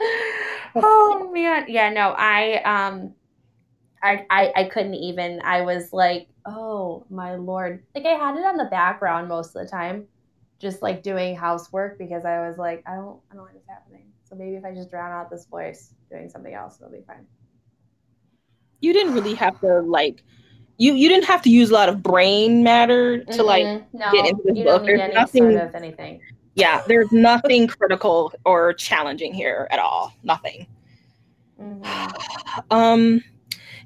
oh 0.76 1.30
man. 1.32 1.66
Yeah, 1.68 1.90
no, 1.90 2.14
I 2.16 2.62
um 2.62 3.14
I, 4.02 4.26
I 4.30 4.52
I 4.56 4.64
couldn't 4.64 4.94
even. 4.94 5.40
I 5.42 5.62
was 5.62 5.92
like, 5.92 6.28
oh 6.46 7.04
my 7.10 7.36
lord. 7.36 7.82
Like 7.94 8.06
I 8.06 8.10
had 8.10 8.36
it 8.36 8.44
on 8.44 8.56
the 8.56 8.64
background 8.66 9.28
most 9.28 9.54
of 9.56 9.62
the 9.62 9.68
time, 9.68 10.06
just 10.58 10.82
like 10.82 11.02
doing 11.02 11.36
housework 11.36 11.98
because 11.98 12.24
I 12.24 12.46
was 12.48 12.58
like, 12.58 12.82
I 12.86 12.94
don't 12.94 13.20
I 13.30 13.34
don't 13.34 13.44
like 13.44 13.54
this 13.54 13.68
happening. 13.68 14.06
So 14.24 14.34
maybe 14.34 14.56
if 14.56 14.64
I 14.64 14.74
just 14.74 14.90
drown 14.90 15.12
out 15.12 15.30
this 15.30 15.46
voice 15.46 15.94
doing 16.10 16.28
something 16.28 16.54
else, 16.54 16.78
it'll 16.80 16.90
be 16.90 17.04
fine. 17.06 17.26
You 18.80 18.92
didn't 18.92 19.14
really 19.14 19.34
have 19.34 19.60
to 19.60 19.80
like 19.80 20.22
you 20.78 20.94
you 20.94 21.08
didn't 21.08 21.24
have 21.24 21.42
to 21.42 21.50
use 21.50 21.70
a 21.70 21.72
lot 21.72 21.88
of 21.88 22.02
brain 22.02 22.62
matter 22.62 23.18
to 23.18 23.30
mm-hmm. 23.30 23.42
like 23.42 23.64
no, 23.92 24.12
get 24.12 24.26
into 24.26 24.42
this 24.44 24.64
book. 24.64 24.84
There's 24.84 25.14
nothing 25.14 25.52
sort 25.52 25.68
of 25.68 25.74
anything. 25.74 26.20
Yeah, 26.54 26.82
there's 26.86 27.10
nothing 27.10 27.66
critical 27.66 28.32
or 28.44 28.72
challenging 28.74 29.34
here 29.34 29.66
at 29.70 29.78
all. 29.78 30.12
Nothing. 30.22 30.66
Mm-hmm. 31.60 32.10
Um 32.70 33.22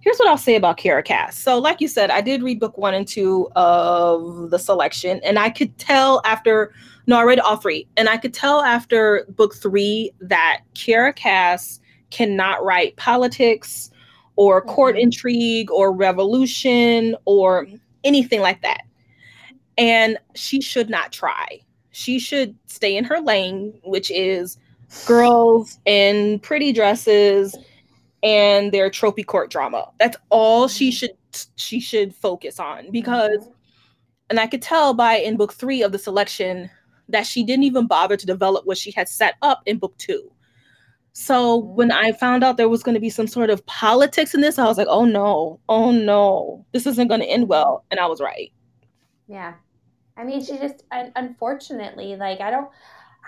here's 0.03 0.19
what 0.19 0.29
I'll 0.29 0.39
say 0.39 0.57
about 0.57 0.79
Kiera 0.79 1.05
Cass. 1.05 1.39
So, 1.39 1.59
like 1.59 1.81
you 1.81 1.89
said, 1.89 2.11
I 2.11 2.21
did 2.21 2.43
read 2.43 2.61
book 2.61 2.77
one 2.79 2.95
and 2.95 3.09
two 3.09 3.49
of 3.57 4.51
the 4.51 4.59
selection, 4.59 5.21
and 5.25 5.39
I 5.39 5.51
could 5.51 5.77
tell 5.79 6.21
after 6.25 6.73
no, 7.07 7.19
I 7.19 7.23
read 7.23 7.41
all 7.41 7.57
three, 7.57 7.89
and 7.97 8.09
I 8.09 8.19
could 8.19 8.35
tell 8.35 8.61
after 8.61 9.25
book 9.31 9.55
three 9.55 10.13
that 10.21 10.61
Kiera 10.75 11.17
Cass 11.17 11.81
cannot 12.11 12.63
write 12.63 12.97
politics 12.97 13.91
or 14.39 14.63
court 14.63 14.95
mm-hmm. 14.95 15.03
intrigue 15.03 15.69
or 15.73 15.93
revolution 15.93 17.17
or 17.25 17.67
anything 18.05 18.41
like 18.41 18.63
that. 18.63 18.83
And 19.77 20.17
she 20.37 20.61
should 20.61 20.89
not 20.89 21.11
try. 21.11 21.61
She 21.91 22.21
should 22.21 22.55
stay 22.67 22.97
in 22.97 23.03
her 23.03 23.19
lane, 23.21 23.75
which 23.83 24.13
is 24.13 24.57
girls 25.07 25.81
in 25.87 26.39
pretty 26.39 26.73
dresses 26.73 27.57
and 28.23 28.71
their 28.71 28.89
trophy 28.91 29.25
court 29.25 29.51
drama. 29.51 29.91
That's 29.99 30.17
all 30.29 30.69
she 30.69 30.91
mm-hmm. 30.91 30.95
should 30.95 31.11
she 31.57 31.81
should 31.81 32.15
focus 32.15 32.61
on 32.61 32.93
because 32.93 33.41
mm-hmm. 33.41 33.51
and 34.31 34.39
I 34.39 34.47
could 34.47 34.63
tell 34.63 34.95
by 34.95 35.17
in 35.17 35.37
book 35.37 35.53
3 35.53 35.83
of 35.83 35.91
the 35.91 35.99
selection 35.99 36.71
that 37.09 37.27
she 37.27 37.43
didn't 37.43 37.65
even 37.65 37.89
bother 37.89 38.17
to 38.17 38.27
develop 38.27 38.67
what 38.67 38.79
she 38.79 38.93
had 38.93 39.09
set 39.09 39.35
up 39.43 39.63
in 39.67 39.79
book 39.79 39.99
2. 39.99 40.31
So 41.21 41.57
when 41.57 41.91
I 41.91 42.13
found 42.13 42.45
out 42.45 42.59
there 42.59 42.69
was 42.69 42.85
going 42.85 42.95
to 42.95 43.01
be 43.01 43.11
some 43.11 43.27
sort 43.27 43.51
of 43.51 43.67
politics 43.67 44.35
in 44.35 44.41
this, 44.41 44.57
I 44.57 44.67
was 44.67 44.79
like, 44.79 44.87
"Oh 44.89 45.05
no. 45.05 45.59
Oh 45.69 45.91
no. 45.91 46.65
This 46.73 46.87
isn't 46.87 47.09
going 47.09 47.21
to 47.21 47.27
end 47.27 47.49
well." 47.49 47.85
And 47.91 47.99
I 47.99 48.07
was 48.07 48.21
right. 48.21 48.53
Yeah. 49.27 49.55
I 50.17 50.23
mean, 50.23 50.43
she 50.43 50.57
just 50.59 50.85
unfortunately 50.93 52.15
like 52.15 52.41
I 52.41 52.53
don't 52.53 52.69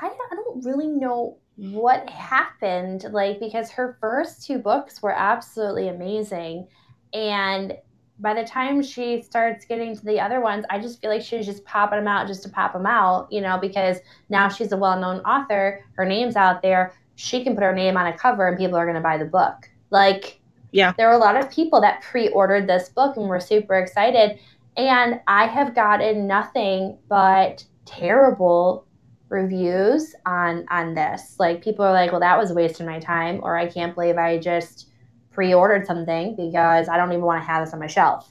I 0.01 0.07
don't, 0.07 0.21
I 0.31 0.37
don't 0.37 0.65
really 0.65 0.87
know 0.87 1.39
what 1.57 2.09
happened 2.09 3.07
like 3.11 3.41
because 3.41 3.73
her 3.73 3.99
first 4.01 4.47
two 4.47 4.59
books 4.59 5.03
were 5.03 5.13
absolutely 5.13 5.89
amazing 5.89 6.69
and 7.13 7.77
by 8.21 8.35
the 8.35 8.45
time 8.45 8.83
she 8.83 9.21
starts 9.21 9.67
getting 9.67 9.95
to 9.95 10.05
the 10.07 10.19
other 10.19 10.41
ones 10.41 10.65
i 10.71 10.79
just 10.79 11.03
feel 11.03 11.11
like 11.11 11.21
she's 11.21 11.45
just 11.45 11.63
popping 11.67 11.99
them 11.99 12.09
out 12.09 12.27
just 12.27 12.43
to 12.43 12.49
pop 12.49 12.73
them 12.73 12.87
out 12.87 13.31
you 13.31 13.43
know 13.43 13.59
because 13.59 13.99
now 14.31 14.49
she's 14.49 14.73
a 14.73 14.77
well-known 14.77 15.21
author 15.21 15.85
her 15.97 16.07
name's 16.07 16.35
out 16.35 16.63
there 16.63 16.95
she 17.21 17.45
can 17.45 17.55
put 17.55 17.63
her 17.63 17.75
name 17.75 17.97
on 17.97 18.07
a 18.07 18.17
cover 18.17 18.49
and 18.49 18.59
people 18.59 18.77
are 18.77 18.85
going 18.85 18.97
to 18.97 19.01
buy 19.01 19.17
the 19.17 19.25
book 19.25 19.69
like 19.91 20.41
yeah 20.73 20.93
there 20.97 21.09
were 21.09 21.15
a 21.15 21.19
lot 21.19 21.37
of 21.37 21.51
people 21.51 21.81
that 21.81 22.03
pre-ordered 22.03 22.67
this 22.67 22.89
book 22.89 23.17
and 23.17 23.29
were 23.29 23.41
super 23.41 23.75
excited 23.77 24.39
and 24.77 25.21
i 25.27 25.47
have 25.47 25.75
gotten 25.75 26.27
nothing 26.27 26.97
but 27.09 27.65
terrible 27.85 28.87
reviews 29.31 30.15
on 30.27 30.67
on 30.71 30.95
this. 30.95 31.37
Like 31.39 31.63
people 31.63 31.85
are 31.85 31.93
like, 31.93 32.11
"Well, 32.11 32.21
that 32.21 32.37
was 32.37 32.51
a 32.51 32.55
waste 32.55 32.81
of 32.81 32.87
my 32.87 32.99
time," 32.99 33.41
or 33.43 33.57
"I 33.57 33.67
can't 33.67 33.95
believe 33.95 34.19
I 34.19 34.39
just 34.39 34.91
pre-ordered 35.31 35.87
something 35.87 36.37
because 36.37 36.89
I 36.89 36.97
don't 36.97 37.13
even 37.13 37.25
want 37.25 37.41
to 37.41 37.47
have 37.47 37.65
this 37.65 37.73
on 37.73 37.81
my 37.81 37.87
shelf." 37.87 38.31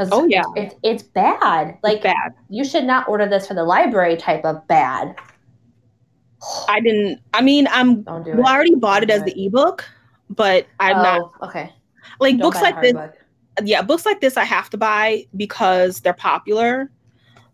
Oh 0.00 0.26
yeah, 0.26 0.42
it's 0.56 0.74
it's 0.82 1.02
bad. 1.04 1.78
Like 1.82 1.96
it's 1.96 2.04
bad. 2.04 2.34
You 2.48 2.64
should 2.64 2.84
not 2.84 3.08
order 3.08 3.28
this 3.28 3.46
for 3.46 3.54
the 3.54 3.62
library 3.64 4.16
type 4.16 4.44
of 4.44 4.66
bad. 4.66 5.14
I 6.68 6.80
didn't. 6.80 7.20
I 7.34 7.40
mean, 7.42 7.68
I'm. 7.70 8.02
Do 8.02 8.32
well. 8.36 8.46
I 8.46 8.54
already 8.54 8.74
bought 8.74 9.02
it 9.02 9.10
as 9.10 9.22
the 9.24 9.46
ebook, 9.46 9.84
but 10.30 10.66
I'm 10.80 10.98
oh, 10.98 11.02
not 11.02 11.48
okay. 11.48 11.72
like 12.20 12.36
Don't 12.38 12.42
books 12.50 12.62
like 12.62 12.80
this. 12.80 12.92
book. 12.92 13.14
Yeah, 13.62 13.82
books 13.82 14.06
like 14.06 14.20
this 14.20 14.36
I 14.36 14.44
have 14.44 14.70
to 14.70 14.78
buy 14.78 15.26
because 15.36 16.00
they're 16.00 16.14
popular. 16.14 16.90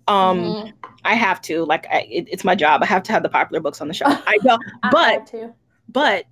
Um, 0.06 0.38
Mhm. 0.38 0.72
I 1.04 1.14
have 1.14 1.40
to. 1.42 1.64
Like, 1.64 1.86
I, 1.90 2.06
it, 2.10 2.28
it's 2.30 2.44
my 2.44 2.54
job. 2.54 2.82
I 2.82 2.86
have 2.86 3.02
to 3.04 3.12
have 3.12 3.22
the 3.22 3.28
popular 3.28 3.60
books 3.60 3.80
on 3.80 3.88
the 3.88 3.94
shelf. 3.94 4.22
I 4.26 4.38
don't. 4.38 4.62
But 4.92 5.26
to. 5.28 5.52
but 5.88 6.24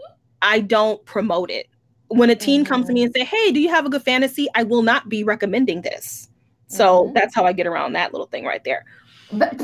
I 0.42 0.60
don't 0.60 1.04
promote 1.04 1.50
it. 1.50 1.66
When 2.08 2.30
a 2.30 2.36
teen 2.36 2.64
comes 2.64 2.86
to 2.86 2.92
me 2.92 3.02
and 3.02 3.12
say, 3.12 3.24
"Hey, 3.24 3.50
do 3.52 3.60
you 3.60 3.68
have 3.68 3.84
a 3.84 3.90
good 3.90 4.02
fantasy?" 4.02 4.46
I 4.54 4.62
will 4.62 4.82
not 4.82 5.08
be 5.08 5.24
recommending 5.24 5.82
this. 5.82 6.28
So 6.68 7.06
Mhm. 7.08 7.14
that's 7.14 7.34
how 7.34 7.44
I 7.44 7.52
get 7.52 7.66
around 7.66 7.92
that 7.94 8.12
little 8.12 8.26
thing 8.28 8.44
right 8.44 8.62
there. 8.64 8.84
But, 9.32 9.60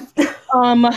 Um, 0.53 0.89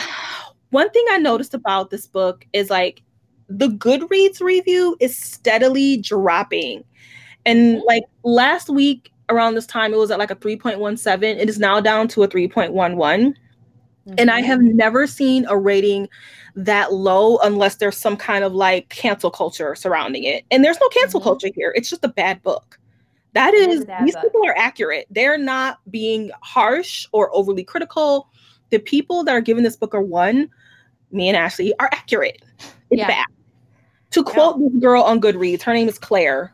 one 0.72 0.90
thing 0.92 1.06
I 1.12 1.18
noticed 1.18 1.54
about 1.54 1.90
this 1.90 2.08
book 2.08 2.46
is 2.54 2.70
like 2.70 3.02
the 3.48 3.68
Goodreads 3.68 4.42
review 4.42 4.96
is 5.00 5.18
steadily 5.18 5.98
dropping, 5.98 6.84
and 7.46 7.78
Mhm. 7.78 7.86
like 7.86 8.04
last 8.24 8.70
week 8.70 9.12
around 9.30 9.56
this 9.56 9.68
time, 9.68 9.94
it 9.94 9.98
was 9.98 10.12
at 10.12 10.20
like 10.20 10.32
a 10.32 10.36
three 10.36 10.56
point 10.58 10.80
one 10.80 10.98
seven. 10.98 11.38
It 11.38 11.50
is 11.50 11.60
now 11.60 11.80
down 11.80 12.08
to 12.10 12.24
a 12.24 12.28
three 12.28 12.48
point 12.48 12.74
one 12.74 12.98
one. 12.98 13.36
And 14.20 14.30
I 14.30 14.40
Mhm. 14.42 14.46
have 14.46 14.62
never 14.62 15.08
seen 15.08 15.46
a 15.50 15.58
rating 15.58 16.08
that 16.56 16.94
low 16.94 17.38
unless 17.40 17.78
there's 17.78 17.98
some 17.98 18.16
kind 18.16 18.44
of 18.44 18.54
like 18.54 18.90
cancel 18.90 19.32
culture 19.32 19.74
surrounding 19.74 20.24
it. 20.26 20.46
And 20.52 20.64
there's 20.64 20.80
no 20.80 20.88
cancel 20.90 21.20
Mhm. 21.20 21.24
culture 21.24 21.50
here. 21.56 21.74
It's 21.76 21.90
just 21.90 22.06
a 22.06 22.10
bad 22.10 22.42
book. 22.44 22.80
That 23.34 23.56
It 23.56 23.68
is 23.70 23.80
is, 23.80 23.86
these 24.04 24.14
book. 24.14 24.24
people 24.24 24.42
are 24.46 24.56
accurate. 24.58 25.08
They're 25.10 25.40
not 25.40 25.80
being 25.90 26.30
harsh 26.42 27.08
or 27.14 27.36
overly 27.36 27.64
critical. 27.64 28.30
The 28.72 28.80
people 28.80 29.24
that 29.24 29.32
are 29.36 29.42
giving 29.42 29.64
this 29.64 29.76
book 29.76 29.94
a 29.94 30.02
one, 30.02 30.50
me 31.12 31.28
and 31.30 31.38
Ashley, 31.38 31.74
are 31.80 31.90
accurate. 31.92 32.42
It's 32.90 33.00
Yeah. 33.00 33.08
bad. 33.08 33.26
To 34.12 34.24
quote 34.24 34.60
this 34.60 34.82
girl 34.82 35.04
on 35.04 35.20
Goodreads, 35.20 35.62
her 35.64 35.74
name 35.74 35.88
is 35.88 36.00
Claire. 36.00 36.54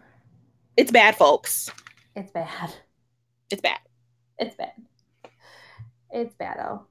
It's 0.78 0.92
bad, 0.92 1.16
folks. 1.16 1.70
it's 2.16 2.32
bad. 2.32 2.74
It's 3.50 3.62
bad. 3.62 3.80
It's 4.40 4.56
bad. 4.56 4.72
It's 6.12 6.36
bad. 6.36 6.58
Oh, 6.60 6.86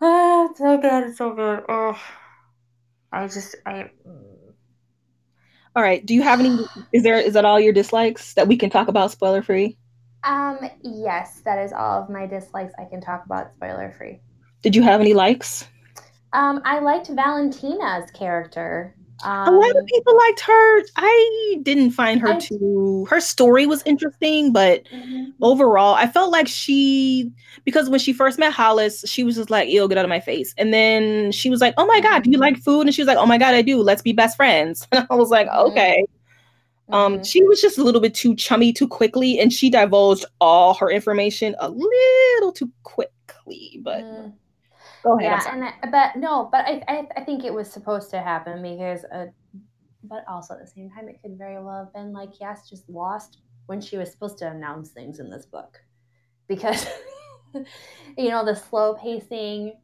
ah, 0.00 0.46
it's 0.50 0.58
so 0.58 0.78
good. 0.78 1.04
It's 1.04 1.18
so 1.18 1.34
good. 1.34 1.64
Oh, 1.68 2.00
I 3.12 3.26
just 3.26 3.54
I. 3.66 3.90
All 5.74 5.82
right. 5.82 6.04
Do 6.04 6.14
you 6.14 6.22
have 6.22 6.40
any? 6.40 6.58
Is 6.92 7.02
there? 7.02 7.18
Is 7.18 7.34
that 7.34 7.44
all 7.44 7.60
your 7.60 7.72
dislikes 7.72 8.34
that 8.34 8.48
we 8.48 8.56
can 8.56 8.70
talk 8.70 8.88
about 8.88 9.10
spoiler 9.10 9.42
free? 9.42 9.76
Um. 10.26 10.58
Yes, 10.82 11.40
that 11.44 11.58
is 11.58 11.72
all 11.72 12.02
of 12.02 12.10
my 12.10 12.26
dislikes. 12.26 12.74
I 12.78 12.84
can 12.84 13.00
talk 13.00 13.24
about 13.26 13.52
spoiler 13.56 13.92
free. 13.96 14.20
Did 14.62 14.74
you 14.76 14.82
have 14.82 15.00
any 15.00 15.14
likes? 15.14 15.68
Um, 16.32 16.60
I 16.64 16.80
liked 16.80 17.08
Valentina's 17.08 18.10
character. 18.10 18.96
Um, 19.24 19.48
a 19.48 19.50
lot 19.56 19.70
of 19.80 19.86
people 19.86 20.14
liked 20.16 20.40
her. 20.40 20.82
I 20.96 21.58
didn't 21.62 21.92
find 21.92 22.20
her 22.20 22.34
I- 22.34 22.38
too. 22.38 23.06
Her 23.08 23.20
story 23.20 23.66
was 23.66 23.82
interesting, 23.86 24.52
but 24.52 24.82
mhm. 24.92 25.32
overall, 25.40 25.94
I 25.94 26.06
felt 26.06 26.32
like 26.32 26.48
she 26.48 27.32
because 27.64 27.88
when 27.88 28.00
she 28.00 28.12
first 28.12 28.38
met 28.38 28.52
Hollis, 28.52 29.04
she 29.06 29.24
was 29.24 29.36
just 29.36 29.50
like, 29.50 29.70
"Ew, 29.70 29.88
get 29.88 29.96
out 29.98 30.04
of 30.04 30.10
my 30.10 30.20
face." 30.20 30.54
And 30.58 30.74
then 30.74 31.32
she 31.32 31.48
was 31.48 31.60
like, 31.62 31.72
"Oh 31.78 31.86
my 31.86 32.00
god, 32.00 32.24
do 32.24 32.30
you 32.30 32.38
like 32.38 32.58
food?" 32.58 32.82
And 32.82 32.94
she 32.94 33.00
was 33.02 33.06
like, 33.08 33.18
"Oh 33.18 33.26
my 33.26 33.38
god, 33.38 33.54
I 33.54 33.62
do. 33.62 33.80
Let's 33.82 34.02
be 34.02 34.12
best 34.12 34.36
friends." 34.36 34.86
And 34.92 35.06
I 35.10 35.14
was 35.14 35.30
like, 35.30 35.48
Mhm. 35.48 35.66
"Okay." 35.68 36.04
Um, 36.92 37.18
Mhm. 37.18 37.26
she 37.26 37.42
was 37.42 37.60
just 37.60 37.78
a 37.78 37.82
little 37.84 38.00
bit 38.00 38.14
too 38.14 38.34
chummy 38.36 38.72
too 38.72 38.88
quickly, 38.88 39.40
and 39.40 39.52
she 39.52 39.70
divulged 39.70 40.24
all 40.40 40.74
her 40.74 40.90
information 40.90 41.56
a 41.58 41.68
little 41.68 42.52
too 42.52 42.70
quickly. 42.84 43.80
But 43.82 44.02
Mm. 44.02 44.32
go 45.02 45.18
ahead. 45.18 45.30
Yeah, 45.32 45.52
and 45.52 45.64
I, 45.64 45.74
but 45.90 46.16
no, 46.16 46.48
but 46.52 46.64
I, 46.66 46.82
I 46.88 47.08
I 47.16 47.24
think 47.24 47.44
it 47.44 47.52
was 47.52 47.70
supposed 47.70 48.10
to 48.10 48.20
happen 48.20 48.62
because, 48.62 49.04
uh, 49.12 49.26
but 50.04 50.24
also 50.28 50.54
at 50.54 50.60
the 50.60 50.66
same 50.66 50.90
time, 50.90 51.08
it 51.08 51.20
could 51.22 51.36
very 51.38 51.62
well 51.62 51.84
have 51.84 51.92
been 51.92 52.12
like 52.12 52.40
yes, 52.40 52.68
just 52.68 52.88
lost 52.88 53.38
when 53.66 53.80
she 53.80 53.96
was 53.96 54.10
supposed 54.12 54.38
to 54.38 54.48
announce 54.50 54.90
things 54.90 55.18
in 55.18 55.30
this 55.30 55.46
book, 55.46 55.78
because 56.48 56.86
you 58.16 58.28
know 58.28 58.44
the 58.44 58.54
slow 58.54 58.94
pacing 58.94 59.74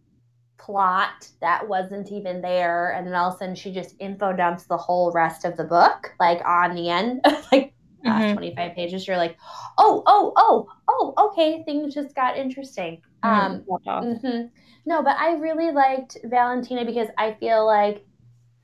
plot 0.59 1.29
that 1.41 1.69
wasn't 1.69 2.11
even 2.13 2.41
there, 2.41 2.93
and 2.93 3.07
then 3.07 3.15
all 3.15 3.29
of 3.31 3.35
a 3.35 3.39
sudden 3.39 3.55
she 3.55 3.73
just 3.73 3.95
info 3.99 4.33
dumps 4.33 4.65
the 4.65 4.77
whole 4.77 5.13
rest 5.13 5.45
of 5.45 5.57
the 5.57 5.65
book 5.65 6.13
like 6.21 6.41
on 6.47 6.75
the 6.75 6.89
end, 6.89 7.21
like 7.53 7.75
Mhm. 8.05 8.33
twenty 8.33 8.55
five 8.55 8.75
pages. 8.75 9.07
You're 9.07 9.17
like, 9.17 9.37
oh 9.79 10.03
oh 10.07 10.33
oh 10.37 10.69
oh 10.89 11.15
okay, 11.31 11.63
things 11.65 11.95
just 11.95 12.15
got 12.15 12.37
interesting. 12.37 13.01
Um, 13.23 13.61
Mhm. 13.61 13.65
Walked 13.67 13.87
off. 13.87 14.05
hmm 14.05 14.43
No, 14.87 15.03
but 15.03 15.17
I 15.19 15.35
really 15.35 15.71
liked 15.71 16.19
Valentina 16.25 16.85
because 16.85 17.09
I 17.17 17.35
feel 17.35 17.65
like, 17.67 18.05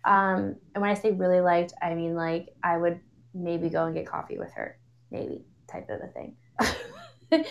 um, 0.05 0.57
and 0.74 0.83
when 0.83 0.90
I 0.90 0.94
say 0.94 1.12
really 1.12 1.40
liked, 1.40 1.72
I 1.83 1.94
mean 1.94 2.14
like 2.14 2.48
I 2.62 2.77
would 2.79 3.01
maybe 3.35 3.68
go 3.70 3.85
and 3.87 3.94
get 3.94 4.07
coffee 4.07 4.38
with 4.38 4.53
her, 4.55 4.79
maybe 5.11 5.44
type 5.70 5.88
of 5.90 6.01
a 6.03 6.09
thing. 6.12 6.37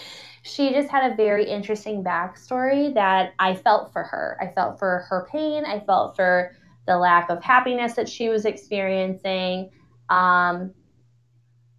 she 0.44 0.72
just 0.72 0.90
had 0.90 1.12
a 1.12 1.16
very 1.16 1.46
interesting 1.46 2.04
backstory 2.04 2.94
that 2.94 3.34
I 3.40 3.56
felt 3.56 3.94
for 3.94 4.04
her. 4.04 4.38
I 4.42 4.54
felt 4.54 4.80
for 4.80 5.06
her 5.10 5.28
pain. 5.32 5.66
I 5.66 5.80
felt 5.82 6.16
for 6.16 6.52
the 6.88 6.98
lack 6.98 7.30
of 7.30 7.44
happiness 7.44 7.94
that 7.94 8.08
she 8.08 8.30
was 8.30 8.46
experiencing, 8.46 9.72
um, 10.10 10.74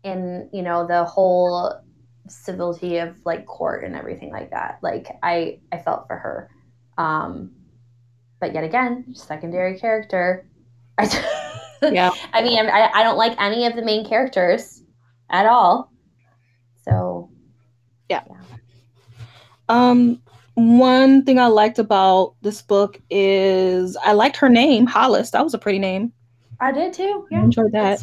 and 0.04 0.48
you 0.52 0.62
know 0.62 0.86
the 0.86 1.04
whole 1.04 1.80
civility 2.28 2.98
of 2.98 3.16
like 3.24 3.46
court 3.46 3.84
and 3.84 3.96
everything 3.96 4.30
like 4.30 4.50
that. 4.50 4.78
Like 4.82 5.08
I 5.22 5.60
I 5.72 5.78
felt 5.78 6.06
for 6.06 6.16
her. 6.16 6.50
Um 6.98 7.52
but 8.40 8.54
yet 8.54 8.64
again, 8.64 9.14
secondary 9.14 9.78
character. 9.78 10.46
I, 10.98 11.06
Yeah. 11.82 12.10
I 12.32 12.42
mean, 12.42 12.58
I, 12.58 12.90
I 12.92 13.02
don't 13.02 13.16
like 13.16 13.40
any 13.40 13.66
of 13.66 13.76
the 13.76 13.82
main 13.82 14.06
characters 14.06 14.82
at 15.30 15.46
all. 15.46 15.92
So, 18.10 18.36
Um, 19.68 20.20
one 20.54 21.24
thing 21.24 21.38
I 21.38 21.46
liked 21.46 21.78
about 21.78 22.34
this 22.42 22.62
book 22.62 23.00
is 23.10 23.96
I 23.96 24.12
liked 24.12 24.36
her 24.38 24.48
name, 24.48 24.86
Hollis. 24.86 25.30
That 25.30 25.44
was 25.44 25.54
a 25.54 25.58
pretty 25.58 25.78
name. 25.78 26.12
I 26.60 26.72
did 26.72 26.92
too. 26.92 27.26
I 27.30 27.34
Yeah. 27.34 27.42
enjoyed 27.44 27.72
that. 27.72 28.00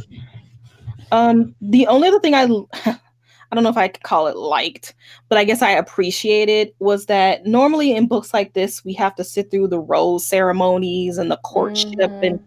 Um, 1.11 1.55
the 1.61 1.87
only 1.87 2.07
other 2.07 2.19
thing 2.19 2.33
I, 2.33 2.43
I 2.85 3.55
don't 3.55 3.63
know 3.63 3.69
if 3.69 3.77
I 3.77 3.87
could 3.89 4.03
call 4.03 4.27
it 4.27 4.37
liked, 4.37 4.93
but 5.29 5.37
I 5.37 5.43
guess 5.43 5.61
I 5.61 5.71
appreciated 5.71 6.71
was 6.79 7.05
that 7.07 7.45
normally 7.45 7.95
in 7.95 8.07
books 8.07 8.33
like 8.33 8.53
this 8.53 8.83
we 8.83 8.93
have 8.93 9.15
to 9.15 9.23
sit 9.23 9.51
through 9.51 9.67
the 9.67 9.79
rose 9.79 10.25
ceremonies 10.25 11.17
and 11.17 11.29
the 11.31 11.37
courtship, 11.37 12.11
and 12.21 12.39
Mhm. 12.39 12.43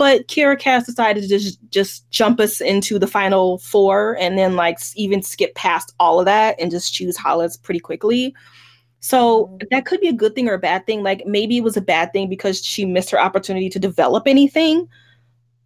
But 0.00 0.28
Kiera 0.28 0.58
Cass 0.58 0.86
decided 0.86 1.20
to 1.24 1.28
just 1.28 1.58
just 1.68 2.08
jump 2.10 2.40
us 2.40 2.62
into 2.62 2.98
the 2.98 3.06
final 3.06 3.58
four 3.58 4.16
and 4.18 4.38
then 4.38 4.56
like 4.56 4.78
even 4.96 5.20
skip 5.20 5.54
past 5.54 5.92
all 6.00 6.18
of 6.18 6.24
that 6.24 6.58
and 6.58 6.70
just 6.70 6.94
choose 6.94 7.18
Hollis 7.18 7.58
pretty 7.58 7.80
quickly. 7.80 8.34
So 9.00 9.48
Mhm. 9.48 9.68
that 9.70 9.84
could 9.84 10.00
be 10.00 10.08
a 10.08 10.14
good 10.14 10.34
thing 10.34 10.48
or 10.48 10.54
a 10.54 10.58
bad 10.58 10.86
thing. 10.86 11.02
Like 11.02 11.26
maybe 11.26 11.58
it 11.58 11.64
was 11.64 11.76
a 11.76 11.82
bad 11.82 12.14
thing 12.14 12.30
because 12.30 12.64
she 12.64 12.86
missed 12.86 13.10
her 13.10 13.20
opportunity 13.20 13.68
to 13.68 13.78
develop 13.78 14.26
anything, 14.26 14.88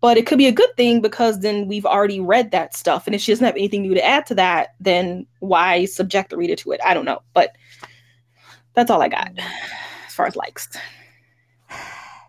but 0.01 0.17
it 0.17 0.27
could 0.27 0.39
be 0.39 0.49
a 0.49 0.53
good 0.53 0.77
thing 0.77 1.01
because 1.01 1.39
then 1.39 1.69
we've 1.69 1.87
already 1.87 2.19
read 2.19 2.51
that 2.51 2.75
stuff. 2.75 3.07
And 3.07 3.15
if 3.15 3.21
she 3.21 3.31
doesn't 3.31 3.47
have 3.47 3.55
anything 3.55 3.83
new 3.83 3.95
to 3.95 4.05
add 4.05 4.27
to 4.27 4.35
that, 4.35 4.75
then 4.81 5.29
why 5.39 5.85
subject 5.85 6.31
the 6.31 6.37
reader 6.37 6.57
to 6.57 6.73
it? 6.73 6.81
I 6.85 6.93
don't 6.93 7.05
know. 7.05 7.23
But 7.35 7.55
that's 8.75 8.91
all 8.91 9.01
I 9.01 9.09
got 9.09 9.31
as 10.09 10.13
far 10.13 10.27
as 10.27 10.35
likes. 10.35 10.67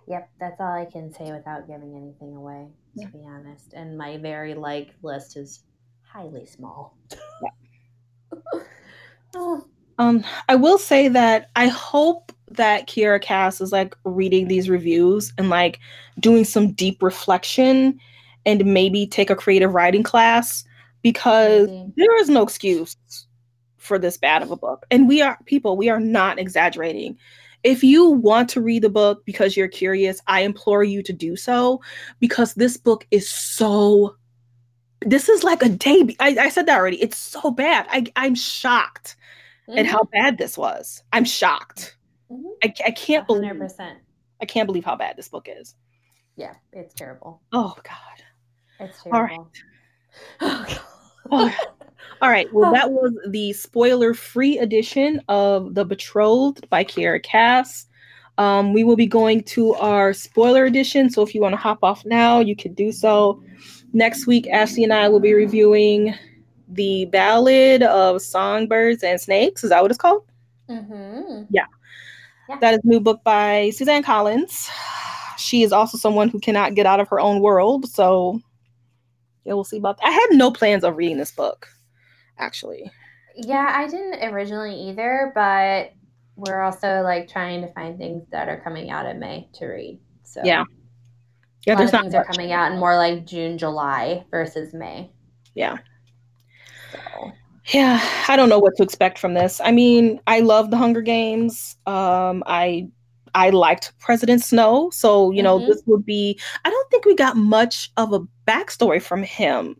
Yep, 0.07 0.29
that's 0.39 0.59
all 0.59 0.73
I 0.73 0.85
can 0.85 1.11
say 1.13 1.31
without 1.31 1.67
giving 1.67 1.95
anything 1.95 2.35
away, 2.35 2.67
to 2.99 3.07
be 3.07 3.25
honest. 3.25 3.73
And 3.73 3.97
my 3.97 4.17
very 4.17 4.53
like 4.53 4.93
list 5.01 5.35
is 5.35 5.63
highly 6.03 6.45
small. 6.45 6.97
Oh, 9.35 9.65
Um, 9.97 10.25
I 10.49 10.55
will 10.55 10.77
say 10.77 11.07
that 11.07 11.49
I 11.55 11.67
hope 11.67 12.33
that 12.49 12.87
Kiera 12.87 13.21
Cass 13.21 13.61
is 13.61 13.71
like 13.71 13.95
reading 14.03 14.47
these 14.47 14.69
reviews 14.69 15.33
and 15.37 15.49
like 15.49 15.79
doing 16.19 16.43
some 16.43 16.73
deep 16.73 17.01
reflection 17.01 17.99
and 18.45 18.65
maybe 18.65 19.07
take 19.07 19.29
a 19.29 19.35
creative 19.35 19.73
writing 19.73 20.03
class 20.03 20.65
because 21.01 21.67
Maybe. 21.67 21.93
there 21.95 22.19
is 22.19 22.29
no 22.29 22.43
excuse 22.43 22.97
for 23.77 23.97
this 23.97 24.17
bad 24.17 24.41
of 24.41 24.51
a 24.51 24.57
book. 24.57 24.85
And 24.91 25.07
we 25.07 25.21
are 25.21 25.37
people, 25.45 25.77
we 25.77 25.89
are 25.89 25.99
not 25.99 26.39
exaggerating. 26.39 27.17
If 27.65 27.83
you 27.83 28.05
want 28.11 28.47
to 28.51 28.61
read 28.61 28.83
the 28.83 28.89
book 28.89 29.25
because 29.25 29.57
you're 29.57 29.67
curious, 29.67 30.21
I 30.27 30.41
implore 30.41 30.83
you 30.83 31.01
to 31.01 31.11
do 31.11 31.35
so 31.35 31.81
because 32.19 32.53
this 32.53 32.77
book 32.77 33.07
is 33.09 33.27
so 33.27 34.15
this 35.01 35.29
is 35.29 35.43
like 35.43 35.63
a 35.63 35.69
day. 35.69 36.15
I, 36.19 36.37
I 36.39 36.49
said 36.49 36.67
that 36.67 36.77
already. 36.77 37.01
It's 37.01 37.17
so 37.17 37.49
bad. 37.49 37.87
I, 37.89 38.05
I'm 38.15 38.35
shocked 38.35 39.15
at 39.69 39.85
Mhm. 39.85 39.89
how 39.89 40.03
bad 40.03 40.37
this 40.37 40.57
was. 40.59 41.01
I'm 41.11 41.25
shocked. 41.25 41.97
Mhm. 42.31 42.51
I, 42.63 42.73
I 42.85 42.91
can't 42.91 43.25
believe. 43.25 43.51
100%. 43.51 43.97
I 44.41 44.45
can't 44.45 44.67
believe 44.67 44.85
how 44.85 44.95
bad 44.95 45.17
this 45.17 45.29
book 45.29 45.47
is. 45.49 45.75
Yeah, 46.35 46.53
it's 46.71 46.93
terrible. 46.93 47.41
Oh 47.51 47.75
God. 47.83 48.23
It's 48.79 49.01
terrible. 49.01 49.51
All 50.41 50.51
right. 50.51 50.79
Oh, 51.31 51.51
All 52.21 52.29
right. 52.29 52.51
Well, 52.53 52.71
that 52.71 52.91
was 52.91 53.13
the 53.27 53.53
spoiler-free 53.53 54.57
edition 54.59 55.21
of 55.27 55.75
The 55.75 55.85
Betrothed 55.85 56.69
by 56.69 56.83
Kiera 56.83 57.21
Cass. 57.21 57.87
Um, 58.37 58.73
we 58.73 58.83
will 58.83 58.95
be 58.95 59.07
going 59.07 59.43
to 59.43 59.73
our 59.75 60.13
spoiler 60.13 60.65
edition. 60.65 61.09
So 61.09 61.21
if 61.21 61.35
you 61.35 61.41
want 61.41 61.53
to 61.53 61.57
hop 61.57 61.79
off 61.83 62.05
now, 62.05 62.39
you 62.39 62.55
can 62.55 62.73
do 62.73 62.91
so. 62.91 63.41
Next 63.93 64.27
week, 64.27 64.47
Ashley 64.47 64.83
and 64.83 64.93
I 64.93 65.07
will 65.07 65.19
be 65.19 65.33
reviewing 65.33 66.13
the 66.67 67.05
Ballad 67.05 67.83
of 67.83 68.21
Songbirds 68.21 69.03
and 69.03 69.21
Snakes. 69.21 69.63
Is 69.63 69.69
that 69.69 69.81
what 69.81 69.91
it's 69.91 69.97
called? 69.97 70.23
Mm-hmm. 70.69 71.43
Yeah. 71.49 71.65
Yeah. 72.49 72.57
That 72.59 72.73
is 72.73 72.79
a 72.83 72.87
new 72.87 72.99
book 72.99 73.23
by 73.23 73.71
Suzanne 73.71 74.03
Collins. 74.03 74.69
She 75.37 75.63
is 75.63 75.71
also 75.71 75.97
someone 75.97 76.29
who 76.29 76.39
cannot 76.39 76.75
get 76.75 76.85
out 76.85 76.99
of 76.99 77.07
her 77.09 77.19
own 77.19 77.39
world. 77.39 77.87
So 77.87 78.41
yeah, 79.45 79.53
we'll 79.53 79.63
see 79.63 79.77
about 79.77 79.97
that. 79.97 80.07
I 80.07 80.11
had 80.11 80.27
no 80.31 80.51
plans 80.51 80.83
of 80.83 80.97
reading 80.97 81.17
this 81.17 81.31
book, 81.31 81.67
actually. 82.37 82.91
Yeah, 83.35 83.73
I 83.75 83.87
didn't 83.87 84.23
originally 84.33 84.73
either, 84.89 85.31
but 85.35 85.91
we're 86.35 86.61
also 86.61 87.01
like 87.01 87.29
trying 87.29 87.61
to 87.61 87.71
find 87.73 87.97
things 87.97 88.23
that 88.31 88.49
are 88.49 88.59
coming 88.61 88.89
out 88.89 89.05
in 89.05 89.19
May 89.19 89.49
to 89.53 89.67
read. 89.67 89.99
So 90.23 90.41
Yeah. 90.43 90.63
Yeah, 91.65 91.75
there's 91.75 91.91
things 91.91 92.13
are 92.13 92.25
coming 92.25 92.51
out 92.51 92.71
in 92.71 92.79
more 92.79 92.95
like 92.95 93.25
June, 93.25 93.57
July 93.57 94.23
versus 94.29 94.73
May. 94.73 95.11
Yeah. 95.55 95.77
So 96.91 97.31
Yeah, 97.67 97.99
I 98.27 98.35
don't 98.35 98.49
know 98.49 98.59
what 98.59 98.75
to 98.77 98.83
expect 98.83 99.17
from 99.17 99.33
this. 99.33 99.59
I 99.63 99.71
mean, 99.71 100.19
I 100.27 100.41
love 100.41 100.69
the 100.69 100.77
Hunger 100.77 101.01
Games. 101.01 101.77
Um, 101.87 102.43
I 102.45 102.87
I 103.33 103.49
liked 103.49 103.91
President 103.99 104.43
Snow, 104.43 104.89
so 104.91 105.31
you 105.31 105.43
know 105.43 105.59
Mhm. 105.59 105.67
this 105.67 105.83
would 105.87 106.05
be. 106.05 106.39
I 106.63 106.69
don't 106.69 106.89
think 106.91 107.05
we 107.05 107.15
got 107.15 107.35
much 107.35 107.91
of 107.97 108.13
a 108.13 108.21
backstory 108.47 109.01
from 109.01 109.23
him. 109.23 109.75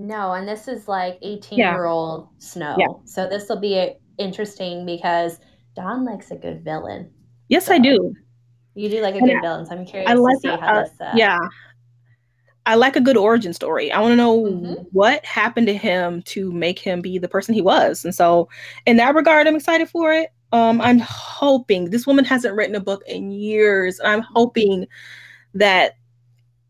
No, 0.00 0.32
and 0.32 0.48
this 0.48 0.66
is 0.66 0.88
like 0.88 1.18
18 1.20 1.58
Yeah. 1.58 1.74
year 1.74 1.84
old 1.84 2.28
Snow. 2.38 2.74
Yeah. 2.78 2.86
So 3.04 3.28
this 3.28 3.48
will 3.50 3.60
be 3.60 3.94
interesting 4.16 4.86
because 4.86 5.38
Dawn 5.76 6.06
likes 6.06 6.30
a 6.30 6.36
good 6.36 6.64
villain. 6.64 7.10
Yes, 7.48 7.68
I 7.68 7.78
do. 7.78 8.14
You 8.74 8.88
do 8.88 9.02
like 9.02 9.14
a 9.14 9.18
And 9.18 9.26
good 9.26 9.42
villain, 9.42 9.66
so 9.66 9.72
I'm 9.72 9.84
curious 9.84 10.10
I 10.10 10.14
like 10.14 10.36
to 10.36 10.40
see 10.40 10.48
that, 10.48 10.60
how 10.60 10.82
this. 10.82 10.92
Uh, 10.98 11.12
Yeah, 11.14 11.38
I 12.64 12.76
like 12.76 12.96
a 12.96 13.00
good 13.00 13.18
origin 13.18 13.52
story. 13.52 13.92
I 13.92 14.00
want 14.00 14.12
to 14.12 14.16
know 14.16 14.42
Mhm. 14.42 14.86
what 14.92 15.22
happened 15.26 15.66
to 15.66 15.74
him 15.76 16.22
to 16.22 16.50
make 16.50 16.78
him 16.78 17.02
be 17.02 17.18
the 17.18 17.28
person 17.28 17.52
he 17.54 17.60
was, 17.60 18.02
and 18.02 18.14
so 18.14 18.48
in 18.86 18.96
that 18.96 19.14
regard, 19.14 19.46
I'm 19.46 19.56
excited 19.56 19.90
for 19.90 20.14
it. 20.14 20.30
Um, 20.52 20.80
I'm 20.80 20.98
hoping 21.00 21.90
this 21.90 22.06
woman 22.06 22.24
hasn't 22.24 22.54
written 22.56 22.74
a 22.74 22.80
book 22.80 23.02
in 23.06 23.30
years, 23.32 24.00
and 24.00 24.08
I'm 24.08 24.22
hoping 24.22 24.86
that 25.52 25.96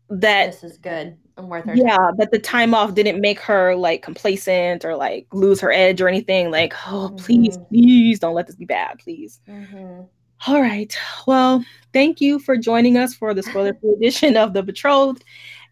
that 0.09 0.47
this 0.51 0.63
is 0.65 0.77
good 0.77 1.15
worth 1.37 1.67
our 1.67 1.75
yeah 1.75 1.95
time. 1.97 2.15
that 2.17 2.31
the 2.31 2.39
time 2.39 2.73
off 2.73 2.93
didn't 2.93 3.19
make 3.19 3.39
her 3.39 3.75
like 3.75 4.01
complacent 4.03 4.85
or 4.85 4.95
like 4.95 5.25
lose 5.33 5.59
her 5.59 5.71
edge 5.71 5.99
or 6.01 6.07
anything 6.07 6.51
like 6.51 6.73
oh 6.87 7.13
please 7.17 7.57
Mhm. 7.57 7.67
please 7.69 8.19
don't 8.19 8.33
let 8.35 8.47
this 8.47 8.55
be 8.55 8.65
bad 8.65 8.99
please 8.99 9.39
Mhm. 9.49 10.07
all 10.47 10.61
right 10.61 10.95
well 11.27 11.63
thank 11.93 12.21
you 12.21 12.37
for 12.39 12.55
joining 12.57 12.97
us 12.97 13.13
for 13.15 13.33
the 13.33 13.41
spoiler 13.43 13.75
edition 13.95 14.37
of 14.37 14.53
the 14.53 14.61
betrothed 14.63 15.23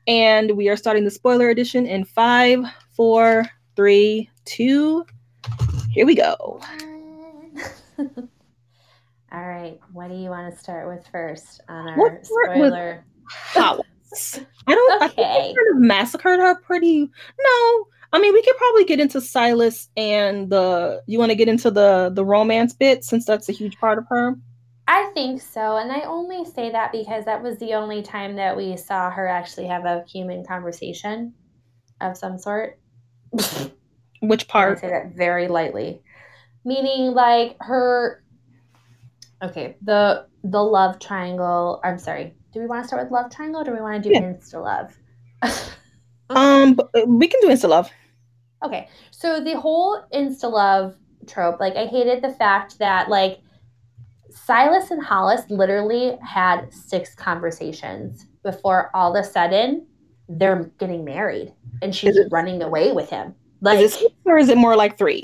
and 0.07 0.51
we 0.57 0.69
are 0.69 0.75
starting 0.77 1.03
the 1.03 1.11
spoiler 1.11 1.49
edition 1.49 1.85
in 1.85 2.03
five 2.05 2.63
four 2.95 3.45
three 3.75 4.29
two 4.45 5.05
here 5.91 6.05
we 6.05 6.15
go 6.15 6.59
All 9.31 9.47
right. 9.47 9.79
What 9.93 10.09
do 10.09 10.15
you 10.15 10.29
want 10.31 10.51
to 10.51 10.59
start 10.59 10.87
with 10.87 11.05
first 11.11 11.61
on 11.69 11.87
our 11.89 11.97
Let's 11.97 12.29
with- 12.31 12.49
spoiler? 12.55 13.05
I 14.67 14.75
don't 14.75 15.01
I 15.01 15.07
think 15.07 15.27
Okay. 15.27 15.53
kind 15.55 15.67
of 15.75 15.77
massacred 15.81 16.39
her 16.39 16.55
pretty 16.61 17.01
no 17.01 17.87
i 18.13 18.19
mean 18.19 18.33
we 18.33 18.41
could 18.43 18.57
probably 18.57 18.85
get 18.85 18.99
into 18.99 19.21
silas 19.21 19.89
and 19.97 20.49
the 20.49 21.01
you 21.07 21.19
want 21.19 21.31
to 21.31 21.35
get 21.35 21.47
into 21.47 21.71
the 21.71 22.11
the 22.13 22.25
romance 22.25 22.73
bit 22.73 23.03
since 23.03 23.25
that's 23.25 23.49
a 23.49 23.53
huge 23.53 23.77
part 23.79 23.97
of 23.97 24.05
her 24.09 24.35
I 24.87 25.11
think 25.13 25.39
so. 25.39 25.77
And 25.77 25.91
I 25.91 26.01
only 26.01 26.43
say 26.45 26.71
that 26.71 26.91
because 26.91 27.25
that 27.25 27.43
was 27.43 27.59
the 27.59 27.75
only 27.75 28.01
time 28.01 28.35
that 28.37 28.57
we 28.57 28.75
saw 28.75 29.11
her 29.11 29.27
actually 29.27 29.67
have 29.67 29.85
a 29.85 30.03
human 30.07 30.43
conversation 30.43 31.35
of 32.01 32.17
some 32.17 32.39
sort. 32.39 32.79
which 34.21 34.47
part? 34.47 34.77
I 34.77 34.81
say 34.81 34.89
that 34.89 35.13
very 35.15 35.47
lightly. 35.47 36.01
Meaning 36.65 37.13
like 37.13 37.57
her 37.61 38.23
okay, 39.41 39.77
the 39.81 40.27
the 40.43 40.61
love 40.63 40.99
triangle. 40.99 41.79
I'm 41.83 41.99
sorry. 41.99 42.33
Do 42.53 42.59
we 42.59 42.65
want 42.65 42.83
to 42.83 42.87
start 42.87 43.03
with 43.03 43.11
love 43.11 43.31
triangle 43.31 43.61
or 43.61 43.63
do 43.63 43.71
we 43.71 43.81
want 43.81 44.01
to 44.03 44.09
do 44.09 44.13
Yeah. 44.15 44.21
insta 44.21 44.61
love? 44.63 44.97
um 46.29 46.79
we 47.07 47.27
can 47.27 47.39
do 47.41 47.47
insta 47.47 47.69
love 47.69 47.89
Okay, 48.63 48.89
so 49.11 49.39
the 49.41 49.57
whole 49.57 50.03
insta 50.13 50.51
love 50.51 50.95
trope, 51.27 51.59
like 51.61 51.75
I 51.77 51.85
hated 51.85 52.21
the 52.21 52.33
fact 52.33 52.77
that 52.79 53.07
like 53.09 53.39
Silas 54.31 54.91
and 54.91 55.01
Hollis 55.01 55.41
literally 55.49 56.17
had 56.21 56.73
six 56.73 57.15
conversations 57.15 58.25
before 58.43 58.91
all 58.93 59.15
of 59.15 59.23
a 59.23 59.27
sudden 59.27 59.87
they're 60.27 60.69
getting 60.77 61.03
married 61.05 61.53
and 61.81 61.95
she's 61.95 62.17
it- 62.17 62.27
running 62.31 62.61
away 62.61 62.91
with 62.91 63.09
him. 63.09 63.33
Like, 63.61 63.79
is 63.79 64.01
it 64.01 64.13
or 64.25 64.37
is 64.37 64.49
it 64.49 64.57
more 64.57 64.75
like 64.75 64.97
three 64.97 65.23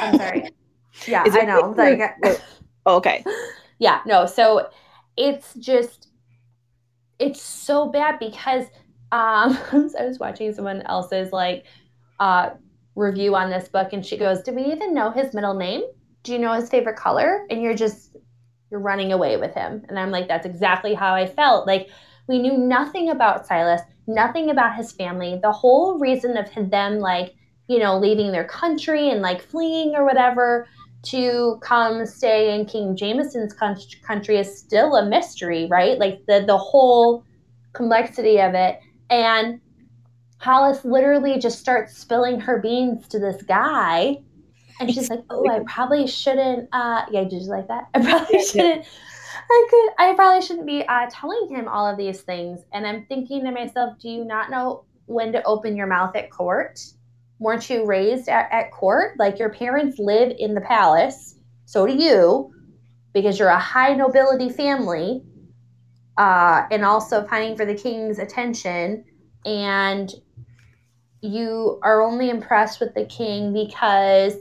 I'm 0.00 0.16
sorry. 0.18 0.50
Yeah, 1.06 1.22
I 1.26 1.44
know. 1.44 1.74
Like, 1.76 2.00
Oh, 2.86 2.96
okay 2.96 3.24
yeah, 3.80 4.00
no. 4.06 4.26
So 4.26 4.68
it's 5.18 5.54
just, 5.54 6.08
it's 7.18 7.42
so 7.42 7.88
bad 7.88 8.18
because 8.18 8.66
um, 9.12 9.58
I 9.72 10.04
was 10.04 10.18
watching 10.18 10.52
someone 10.52 10.82
else's 10.82 11.32
like 11.32 11.64
uh, 12.20 12.50
review 12.94 13.34
on 13.34 13.50
this 13.50 13.68
book, 13.68 13.92
and 13.92 14.04
she 14.04 14.16
goes, 14.16 14.42
"Do 14.42 14.52
we 14.52 14.64
even 14.66 14.94
know 14.94 15.10
his 15.10 15.34
middle 15.34 15.54
name? 15.54 15.82
Do 16.22 16.32
you 16.32 16.38
know 16.38 16.52
his 16.52 16.68
favorite 16.68 16.96
color?" 16.96 17.46
And 17.50 17.62
you're 17.62 17.74
just 17.74 18.16
you're 18.70 18.80
running 18.80 19.12
away 19.12 19.36
with 19.36 19.54
him, 19.54 19.84
and 19.88 19.98
I'm 19.98 20.10
like, 20.10 20.28
that's 20.28 20.46
exactly 20.46 20.94
how 20.94 21.14
I 21.14 21.26
felt. 21.26 21.66
Like 21.66 21.88
we 22.28 22.38
knew 22.38 22.56
nothing 22.56 23.10
about 23.10 23.46
Silas, 23.46 23.80
nothing 24.06 24.50
about 24.50 24.76
his 24.76 24.92
family. 24.92 25.38
The 25.42 25.52
whole 25.52 25.98
reason 25.98 26.36
of 26.36 26.48
them 26.70 26.98
like 26.98 27.34
you 27.68 27.78
know 27.78 27.98
leaving 27.98 28.32
their 28.32 28.46
country 28.46 29.10
and 29.10 29.22
like 29.22 29.42
fleeing 29.42 29.94
or 29.94 30.04
whatever 30.04 30.66
to 31.04 31.58
come 31.62 32.04
stay 32.06 32.54
in 32.58 32.66
King 32.66 32.96
Jameson's 32.96 33.54
country 33.54 34.36
is 34.36 34.58
still 34.58 34.96
a 34.96 35.06
mystery, 35.06 35.66
right? 35.70 35.98
Like 35.98 36.24
the 36.26 36.44
the 36.46 36.58
whole 36.58 37.24
complexity 37.72 38.40
of 38.40 38.54
it. 38.54 38.80
And 39.10 39.60
Hollis 40.38 40.84
literally 40.84 41.38
just 41.38 41.58
starts 41.58 41.96
spilling 41.96 42.40
her 42.40 42.58
beans 42.58 43.08
to 43.08 43.18
this 43.18 43.42
guy. 43.42 44.18
And 44.80 44.92
she's 44.92 45.10
like, 45.10 45.24
"Oh, 45.30 45.44
I 45.48 45.60
probably 45.66 46.06
shouldn't. 46.06 46.68
Uh, 46.72 47.04
yeah, 47.10 47.24
did 47.24 47.42
you 47.42 47.48
like 47.48 47.68
that? 47.68 47.88
I 47.94 48.00
probably 48.00 48.44
shouldn't. 48.44 48.86
I 49.50 49.66
could. 49.70 50.04
I 50.04 50.14
probably 50.14 50.42
shouldn't 50.42 50.66
be 50.66 50.84
uh, 50.86 51.08
telling 51.10 51.48
him 51.48 51.66
all 51.68 51.86
of 51.86 51.96
these 51.96 52.20
things." 52.20 52.60
And 52.72 52.86
I'm 52.86 53.04
thinking 53.06 53.44
to 53.44 53.50
myself, 53.50 53.98
"Do 53.98 54.08
you 54.08 54.24
not 54.24 54.50
know 54.50 54.84
when 55.06 55.32
to 55.32 55.42
open 55.44 55.76
your 55.76 55.88
mouth 55.88 56.14
at 56.14 56.30
court? 56.30 56.80
Weren't 57.38 57.70
you 57.70 57.86
raised 57.86 58.28
at, 58.28 58.48
at 58.50 58.72
court? 58.72 59.18
Like 59.18 59.38
your 59.38 59.50
parents 59.50 59.98
live 59.98 60.32
in 60.38 60.54
the 60.54 60.60
palace, 60.60 61.36
so 61.64 61.86
do 61.86 61.94
you, 61.94 62.52
because 63.12 63.38
you're 63.38 63.48
a 63.48 63.58
high 63.58 63.94
nobility 63.94 64.50
family, 64.50 65.22
uh, 66.16 66.62
and 66.70 66.84
also 66.84 67.26
fighting 67.26 67.56
for 67.56 67.64
the 67.64 67.74
king's 67.74 68.18
attention, 68.18 69.04
and 69.44 70.12
you 71.20 71.78
are 71.82 72.02
only 72.02 72.30
impressed 72.30 72.80
with 72.80 72.94
the 72.94 73.04
king 73.04 73.52
because 73.52 74.34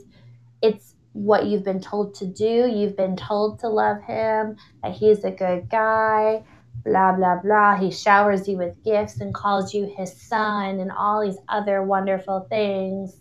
it's 0.62 0.96
what 1.14 1.46
you've 1.46 1.64
been 1.64 1.82
told 1.82 2.14
to 2.16 2.26
do. 2.26 2.68
You've 2.68 2.96
been 2.96 3.16
told 3.16 3.60
to 3.60 3.70
love 3.70 4.02
him, 4.04 4.58
that 4.84 4.94
he's 4.94 5.24
a 5.24 5.32
good 5.32 5.70
guy, 5.70 6.44
blah, 6.86 7.14
blah, 7.14 7.40
blah. 7.42 7.78
He 7.78 7.92
showers 7.92 8.48
you 8.48 8.58
with 8.58 8.76
gifts 8.84 9.20
and 9.22 9.34
calls 9.34 9.74
you 9.74 9.86
his 9.98 10.20
sun 10.22 10.80
and 10.80 10.92
all 10.92 11.22
these 11.22 11.38
other 11.50 11.84
wonderful 11.84 12.48
things. 12.50 13.20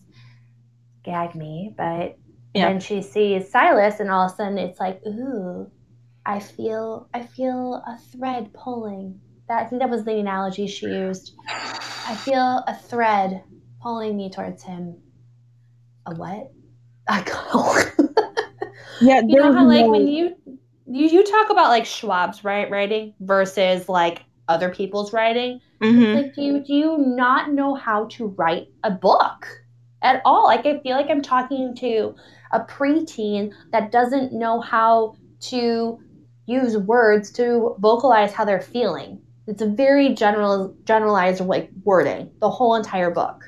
Gag 1.05 1.35
me, 1.35 1.75
but 1.77 2.19
Yeah. 2.55 2.69
then 2.69 2.81
she 2.81 3.03
sees 3.03 3.51
Silas 3.51 4.01
and 4.01 4.11
all 4.11 4.27
of 4.27 4.33
a 4.33 4.37
sudden 4.37 4.59
it's 4.59 4.81
like, 4.81 5.01
ooh, 5.07 5.71
I 6.25 6.41
feel 6.41 7.09
I 7.15 7.23
feel 7.25 7.75
a 7.87 7.99
thread 8.13 8.53
pulling. 8.53 9.21
That 9.49 9.63
I 9.63 9.67
think 9.67 9.81
that 9.83 9.91
was 9.91 10.05
the 10.05 10.19
analogy 10.19 10.67
she 10.67 10.87
used. 10.87 11.33
I 12.09 12.15
feel 12.17 12.65
a 12.67 12.75
thread 12.75 13.43
pulling 13.81 14.17
me 14.17 14.31
towards 14.31 14.65
him. 14.65 14.97
A 16.07 16.15
what? 16.15 16.53
I 17.09 17.23
don't 17.23 18.11
yeah 19.01 19.21
You 19.29 19.37
know 19.37 19.53
how 19.53 19.65
was 19.65 19.69
like 19.69 19.87
no- 19.87 19.91
when 19.91 20.09
you 20.09 20.37
you 20.87 21.07
you 21.07 21.25
talk 21.25 21.51
about 21.51 21.69
like 21.69 21.85
Schwab's 21.85 22.45
right 22.45 22.71
writing 22.71 23.15
versus 23.21 23.89
like 23.89 24.23
other 24.49 24.71
people's 24.71 25.13
writing. 25.13 25.61
Mhm. 25.81 26.15
Like 26.15 26.35
do 26.35 26.43
you 26.43 26.61
do 26.65 26.73
you 26.75 26.99
not 26.99 27.53
know 27.53 27.75
how 27.75 28.07
to 28.13 28.29
write 28.29 28.69
a 28.85 28.91
book 28.91 29.47
at 30.03 30.23
all? 30.25 30.45
Like 30.45 30.67
I 30.67 30.79
feel 30.81 30.97
like 30.97 31.11
I'm 31.11 31.23
talking 31.23 31.75
to 31.77 32.15
a 32.53 32.61
preteen 32.61 33.53
that 33.73 33.91
doesn't 33.91 34.33
know 34.33 34.61
how 34.61 35.17
to 35.41 35.99
use 36.47 36.79
words 36.79 37.31
to 37.33 37.75
vocalize 37.81 38.33
how 38.33 38.45
they're 38.45 38.61
feeling. 38.61 39.21
It's 39.49 39.63
a 39.63 39.69
very 39.69 40.15
general 40.15 40.75
generalized 40.85 41.41
like 41.41 41.71
wording, 41.85 42.31
the 42.41 42.51
whole 42.51 42.75
entire 42.75 43.11
book. 43.11 43.43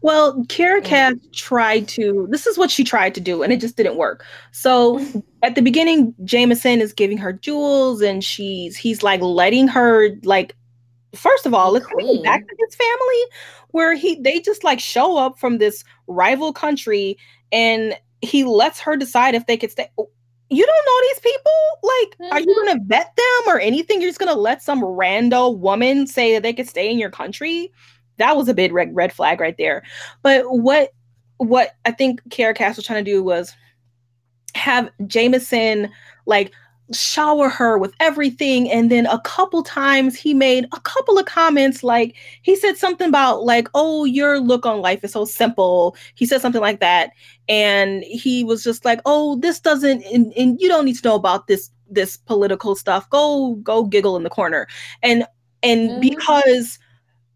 Well, 0.00 0.44
Kiera 0.44 0.82
Cass 0.84 1.14
tried 1.32 1.88
to, 1.88 2.26
this 2.30 2.46
is 2.46 2.56
what 2.56 2.70
she 2.70 2.84
tried 2.84 3.14
to 3.14 3.20
do, 3.20 3.42
and 3.42 3.52
it 3.52 3.60
just 3.60 3.76
didn't 3.76 3.96
work. 3.96 4.24
So 4.52 5.04
at 5.42 5.54
the 5.54 5.62
beginning, 5.62 6.14
Jameson 6.24 6.80
is 6.80 6.92
giving 6.92 7.18
her 7.18 7.32
jewels, 7.32 8.00
and 8.00 8.22
she's, 8.22 8.76
he's 8.76 9.02
like 9.02 9.20
letting 9.20 9.68
her, 9.68 10.10
like, 10.22 10.54
first 11.14 11.46
of 11.46 11.54
all, 11.54 11.72
let's 11.72 11.86
go 11.86 12.22
back 12.22 12.46
to 12.46 12.56
his 12.58 12.74
family 12.74 13.22
where 13.70 13.94
he, 13.94 14.16
they 14.20 14.40
just 14.40 14.64
like 14.64 14.80
show 14.80 15.16
up 15.16 15.38
from 15.38 15.58
this 15.58 15.84
rival 16.06 16.52
country 16.52 17.18
and 17.52 17.96
he 18.20 18.44
lets 18.44 18.80
her 18.80 18.96
decide 18.96 19.34
if 19.34 19.46
they 19.46 19.56
could 19.56 19.70
stay. 19.70 19.88
You 20.50 20.64
don't 20.64 20.86
know 20.86 21.08
these 21.08 21.20
people? 21.20 21.52
Like, 21.82 22.18
mm-hmm. 22.18 22.32
are 22.32 22.40
you 22.40 22.46
mm-hmm. 22.46 22.66
gonna 22.66 22.80
vet 22.86 23.14
them 23.16 23.54
or 23.54 23.58
anything? 23.60 24.00
You're 24.00 24.10
just 24.10 24.18
gonna 24.18 24.34
let 24.34 24.62
some 24.62 24.80
rando 24.80 25.56
woman 25.56 26.06
say 26.06 26.32
that 26.34 26.42
they 26.42 26.52
could 26.52 26.68
stay 26.68 26.90
in 26.90 26.98
your 26.98 27.10
country? 27.10 27.72
That 28.18 28.36
was 28.36 28.48
a 28.48 28.54
big 28.54 28.72
red, 28.72 28.94
red 28.94 29.12
flag 29.12 29.40
right 29.40 29.56
there. 29.56 29.82
But 30.22 30.44
what 30.46 30.90
what 31.38 31.76
I 31.84 31.92
think 31.92 32.20
Kiera 32.30 32.54
Cass 32.54 32.76
was 32.76 32.84
trying 32.84 33.04
to 33.04 33.10
do 33.10 33.22
was 33.22 33.54
have 34.54 34.90
Jameson 35.06 35.90
like 36.26 36.52
shower 36.92 37.48
her 37.48 37.78
with 37.78 37.94
everything. 38.00 38.70
And 38.70 38.90
then 38.90 39.06
a 39.06 39.20
couple 39.20 39.62
times 39.62 40.16
he 40.16 40.32
made 40.32 40.66
a 40.72 40.80
couple 40.80 41.18
of 41.18 41.26
comments 41.26 41.82
like 41.82 42.16
he 42.42 42.56
said 42.56 42.76
something 42.76 43.08
about 43.08 43.44
like 43.44 43.68
oh 43.74 44.04
your 44.04 44.40
look 44.40 44.64
on 44.64 44.80
life 44.80 45.04
is 45.04 45.12
so 45.12 45.24
simple. 45.24 45.96
He 46.14 46.26
said 46.26 46.40
something 46.40 46.60
like 46.60 46.80
that. 46.80 47.10
And 47.48 48.04
he 48.04 48.42
was 48.42 48.64
just 48.64 48.84
like 48.84 49.00
oh 49.06 49.36
this 49.36 49.60
doesn't 49.60 50.02
and, 50.06 50.32
and 50.34 50.60
you 50.60 50.68
don't 50.68 50.84
need 50.84 50.96
to 50.96 51.08
know 51.08 51.14
about 51.14 51.46
this 51.46 51.70
this 51.90 52.16
political 52.16 52.74
stuff. 52.74 53.08
Go 53.10 53.56
go 53.56 53.84
giggle 53.84 54.16
in 54.16 54.22
the 54.22 54.30
corner. 54.30 54.66
And 55.02 55.24
and 55.62 55.90
mm-hmm. 55.90 56.00
because 56.00 56.78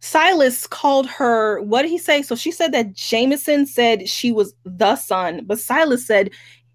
Silas 0.04 0.66
called 0.66 1.06
her, 1.06 1.60
what 1.62 1.82
did 1.82 1.90
he 1.90 1.96
say? 1.96 2.22
So 2.22 2.34
she 2.34 2.50
said 2.50 2.72
that 2.72 2.92
Jameson 2.92 3.66
said 3.66 4.08
she 4.08 4.32
was 4.32 4.52
the 4.64 4.96
sun, 4.96 5.44
but 5.46 5.60
Silas 5.60 6.04
said 6.04 6.30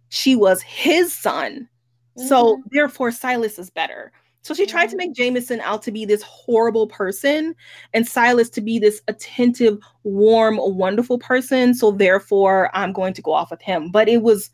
she 0.08 0.34
was 0.34 0.62
his 0.62 1.14
sun. 1.14 1.68
Mm-hmm. 2.18 2.28
So 2.28 2.64
therefore, 2.72 3.12
Silas 3.12 3.60
is 3.60 3.70
better. 3.70 4.14
So 4.44 4.54
she 4.54 4.66
tried 4.66 4.86
to 4.86 4.96
mm-hmm. 4.96 5.10
make 5.10 5.14
Jameson 5.14 5.60
out 5.60 5.82
to 5.84 5.92
be 5.92 6.06
this 6.06 6.22
horrible 6.22 6.88
person 6.88 7.54
and 7.94 8.08
Silas 8.08 8.50
to 8.52 8.62
be 8.62 8.80
this 8.80 9.02
attentive, 9.10 9.78
warm, 10.04 10.58
wonderful 10.58 11.20
person. 11.20 11.74
So 11.74 11.92
therefore, 11.92 12.72
I'm 12.74 12.94
going 12.94 13.14
to 13.14 13.22
go 13.22 13.34
off 13.34 13.52
with 13.52 13.62
him. 13.62 13.92
But 13.92 14.08
it 14.08 14.22
was, 14.22 14.52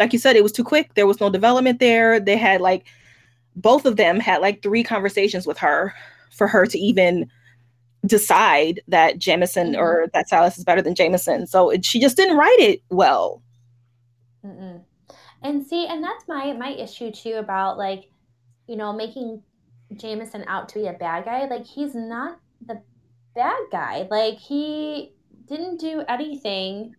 like 0.00 0.12
you 0.12 0.18
said, 0.18 0.34
it 0.34 0.42
was 0.42 0.50
too 0.50 0.64
quick. 0.64 0.94
There 0.94 1.06
was 1.06 1.20
no 1.20 1.30
development 1.30 1.78
there. 1.78 2.18
They 2.18 2.36
had 2.36 2.60
like, 2.60 2.86
both 3.54 3.86
of 3.86 3.94
them 3.94 4.18
had 4.18 4.40
like 4.40 4.60
three 4.60 4.82
conversations 4.82 5.46
with 5.46 5.58
her 5.58 5.94
for 6.32 6.48
her 6.48 6.66
to 6.66 6.78
even 6.78 7.30
decide 8.08 8.80
that 8.88 9.18
Jameson 9.18 9.72
mm-hmm. 9.72 9.80
or 9.80 10.06
that 10.12 10.28
Silas 10.28 10.58
is 10.58 10.64
better 10.64 10.82
than 10.82 10.94
Jameson. 10.94 11.46
So 11.46 11.70
it, 11.70 11.84
she 11.84 12.00
just 12.00 12.16
didn't 12.16 12.36
write 12.36 12.58
it 12.58 12.82
well. 12.90 13.42
Mm-mm. 14.44 14.82
And 15.42 15.66
see, 15.66 15.86
and 15.86 16.02
that's 16.02 16.26
my 16.26 16.52
my 16.54 16.70
issue 16.70 17.10
too 17.10 17.34
about 17.34 17.78
like, 17.78 18.10
you 18.66 18.76
know, 18.76 18.92
making 18.92 19.42
Jameson 19.94 20.44
out 20.48 20.68
to 20.70 20.80
be 20.80 20.86
a 20.86 20.92
bad 20.92 21.24
guy. 21.24 21.46
Like 21.46 21.66
he's 21.66 21.94
not 21.94 22.40
the 22.66 22.82
bad 23.34 23.60
guy. 23.70 24.08
Like 24.10 24.38
he 24.38 25.12
didn't 25.46 25.78
do 25.78 26.02
anything 26.08 26.94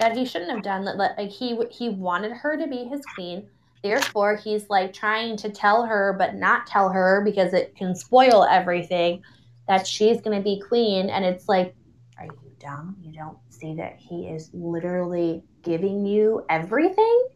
that 0.00 0.16
he 0.16 0.24
shouldn't 0.24 0.50
have 0.50 0.62
done. 0.62 0.84
Like 0.84 1.30
he 1.30 1.58
he 1.70 1.88
wanted 1.90 2.32
her 2.32 2.56
to 2.56 2.66
be 2.66 2.84
his 2.84 3.04
queen. 3.14 3.48
Therefore, 3.82 4.36
he's 4.36 4.68
like 4.70 4.92
trying 4.92 5.36
to 5.38 5.50
tell 5.50 5.84
her, 5.84 6.14
but 6.16 6.36
not 6.36 6.66
tell 6.66 6.88
her 6.88 7.22
because 7.24 7.52
it 7.52 7.74
can 7.76 7.94
spoil 7.94 8.44
everything 8.44 9.22
that 9.68 9.86
she's 9.86 10.20
going 10.20 10.36
to 10.36 10.42
be 10.42 10.60
queen. 10.60 11.10
And 11.10 11.24
it's 11.24 11.48
like, 11.48 11.74
are 12.18 12.24
you 12.24 12.52
dumb? 12.58 12.96
You 13.00 13.12
don't 13.12 13.38
see 13.48 13.74
that 13.76 13.96
he 13.98 14.28
is 14.28 14.50
literally 14.52 15.44
giving 15.62 16.04
you 16.04 16.44
everything 16.48 17.28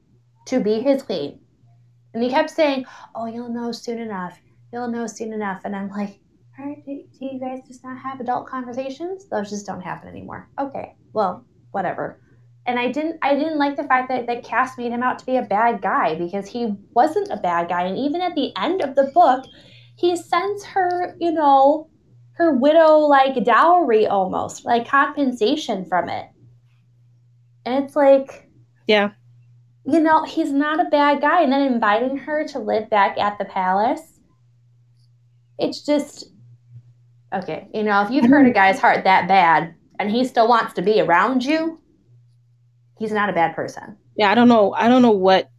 to 0.46 0.60
be 0.60 0.80
his 0.80 1.02
queen. 1.02 1.40
And 2.14 2.22
he 2.22 2.30
kept 2.30 2.50
saying, 2.50 2.86
Oh, 3.14 3.26
you'll 3.26 3.52
know 3.52 3.72
soon 3.72 3.98
enough. 3.98 4.38
You'll 4.72 4.88
know 4.88 5.06
soon 5.06 5.32
enough. 5.32 5.62
And 5.64 5.76
I'm 5.76 5.90
like, 5.90 6.18
All 6.58 6.64
right, 6.64 6.84
do, 6.84 7.02
do 7.18 7.26
you 7.26 7.38
guys 7.38 7.60
just 7.66 7.84
not 7.84 7.98
have 7.98 8.20
adult 8.20 8.46
conversations? 8.46 9.28
Those 9.28 9.50
just 9.50 9.66
don't 9.66 9.82
happen 9.82 10.08
anymore. 10.08 10.48
Okay, 10.58 10.96
well, 11.12 11.44
whatever. 11.72 12.20
And 12.66 12.78
I 12.78 12.90
didn't 12.90 13.18
I 13.22 13.34
didn't 13.34 13.58
like 13.58 13.76
the 13.76 13.84
fact 13.84 14.08
that, 14.08 14.26
that 14.26 14.44
Cass 14.44 14.76
made 14.76 14.92
him 14.92 15.02
out 15.02 15.18
to 15.20 15.26
be 15.26 15.36
a 15.36 15.42
bad 15.42 15.82
guy 15.82 16.14
because 16.16 16.48
he 16.48 16.74
wasn't 16.94 17.30
a 17.30 17.36
bad 17.36 17.68
guy. 17.68 17.82
And 17.82 17.98
even 17.98 18.20
at 18.20 18.34
the 18.34 18.52
end 18.56 18.82
of 18.82 18.96
the 18.96 19.10
book, 19.14 19.44
he 19.96 20.16
sends 20.16 20.64
her, 20.64 21.16
you 21.20 21.32
know, 21.32 21.88
her 22.36 22.52
widow 22.52 22.98
like 22.98 23.44
dowry 23.44 24.06
almost, 24.06 24.64
like 24.64 24.88
compensation 24.88 25.84
from 25.86 26.08
it. 26.08 26.26
And 27.64 27.84
it's 27.84 27.96
like, 27.96 28.48
yeah, 28.86 29.10
you 29.86 30.00
know, 30.00 30.24
he's 30.24 30.52
not 30.52 30.80
a 30.80 30.90
bad 30.90 31.20
guy. 31.20 31.42
And 31.42 31.52
then 31.52 31.62
inviting 31.62 32.16
her 32.18 32.46
to 32.48 32.58
live 32.58 32.90
back 32.90 33.18
at 33.18 33.38
the 33.38 33.44
palace, 33.44 34.20
it's 35.58 35.84
just 35.84 36.26
okay. 37.32 37.68
You 37.72 37.84
know, 37.84 38.02
if 38.02 38.10
you've 38.10 38.26
hurt 38.26 38.46
a 38.46 38.52
guy's 38.52 38.80
heart 38.80 39.04
that 39.04 39.28
bad 39.28 39.74
and 39.98 40.10
he 40.10 40.24
still 40.24 40.48
wants 40.48 40.74
to 40.74 40.82
be 40.82 41.00
around 41.00 41.44
you, 41.44 41.80
he's 42.98 43.12
not 43.12 43.30
a 43.30 43.32
bad 43.32 43.54
person. 43.56 43.96
Yeah, 44.16 44.30
I 44.30 44.34
don't 44.34 44.48
know. 44.48 44.74
I 44.74 44.88
don't 44.88 45.02
know 45.02 45.10
what 45.10 45.50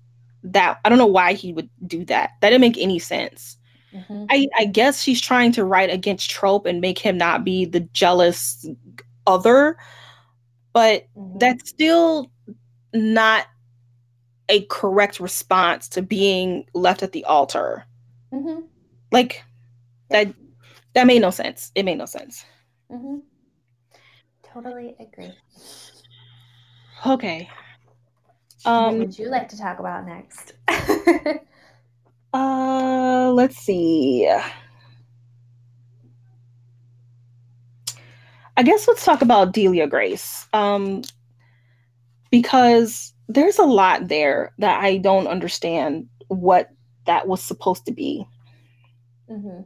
that, 0.43 0.79
I 0.85 0.89
don't 0.89 0.97
know 0.97 1.07
why 1.07 1.33
he 1.33 1.53
would 1.53 1.69
do 1.85 2.05
that. 2.05 2.31
That 2.41 2.51
didn't 2.51 2.61
make 2.61 2.77
any 2.77 2.99
sense. 2.99 3.56
Mm-hmm. 3.93 4.25
I, 4.29 4.47
I 4.57 4.65
guess 4.65 5.01
she's 5.01 5.21
trying 5.21 5.51
to 5.53 5.63
write 5.63 5.89
against 5.89 6.29
trope 6.29 6.65
and 6.65 6.81
make 6.81 6.99
him 6.99 7.17
not 7.17 7.43
be 7.43 7.65
the 7.65 7.81
jealous 7.93 8.67
other, 9.25 9.77
but 10.73 11.07
mm-hmm. 11.15 11.37
that's 11.37 11.69
still 11.69 12.31
not 12.93 13.47
a 14.49 14.61
correct 14.65 15.19
response 15.19 15.89
to 15.89 16.01
being 16.01 16.65
left 16.73 17.03
at 17.03 17.11
the 17.11 17.25
altar. 17.25 17.85
Mm-hmm. 18.33 18.61
Like 19.11 19.43
that 20.09 20.33
that 20.93 21.07
made 21.07 21.21
no 21.21 21.29
sense. 21.31 21.71
It 21.75 21.83
made 21.83 21.97
no 21.97 22.05
sense. 22.05 22.45
Mm-hmm. 22.91 23.17
Totally 24.43 24.95
agree. 24.99 25.33
Okay. 27.05 27.49
Um, 28.65 28.83
what 28.83 28.97
would 28.97 29.19
you 29.19 29.29
like 29.29 29.49
to 29.49 29.57
talk 29.57 29.79
about 29.79 30.05
next? 30.05 30.53
Uh, 32.37 33.31
let's 33.31 33.57
see. 33.57 34.29
I 38.55 38.63
guess 38.63 38.87
let's 38.87 39.03
talk 39.03 39.23
about 39.23 39.53
Delia 39.53 39.87
Grace. 39.87 40.47
Um, 40.53 41.01
because 42.29 43.13
there's 43.27 43.57
a 43.57 43.63
lot 43.63 44.07
there 44.07 44.53
that 44.59 44.83
I 44.83 44.97
don't 44.97 45.27
understand 45.27 46.07
what 46.27 46.69
that 47.05 47.27
was 47.27 47.41
supposed 47.41 47.85
to 47.87 47.91
be. 47.91 48.23
Mm-hmm. 49.29 49.61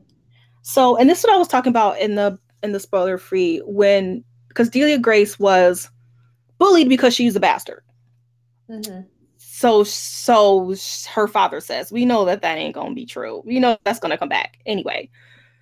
So, 0.61 0.95
and 0.95 1.09
this 1.09 1.19
is 1.19 1.23
what 1.25 1.33
I 1.33 1.39
was 1.39 1.49
talking 1.49 1.71
about 1.71 1.99
in 1.99 2.15
the 2.15 2.39
in 2.63 2.71
the 2.71 2.79
spoiler 2.79 3.17
free 3.17 3.61
when 3.65 4.23
because 4.47 4.69
Delia 4.69 4.97
Grace 4.97 5.37
was 5.37 5.89
bullied 6.57 6.87
because 6.87 7.13
she's 7.13 7.35
a 7.35 7.39
bastard. 7.41 7.83
Mm-hmm 8.69 9.01
so 9.61 9.83
so 9.83 10.75
her 11.13 11.27
father 11.27 11.59
says 11.59 11.91
we 11.91 12.03
know 12.03 12.25
that 12.25 12.41
that 12.41 12.57
ain't 12.57 12.73
gonna 12.73 12.95
be 12.95 13.05
true. 13.05 13.43
We 13.45 13.59
know 13.59 13.77
that's 13.83 13.99
gonna 13.99 14.17
come 14.17 14.29
back. 14.29 14.57
Anyway 14.65 15.09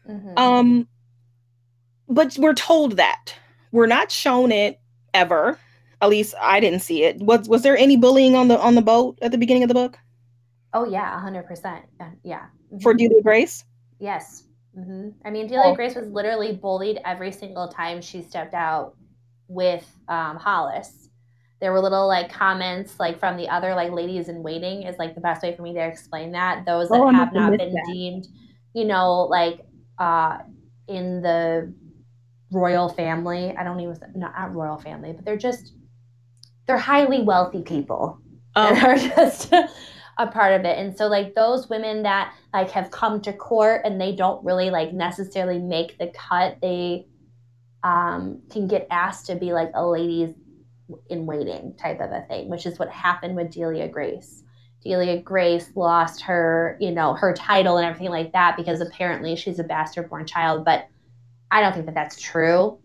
mm-hmm. 0.07 0.37
um 0.37 0.87
but 2.07 2.35
we're 2.39 2.53
told 2.53 2.97
that. 2.97 3.35
We're 3.71 3.85
not 3.85 4.11
shown 4.11 4.51
it 4.51 4.79
ever. 5.13 5.59
At 6.01 6.09
least 6.09 6.33
i 6.41 6.59
didn't 6.61 6.79
see 6.79 7.03
it. 7.03 7.17
Was 7.17 7.49
was 7.49 7.61
there 7.61 7.77
any 7.77 7.97
bullying 7.97 8.35
on 8.35 8.47
the 8.47 8.57
on 8.59 8.75
the 8.75 8.81
boat 8.81 9.19
at 9.21 9.31
the 9.31 9.37
beginning 9.37 9.63
of 9.63 9.67
the 9.67 9.75
book? 9.75 9.97
Oh 10.73 10.85
yeah 10.85 11.21
100% 11.21 11.83
yeah. 12.23 12.39
Mm-hmm. 12.39 12.79
for 12.79 12.93
delia 12.93 13.21
grace? 13.21 13.65
Yes. 13.99 14.43
Mm-hmm. 14.77 15.09
i 15.25 15.31
mean 15.31 15.47
delia 15.47 15.71
oh. 15.71 15.75
grace 15.75 15.95
was 15.95 16.07
literally 16.09 16.53
bullied 16.53 16.99
every 17.03 17.31
single 17.31 17.67
time 17.67 18.01
she 18.01 18.21
stepped 18.21 18.53
out 18.53 18.95
with 19.47 19.83
um, 20.07 20.37
hollis 20.37 21.08
there 21.59 21.73
were 21.73 21.79
little 21.79 22.07
like 22.07 22.31
comments 22.31 22.99
like 22.99 23.19
from 23.19 23.37
the 23.37 23.47
other 23.49 23.75
like 23.75 23.91
ladies 23.91 24.29
in 24.29 24.41
waiting 24.41 24.83
is 24.83 24.97
like 24.97 25.15
the 25.15 25.21
best 25.21 25.43
way 25.43 25.55
for 25.55 25.61
me 25.61 25.73
to 25.73 25.85
explain 25.85 26.31
that 26.31 26.65
those 26.65 26.89
that 26.89 26.99
oh, 26.99 27.09
have 27.09 27.33
not 27.33 27.57
been 27.57 27.73
that. 27.73 27.85
deemed 27.91 28.27
you 28.73 28.85
know 28.85 29.23
like 29.23 29.61
uh 29.97 30.37
in 30.87 31.21
the 31.21 31.73
royal 32.51 32.89
family 32.89 33.53
i 33.57 33.63
don't 33.63 33.79
even 33.79 33.95
not 34.15 34.53
royal 34.53 34.77
family 34.77 35.11
but 35.13 35.25
they're 35.25 35.37
just 35.37 35.73
they're 36.65 36.77
highly 36.77 37.21
wealthy 37.21 37.61
people 37.61 38.19
oh. 38.55 38.73
that 38.73 38.83
are 38.83 38.97
just 39.15 39.53
a 40.17 40.27
part 40.27 40.53
of 40.53 40.65
it 40.65 40.77
and 40.77 40.97
so 40.97 41.07
like 41.07 41.33
those 41.35 41.69
women 41.69 42.03
that 42.03 42.33
like 42.53 42.69
have 42.71 42.91
come 42.91 43.21
to 43.21 43.31
court 43.31 43.81
and 43.85 43.99
they 43.99 44.15
don't 44.15 44.43
really 44.43 44.69
like 44.69 44.93
necessarily 44.93 45.59
make 45.59 45.97
the 45.97 46.07
cut 46.07 46.57
they 46.61 47.05
um 47.83 48.41
can 48.51 48.67
get 48.67 48.85
asked 48.91 49.25
to 49.25 49.35
be 49.35 49.53
like 49.53 49.71
a 49.75 49.85
ladies 49.85 50.33
in 51.09 51.25
waiting 51.25 51.75
type 51.75 51.99
of 51.99 52.11
a 52.11 52.25
thing, 52.27 52.49
which 52.49 52.65
is 52.65 52.79
what 52.79 52.89
happened 52.89 53.35
with 53.35 53.51
Delia 53.51 53.87
Grace. 53.87 54.43
Delia 54.83 55.21
Grace 55.21 55.69
lost 55.75 56.21
her, 56.21 56.77
you 56.79 56.91
know, 56.91 57.13
her 57.13 57.33
title 57.33 57.77
and 57.77 57.85
everything 57.85 58.09
like 58.09 58.31
that 58.33 58.55
because 58.55 58.79
apparently 58.81 59.35
she's 59.35 59.59
a 59.59 59.63
bastard 59.63 60.09
born 60.09 60.25
child. 60.25 60.63
But 60.63 60.87
I 61.51 61.61
don't 61.61 61.73
think 61.73 61.85
that 61.87 61.95
that's 61.95 62.19
true. 62.19 62.79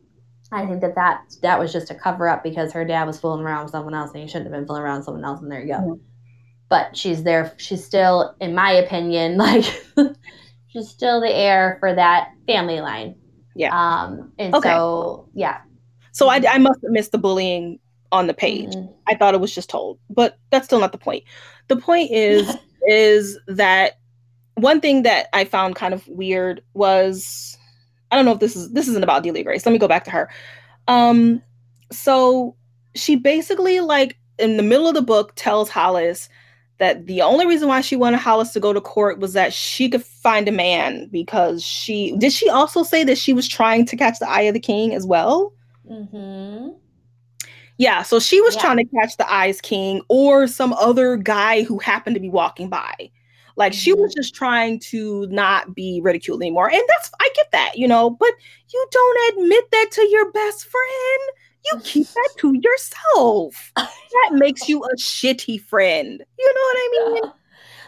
I 0.51 0.67
think 0.67 0.81
that 0.83 0.95
that, 0.97 1.23
that 1.43 1.59
was 1.59 1.73
just 1.73 1.91
a 1.91 1.95
cover 1.95 2.29
up 2.29 2.43
because 2.43 2.73
her 2.73 2.85
dad 2.85 3.05
was 3.05 3.19
fooling 3.19 3.45
around 3.45 3.65
with 3.65 3.73
someone 3.73 3.95
else 3.95 4.13
and 4.13 4.23
he 4.23 4.29
shouldn't 4.29 4.47
have 4.47 4.53
been 4.53 4.67
fooling 4.67 4.83
around 4.83 4.99
with 4.99 5.07
someone 5.07 5.25
else. 5.25 5.41
And 5.41 5.51
there 5.51 5.61
you 5.61 5.69
go. 5.69 5.79
Mm-hmm. 5.79 6.03
But 6.69 6.97
she's 6.97 7.23
there. 7.23 7.53
She's 7.59 7.85
still, 7.85 8.35
in 8.41 8.55
my 8.55 8.73
opinion, 8.73 9.37
like 9.39 9.65
she's 10.69 10.89
still 10.89 11.21
the 11.21 11.35
heir 11.35 11.77
for 11.81 11.95
that 11.95 12.31
family 12.47 12.81
line. 12.81 13.17
Yeah. 13.55 13.71
Um, 13.73 14.33
and 14.39 14.55
okay. 14.55 14.71
so, 14.71 15.29
yeah. 15.35 15.61
So 16.13 16.29
I, 16.29 16.43
I 16.49 16.59
must 16.59 16.81
have 16.83 16.91
missed 16.91 17.13
the 17.13 17.19
bullying 17.19 17.79
on 18.13 18.27
the 18.27 18.35
page. 18.35 18.71
Mm-hmm. 18.71 18.93
I 19.09 19.15
thought 19.15 19.35
it 19.35 19.41
was 19.41 19.55
just 19.55 19.71
told, 19.71 19.99
but 20.11 20.39
that's 20.51 20.67
still 20.67 20.81
not 20.81 20.93
the 20.93 20.99
point. 20.99 21.25
The 21.69 21.77
point 21.77 22.11
is, 22.11 22.57
is 22.89 23.39
that 23.49 23.99
one 24.55 24.81
thing 24.81 25.03
that 25.03 25.29
I 25.33 25.45
found 25.45 25.77
kind 25.77 25.95
of 25.95 26.07
weird 26.09 26.63
was 26.75 27.59
I 28.11 28.17
don't 28.17 28.25
know 28.25 28.33
if 28.33 28.41
this 28.41 28.55
is 28.55 28.71
this 28.73 28.89
isn't 28.89 29.03
about 29.03 29.23
Delia 29.23 29.43
Grace. 29.43 29.67
Let 29.67 29.73
me 29.73 29.79
go 29.79 29.89
back 29.89 30.05
to 30.05 30.11
her. 30.11 30.31
Um, 30.87 31.43
so 31.91 32.55
she 32.95 33.17
basically 33.17 33.81
like 33.81 34.17
in 34.39 34.57
the 34.57 34.63
middle 34.63 34.87
of 34.87 34.95
the 34.95 35.03
book 35.03 35.33
tells 35.35 35.69
Hollis 35.69 36.29
that 36.79 37.07
the 37.07 37.23
only 37.23 37.47
reason 37.47 37.69
why 37.69 37.81
she 37.81 37.97
wanted 37.97 38.19
Hollis 38.19 38.53
to 38.53 38.61
go 38.61 38.73
to 38.73 38.81
court 38.81 39.19
was 39.19 39.33
that 39.33 39.53
she 39.53 39.89
could 39.89 40.05
find 40.05 40.49
a 40.49 40.53
man 40.53 41.09
because 41.11 41.63
she 41.63 42.17
did 42.19 42.33
she 42.33 42.49
also 42.49 42.83
say 42.83 43.05
that 43.05 43.19
she 43.19 43.33
was 43.33 43.49
trying 43.49 43.87
to 43.87 43.97
catch 43.97 44.19
the 44.19 44.29
eye 44.29 44.43
of 44.43 44.55
the 44.55 44.61
king 44.61 44.95
as 44.95 45.07
well? 45.07 45.53
Mm-hmm. 45.91 46.71
Yeah, 47.79 48.03
so 48.03 48.21
she 48.21 48.41
was 48.41 48.55
yeah. 48.55 48.61
trying 48.63 48.77
to 48.79 48.85
catch 48.85 49.17
the 49.17 49.31
eyes 49.31 49.61
king 49.61 50.03
or 50.09 50.47
some 50.47 50.73
other 50.75 51.17
guy 51.17 51.63
who 51.63 51.79
happened 51.79 52.15
to 52.15 52.21
be 52.21 52.29
walking 52.29 52.69
by. 52.69 53.11
Like 53.57 53.73
she 53.73 53.93
was 53.93 54.11
mm-hmm. 54.11 54.21
just 54.21 54.35
trying 54.35 54.81
to 54.81 55.27
not 55.29 55.75
be 55.75 56.01
ridiculed 56.03 56.43
anymore. 56.43 56.69
And 56.69 56.83
that's 56.89 57.11
I 57.21 57.29
get 57.35 57.51
that, 57.53 57.77
you 57.77 57.87
know, 57.87 58.11
but 58.11 58.33
you 58.73 58.87
don't 58.91 59.39
admit 59.39 59.65
that 59.71 59.91
to 59.93 60.09
your 60.09 60.31
best 60.33 60.67
friend. 60.67 61.21
You 61.73 61.81
keep 61.83 62.09
that 62.09 62.31
to 62.39 62.55
yourself. 62.61 63.73
that 63.77 64.31
makes 64.33 64.69
you 64.69 64.85
a 64.85 64.97
shitty 64.97 65.61
friend. 65.61 66.23
You 66.39 66.55
know 66.55 66.61
what 66.61 66.77
I 66.77 66.91
mean? 66.93 67.33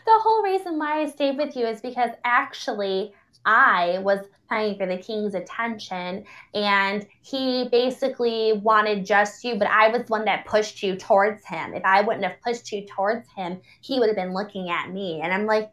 The 0.06 0.18
whole 0.20 0.42
reason 0.42 0.78
why 0.78 1.02
I 1.02 1.10
stayed 1.10 1.36
with 1.36 1.56
you 1.56 1.66
is 1.66 1.80
because 1.80 2.10
actually 2.24 3.12
I 3.46 3.98
was 4.00 4.20
playing 4.48 4.76
for 4.76 4.86
the 4.86 4.98
king's 4.98 5.34
attention 5.34 6.24
and 6.54 7.06
he 7.22 7.68
basically 7.70 8.52
wanted 8.62 9.04
just 9.04 9.42
you 9.42 9.56
but 9.56 9.68
i 9.68 9.88
was 9.88 10.08
one 10.08 10.24
that 10.24 10.46
pushed 10.46 10.82
you 10.82 10.96
towards 10.96 11.44
him. 11.46 11.74
If 11.74 11.84
i 11.84 12.00
wouldn't 12.00 12.24
have 12.24 12.40
pushed 12.42 12.70
you 12.72 12.86
towards 12.86 13.28
him 13.36 13.60
he 13.80 13.98
would 13.98 14.08
have 14.08 14.16
been 14.16 14.34
looking 14.34 14.70
at 14.70 14.90
me. 14.90 15.20
And 15.22 15.32
i'm 15.32 15.46
like 15.46 15.70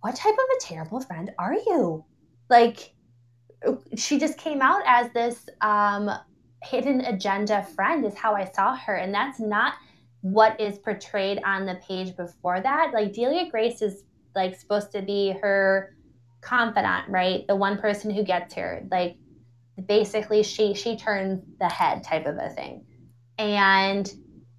what 0.00 0.14
type 0.14 0.34
of 0.34 0.56
a 0.56 0.60
terrible 0.60 1.00
friend 1.00 1.32
are 1.38 1.54
you? 1.54 2.04
Like 2.48 2.94
she 3.96 4.18
just 4.18 4.38
came 4.38 4.62
out 4.62 4.82
as 4.86 5.12
this 5.12 5.48
um, 5.60 6.08
hidden 6.62 7.00
agenda 7.00 7.64
friend 7.74 8.04
is 8.04 8.14
how 8.16 8.34
i 8.34 8.44
saw 8.44 8.76
her. 8.76 8.94
And 8.94 9.12
that's 9.12 9.40
not 9.40 9.74
what 10.20 10.60
is 10.60 10.78
portrayed 10.78 11.40
on 11.44 11.66
the 11.66 11.80
page 11.86 12.16
before 12.16 12.60
that. 12.60 12.92
Like 12.92 13.12
delia 13.12 13.50
grace 13.50 13.82
is 13.82 14.04
like 14.34 14.54
supposed 14.54 14.92
to 14.92 15.02
be 15.02 15.34
her 15.42 15.96
confidant, 16.40 17.08
right? 17.08 17.46
The 17.46 17.56
one 17.56 17.78
person 17.78 18.10
who 18.10 18.22
gets 18.22 18.54
her, 18.54 18.82
like 18.90 19.16
basically 19.86 20.42
she 20.42 20.74
she 20.74 20.96
turns 20.96 21.42
the 21.60 21.68
head 21.68 22.04
type 22.04 22.26
of 22.26 22.36
a 22.36 22.50
thing. 22.50 22.84
And 23.38 24.10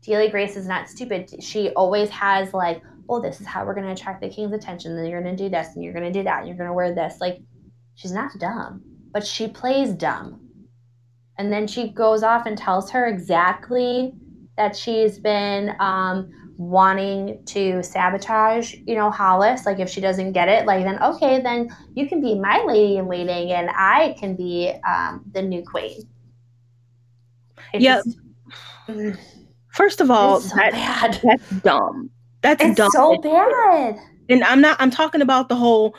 Delia 0.02 0.30
Grace 0.30 0.56
is 0.56 0.68
not 0.68 0.90
stupid. 0.90 1.44
She 1.44 1.70
always 1.72 2.10
has 2.10 2.54
like, 2.54 2.82
oh, 3.10 3.22
this 3.22 3.42
is 3.42 3.48
how 3.48 3.66
we're 3.66 3.76
gonna 3.76 3.92
attract 3.92 4.22
the 4.22 4.30
king's 4.30 4.54
attention. 4.54 4.96
Then 4.96 5.06
you're 5.06 5.22
gonna 5.22 5.36
do 5.36 5.50
this, 5.50 5.76
and 5.76 5.84
you're 5.84 5.94
gonna 5.94 6.12
do 6.12 6.24
that, 6.24 6.40
and 6.40 6.48
you're 6.48 6.58
gonna 6.58 6.74
wear 6.74 6.94
this. 6.94 7.18
Like, 7.20 7.40
she's 7.96 8.14
not 8.14 8.32
dumb, 8.40 8.82
but 9.12 9.26
she 9.26 9.48
plays 9.48 9.94
dumb. 9.94 10.40
And 11.38 11.52
then 11.52 11.68
she 11.68 11.90
goes 11.90 12.24
off 12.24 12.46
and 12.46 12.58
tells 12.58 12.92
her 12.92 13.08
exactly 13.08 14.14
that 14.58 14.76
she's 14.76 15.18
been 15.18 15.74
um, 15.80 16.32
wanting 16.60 17.42
to 17.46 17.82
sabotage, 17.82 18.76
you 18.86 18.94
know, 18.94 19.10
Hollis. 19.10 19.66
Like 19.66 19.80
if 19.80 19.90
she 19.90 20.02
doesn't 20.02 20.34
get 20.34 20.50
it, 20.50 20.66
like 20.66 20.84
then 20.84 21.02
okay, 21.02 21.42
then 21.42 21.76
you 21.96 22.08
can 22.08 22.22
be 22.22 22.36
my 22.36 22.62
lady 22.68 22.98
in 22.98 23.08
waiting, 23.08 23.52
and 23.52 23.70
I 23.76 24.16
can 24.20 24.36
be 24.36 24.74
um, 24.88 25.24
the 25.32 25.42
new 25.42 25.64
queen. 25.64 26.08
Yeah. 27.74 28.02
First 29.70 30.02
of 30.02 30.12
all, 30.12 30.42
so 30.42 30.56
that, 30.56 31.20
that's 31.24 31.50
dumb. 31.62 32.10
That's 32.42 32.64
it's 32.64 32.76
dumb. 32.76 32.92
so 32.92 33.18
bad. 33.18 33.98
And 34.28 34.44
I'm 34.44 34.62
not. 34.62 34.78
I'm 34.80 34.92
talking 34.92 35.22
about 35.22 35.48
the 35.48 35.56
whole. 35.56 35.96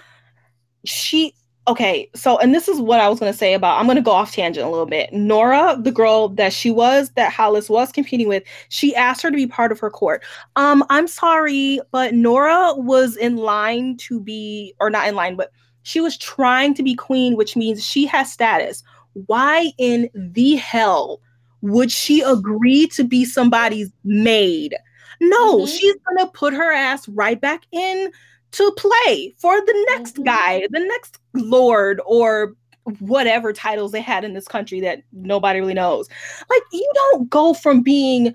She 0.84 1.34
okay, 1.68 2.10
so 2.14 2.38
and 2.38 2.54
this 2.54 2.68
is 2.68 2.80
what 2.80 3.00
I 3.00 3.08
was 3.08 3.20
going 3.20 3.32
to 3.32 3.38
say 3.38 3.54
about 3.54 3.78
I'm 3.78 3.86
going 3.86 3.96
to 3.96 4.02
go 4.02 4.10
off 4.10 4.32
tangent 4.32 4.66
a 4.66 4.70
little 4.70 4.86
bit. 4.86 5.12
Nora, 5.12 5.76
the 5.80 5.92
girl 5.92 6.28
that 6.30 6.52
she 6.52 6.70
was 6.70 7.10
that 7.10 7.32
Hollis 7.32 7.68
was 7.68 7.92
competing 7.92 8.28
with, 8.28 8.42
she 8.68 8.94
asked 8.94 9.22
her 9.22 9.30
to 9.30 9.36
be 9.36 9.46
part 9.46 9.72
of 9.72 9.80
her 9.80 9.90
court. 9.90 10.24
Um 10.56 10.84
I'm 10.90 11.06
sorry, 11.06 11.80
but 11.90 12.14
Nora 12.14 12.74
was 12.76 13.16
in 13.16 13.36
line 13.36 13.96
to 13.98 14.20
be 14.20 14.74
or 14.80 14.90
not 14.90 15.08
in 15.08 15.14
line, 15.14 15.36
but 15.36 15.50
she 15.82 16.00
was 16.00 16.16
trying 16.16 16.74
to 16.74 16.82
be 16.82 16.94
queen, 16.94 17.36
which 17.36 17.56
means 17.56 17.84
she 17.84 18.06
has 18.06 18.32
status. 18.32 18.82
Why 19.26 19.72
in 19.78 20.08
the 20.14 20.56
hell 20.56 21.20
would 21.62 21.90
she 21.90 22.20
agree 22.20 22.86
to 22.88 23.04
be 23.04 23.24
somebody's 23.24 23.90
maid? 24.04 24.74
No, 25.20 25.58
mm-hmm. 25.58 25.66
she's 25.66 25.96
going 26.06 26.26
to 26.26 26.32
put 26.32 26.54
her 26.54 26.72
ass 26.72 27.08
right 27.08 27.40
back 27.40 27.64
in 27.72 28.10
to 28.52 28.72
play 28.72 29.34
for 29.38 29.60
the 29.60 29.86
next 29.90 30.14
mm-hmm. 30.14 30.24
guy, 30.24 30.66
the 30.70 30.80
next 30.80 31.18
lord 31.34 32.00
or 32.04 32.54
whatever 32.98 33.52
titles 33.52 33.92
they 33.92 34.00
had 34.00 34.24
in 34.24 34.34
this 34.34 34.48
country 34.48 34.80
that 34.80 35.02
nobody 35.12 35.60
really 35.60 35.74
knows. 35.74 36.08
Like 36.48 36.62
you 36.72 36.90
don't 36.94 37.30
go 37.30 37.54
from 37.54 37.82
being 37.82 38.34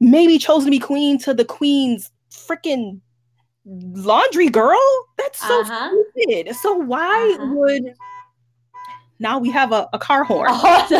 maybe 0.00 0.38
chosen 0.38 0.66
to 0.66 0.70
be 0.70 0.78
queen 0.78 1.18
to 1.20 1.32
the 1.32 1.44
queen's 1.44 2.10
freaking 2.30 3.00
laundry 3.64 4.48
girl. 4.48 4.80
That's 5.16 5.38
so 5.38 5.60
uh-huh. 5.62 5.90
stupid. 6.10 6.54
So 6.56 6.74
why 6.74 7.36
uh-huh. 7.38 7.54
would 7.54 7.94
now 9.18 9.38
we 9.38 9.50
have 9.50 9.72
a, 9.72 9.88
a 9.92 9.98
car 9.98 10.24
horn? 10.24 10.50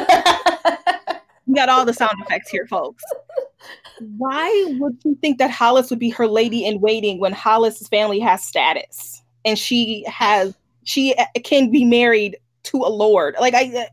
we 1.47 1.55
got 1.55 1.68
all 1.68 1.84
the 1.84 1.95
sound 1.95 2.14
effects 2.22 2.51
here, 2.51 2.66
folks 2.66 3.03
why 4.17 4.77
would 4.79 4.99
you 5.05 5.17
think 5.21 5.39
that 5.39 5.51
Hollis 5.51 5.91
would 5.91 5.99
be 5.99 6.11
her 6.11 6.27
lady 6.27 6.65
in 6.65 6.81
waiting 6.81 7.21
when 7.21 7.33
Hollis's 7.33 7.89
family 7.89 8.21
has 8.21 8.43
status 8.43 9.23
and 9.45 9.59
she 9.59 10.05
has 10.07 10.55
she 10.85 11.15
can 11.45 11.71
be 11.71 11.85
married 11.85 12.37
to 12.65 12.79
a 12.79 12.89
lord? 12.89 13.37
Like 13.41 13.55
I, 13.55 13.89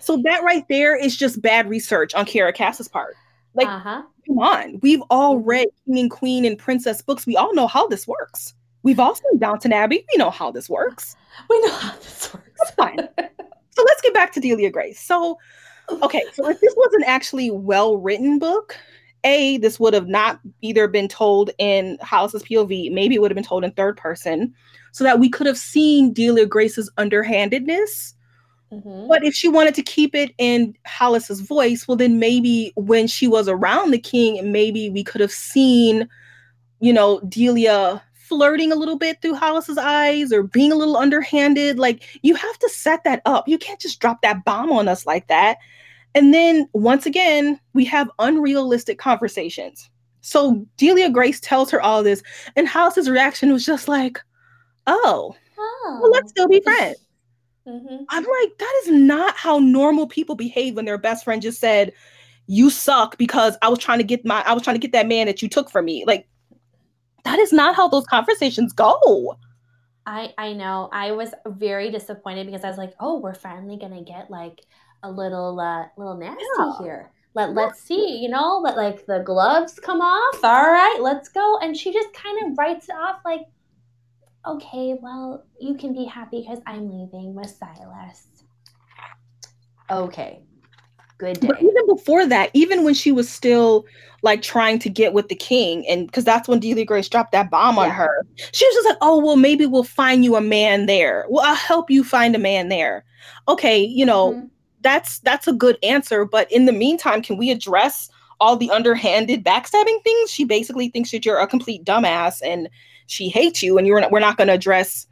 so 0.00 0.16
that 0.24 0.42
right 0.42 0.64
there 0.68 0.96
is 0.96 1.16
just 1.16 1.42
bad 1.42 1.68
research 1.68 2.14
on 2.14 2.26
Kiera 2.26 2.54
Cass's 2.54 2.88
part. 2.88 3.16
Like, 3.54 3.68
uh-huh. 3.68 4.02
come 4.26 4.38
on, 4.38 4.80
we've 4.82 5.02
all 5.10 5.36
mm-hmm. 5.36 5.48
read 5.48 5.68
King 5.86 5.98
and 5.98 6.10
Queen 6.10 6.44
and 6.44 6.58
Princess 6.58 7.02
books. 7.02 7.26
We 7.26 7.36
all 7.36 7.54
know 7.54 7.66
how 7.66 7.86
this 7.86 8.06
works. 8.06 8.54
We've 8.82 9.00
all 9.00 9.14
seen 9.14 9.38
Downton 9.38 9.72
Abbey. 9.72 10.04
We 10.12 10.18
know 10.18 10.30
how 10.30 10.50
this 10.50 10.68
works. 10.68 11.16
We 11.50 11.60
know 11.62 11.72
how 11.72 11.96
this 11.96 12.32
works. 12.32 12.70
fine. 12.76 12.96
so 13.70 13.82
let's 13.84 14.00
get 14.02 14.14
back 14.14 14.32
to 14.34 14.40
Delia 14.40 14.70
Grace. 14.70 15.00
So, 15.00 15.36
okay, 15.90 16.22
so 16.32 16.48
if 16.48 16.60
this 16.60 16.72
was 16.76 16.94
an 16.94 17.02
actually 17.04 17.50
well 17.50 17.96
written 17.96 18.38
book, 18.38 18.76
a 19.24 19.58
this 19.58 19.80
would 19.80 19.94
have 19.94 20.08
not 20.08 20.40
either 20.60 20.86
been 20.86 21.08
told 21.08 21.50
in 21.58 21.98
Hollis's 22.02 22.42
POV, 22.44 22.92
maybe 22.92 23.14
it 23.14 23.20
would 23.20 23.30
have 23.30 23.36
been 23.36 23.44
told 23.44 23.64
in 23.64 23.72
third 23.72 23.96
person, 23.96 24.54
so 24.92 25.02
that 25.04 25.18
we 25.18 25.28
could 25.28 25.46
have 25.46 25.58
seen 25.58 26.12
Delia 26.12 26.46
Grace's 26.46 26.90
underhandedness. 26.98 28.14
Mm-hmm. 28.72 29.08
But 29.08 29.24
if 29.24 29.34
she 29.34 29.48
wanted 29.48 29.74
to 29.74 29.82
keep 29.82 30.14
it 30.14 30.32
in 30.38 30.74
Hollis's 30.86 31.40
voice, 31.40 31.86
well, 31.86 31.96
then 31.96 32.18
maybe 32.18 32.72
when 32.76 33.06
she 33.06 33.26
was 33.26 33.48
around 33.48 33.90
the 33.90 33.98
king, 33.98 34.52
maybe 34.52 34.90
we 34.90 35.04
could 35.04 35.20
have 35.20 35.32
seen, 35.32 36.08
you 36.80 36.92
know, 36.92 37.20
Delia 37.28 38.02
flirting 38.14 38.72
a 38.72 38.76
little 38.76 38.96
bit 38.96 39.20
through 39.20 39.34
Hollis's 39.34 39.78
eyes 39.78 40.32
or 40.32 40.42
being 40.42 40.72
a 40.72 40.76
little 40.76 40.96
underhanded. 40.96 41.78
Like 41.78 42.02
you 42.22 42.34
have 42.34 42.58
to 42.58 42.68
set 42.70 43.04
that 43.04 43.20
up. 43.26 43.46
You 43.46 43.58
can't 43.58 43.80
just 43.80 44.00
drop 44.00 44.22
that 44.22 44.44
bomb 44.44 44.72
on 44.72 44.88
us 44.88 45.06
like 45.06 45.28
that. 45.28 45.58
And 46.14 46.32
then 46.32 46.68
once 46.72 47.06
again, 47.06 47.58
we 47.72 47.84
have 47.86 48.10
unrealistic 48.18 48.98
conversations. 48.98 49.90
So 50.20 50.66
Delia 50.76 51.10
Grace 51.10 51.40
tells 51.40 51.70
her 51.70 51.82
all 51.82 52.02
this, 52.02 52.22
and 52.56 52.66
Hollis's 52.66 53.10
reaction 53.10 53.52
was 53.52 53.64
just 53.64 53.88
like, 53.88 54.20
oh, 54.86 55.34
oh. 55.58 55.98
Well, 56.00 56.10
let's 56.10 56.30
still 56.30 56.48
be 56.48 56.60
friends. 56.60 56.96
Mm-hmm. 57.66 58.04
I'm 58.10 58.22
like, 58.22 58.58
that 58.58 58.82
is 58.84 58.92
not 58.92 59.36
how 59.36 59.58
normal 59.58 60.06
people 60.06 60.34
behave 60.34 60.76
when 60.76 60.84
their 60.84 60.98
best 60.98 61.24
friend 61.24 61.42
just 61.42 61.60
said, 61.60 61.92
you 62.46 62.70
suck 62.70 63.16
because 63.16 63.56
I 63.62 63.68
was 63.68 63.78
trying 63.78 63.98
to 63.98 64.04
get 64.04 64.24
my 64.24 64.42
I 64.46 64.52
was 64.52 64.62
trying 64.62 64.76
to 64.76 64.80
get 64.80 64.92
that 64.92 65.08
man 65.08 65.26
that 65.26 65.42
you 65.42 65.48
took 65.48 65.70
from 65.70 65.86
me. 65.86 66.04
Like 66.06 66.28
that 67.24 67.38
is 67.38 67.52
not 67.52 67.74
how 67.74 67.88
those 67.88 68.06
conversations 68.06 68.72
go. 68.72 69.36
I 70.06 70.34
I 70.36 70.52
know. 70.52 70.90
I 70.92 71.12
was 71.12 71.30
very 71.46 71.90
disappointed 71.90 72.46
because 72.46 72.64
I 72.64 72.68
was 72.68 72.76
like, 72.76 72.92
"Oh, 73.00 73.18
we're 73.18 73.34
finally 73.34 73.78
going 73.78 73.94
to 73.94 74.02
get 74.02 74.30
like 74.30 74.60
a 75.04 75.10
little 75.10 75.60
uh, 75.60 75.86
little 75.96 76.16
nasty 76.16 76.42
yeah. 76.58 76.78
here. 76.78 77.10
let 77.34 77.52
let's 77.52 77.80
see, 77.80 78.18
you 78.18 78.28
know, 78.28 78.60
let 78.62 78.76
like 78.76 79.06
the 79.06 79.20
gloves 79.20 79.78
come 79.78 80.00
off. 80.00 80.42
All 80.42 80.70
right, 80.70 80.98
let's 81.00 81.28
go. 81.28 81.58
And 81.58 81.76
she 81.76 81.92
just 81.92 82.12
kind 82.12 82.38
of 82.44 82.58
writes 82.58 82.88
it 82.88 82.96
off 82.96 83.20
like, 83.24 83.42
okay, 84.46 84.96
well, 85.00 85.44
you 85.60 85.74
can 85.74 85.92
be 85.92 86.04
happy 86.04 86.40
because 86.40 86.60
I'm 86.66 86.90
leaving 86.90 87.34
with 87.34 87.50
Silas. 87.50 88.26
Okay. 89.90 90.42
Good 91.18 91.38
day. 91.38 91.48
But 91.48 91.62
even 91.62 91.86
before 91.86 92.26
that, 92.26 92.50
even 92.54 92.82
when 92.82 92.94
she 92.94 93.12
was 93.12 93.28
still 93.28 93.84
like 94.22 94.42
trying 94.42 94.78
to 94.80 94.88
get 94.88 95.12
with 95.12 95.28
the 95.28 95.36
king, 95.36 95.86
and 95.86 96.06
because 96.06 96.24
that's 96.24 96.48
when 96.48 96.58
Delia 96.58 96.84
Grace 96.84 97.08
dropped 97.08 97.32
that 97.32 97.50
bomb 97.50 97.78
on 97.78 97.90
her, 97.90 98.26
she 98.52 98.66
was 98.66 98.74
just 98.74 98.88
like, 98.88 98.98
"Oh 99.00 99.18
well, 99.18 99.36
maybe 99.36 99.66
we'll 99.66 99.84
find 99.84 100.24
you 100.24 100.34
a 100.34 100.40
man 100.40 100.86
there. 100.86 101.26
Well, 101.28 101.44
I'll 101.44 101.54
help 101.54 101.90
you 101.90 102.02
find 102.02 102.34
a 102.34 102.38
man 102.38 102.68
there." 102.68 103.04
Okay, 103.46 103.78
you 103.84 104.04
know 104.04 104.32
Mhm. 104.32 104.50
That's 104.84 105.18
that's 105.20 105.48
a 105.48 105.52
good 105.52 105.78
answer, 105.82 106.24
but 106.24 106.50
in 106.52 106.66
the 106.66 106.72
meantime, 106.72 107.22
can 107.22 107.36
we 107.36 107.50
address 107.50 108.08
all 108.40 108.56
the 108.56 108.70
underhanded 108.70 109.42
backstabbing 109.44 110.02
things? 110.04 110.30
She 110.30 110.44
basically 110.44 110.90
thinks 110.90 111.10
that 111.10 111.24
you're 111.24 111.38
a 111.38 111.46
complete 111.46 111.84
dumbass 111.84 112.40
and 112.44 112.68
she 113.06 113.28
hates 113.28 113.62
you, 113.62 113.76
and 113.78 113.86
you're 113.86 114.00
not, 114.00 114.12
we're 114.12 114.20
not 114.20 114.36
going 114.36 114.48
to 114.48 114.54
address, 114.54 115.06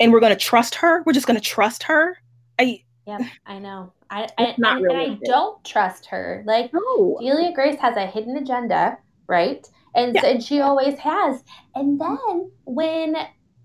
and 0.00 0.12
we're 0.12 0.20
going 0.20 0.32
to 0.32 0.44
trust 0.44 0.74
her. 0.76 1.02
We're 1.02 1.12
just 1.12 1.26
going 1.26 1.38
to 1.38 1.44
trust 1.44 1.82
her. 1.82 2.16
I 2.58 2.82
Yep, 3.06 3.22
I 3.46 3.58
know. 3.58 3.92
I, 4.10 4.28
I 4.36 4.54
not 4.58 4.78
and, 4.78 4.90
and 4.90 5.00
I 5.00 5.18
don't 5.24 5.64
trust 5.64 6.04
her. 6.06 6.42
Like 6.46 6.72
no. 6.74 7.18
Delia 7.20 7.52
Grace 7.52 7.78
has 7.78 7.96
a 7.96 8.06
hidden 8.06 8.36
agenda, 8.36 8.98
right? 9.26 9.66
And, 9.94 10.14
Yeah. 10.14 10.26
and 10.26 10.42
she 10.42 10.60
always 10.60 10.98
has. 10.98 11.42
And 11.74 11.98
mm-hmm. 11.98 12.16
then 12.28 12.50
when 12.64 13.16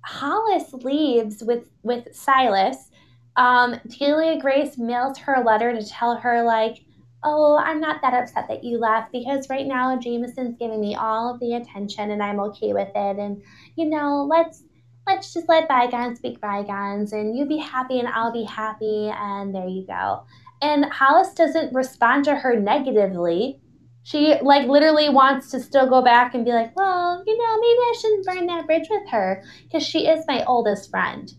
Hollis 0.06 0.74
leaves 0.74 1.43
with 1.43 1.70
with 1.84 2.16
Silas, 2.16 2.89
um, 3.36 3.79
Delia 3.88 4.39
Grace 4.39 4.77
mails 4.77 5.17
her 5.19 5.36
a 5.36 5.43
letter 5.43 5.73
to 5.73 5.86
tell 5.86 6.15
her 6.17 6.43
like, 6.43 6.84
"Oh, 7.23 7.57
I'm 7.57 7.79
not 7.79 8.01
that 8.01 8.13
upset 8.13 8.47
that 8.47 8.63
you 8.63 8.77
left 8.77 9.11
because 9.11 9.49
right 9.49 9.65
now 9.65 9.97
Jameson's 9.97 10.57
giving 10.57 10.81
me 10.81 10.95
all 10.95 11.34
of 11.34 11.39
the 11.39 11.55
attention 11.55 12.11
and 12.11 12.21
I'm 12.21 12.39
okay 12.39 12.73
with 12.73 12.89
it. 12.95 13.17
And 13.17 13.41
you 13.75 13.89
know, 13.89 14.27
let's 14.29 14.63
let's 15.07 15.34
just 15.34 15.49
let 15.49 15.67
bygones 15.67 16.19
be 16.19 16.38
bygones 16.41 17.11
and 17.13 17.38
you 17.38 17.45
be 17.45 17.57
happy 17.57 17.99
and 17.99 18.07
I'll 18.07 18.31
be 18.31 18.43
happy 18.43 19.11
and 19.13 19.53
there 19.53 19.67
you 19.67 19.86
go." 19.88 20.23
And 20.61 20.86
Hollis 20.86 21.34
doesn't 21.34 21.73
respond 21.73 22.25
to 22.25 22.36
her 22.36 22.59
negatively. 22.59 23.59
She 24.03 24.36
like 24.41 24.67
literally 24.67 25.09
wants 25.09 25.49
to 25.51 25.59
still 25.59 25.89
go 25.89 26.01
back 26.01 26.34
and 26.34 26.45
be 26.45 26.51
like, 26.51 26.75
well, 26.75 27.23
you 27.25 27.38
know, 27.38 27.59
maybe 27.59 27.79
I 27.79 27.93
shouldn't 27.99 28.25
burn 28.25 28.45
that 28.47 28.65
bridge 28.65 28.88
with 28.89 29.09
her 29.09 29.43
because 29.63 29.84
she 29.84 30.07
is 30.07 30.25
my 30.27 30.43
oldest 30.45 30.89
friend. 30.89 31.34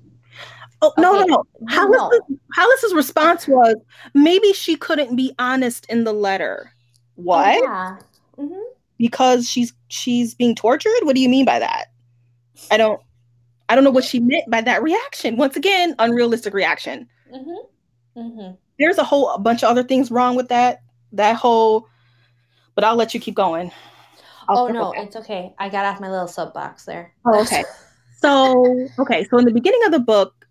Oh 0.85 0.93
no, 0.99 1.21
Okay, 1.21 1.31
no, 1.31 1.45
no. 1.61 1.67
No. 1.87 1.99
Hollis's, 2.09 2.21
Hollis's 2.55 2.95
response 2.95 3.49
was 3.49 3.77
maybe 4.15 4.53
she 4.53 4.77
couldn't 4.77 5.17
be 5.17 5.35
honest 5.39 5.87
in 5.89 6.05
the 6.05 6.13
letter. 6.13 6.73
What? 7.17 7.59
Oh, 7.59 7.63
yeah. 7.65 7.97
hmm 8.37 8.61
Because 8.99 9.49
she's 9.49 9.73
she's 9.89 10.35
being 10.35 10.55
tortured? 10.55 10.93
What 11.03 11.15
do 11.15 11.21
you 11.21 11.29
mean 11.29 11.45
by 11.45 11.59
that? 11.59 11.87
I 12.71 12.77
don't 12.77 13.01
I 13.69 13.75
don't 13.75 13.85
know 13.85 13.91
what 13.91 14.05
she 14.05 14.21
meant 14.21 14.51
by 14.51 14.61
that 14.61 14.83
reaction. 14.83 15.37
Once 15.37 15.57
again, 15.57 15.95
unrealistic 15.99 16.55
reaction. 16.55 17.09
hmm 17.33 17.55
hmm 18.17 18.51
There's 18.79 18.99
a 18.99 19.05
whole 19.05 19.39
bunch 19.39 19.63
of 19.63 19.71
other 19.71 19.83
things 19.83 20.11
wrong 20.11 20.37
with 20.37 20.49
that. 20.49 20.83
That 21.13 21.37
whole 21.37 21.89
but 22.75 22.85
I'll 22.85 22.97
let 22.97 23.15
you 23.15 23.21
keep 23.21 23.35
going. 23.35 23.71
I'll 24.49 24.67
Oh 24.67 24.69
no, 24.69 24.93
back. 24.93 25.07
it's 25.07 25.17
okay. 25.17 25.55
I 25.59 25.69
got 25.69 25.85
off 25.85 26.01
my 26.01 26.11
little 26.11 26.29
soapbox 26.29 26.85
there. 26.85 27.15
Oh, 27.25 27.41
okay. 27.43 27.65
So, 28.17 28.89
okay, 29.01 29.27
so 29.29 29.37
in 29.37 29.45
the 29.45 29.51
beginning 29.53 29.85
of 29.85 29.93
the 29.93 29.99
book, 29.99 30.44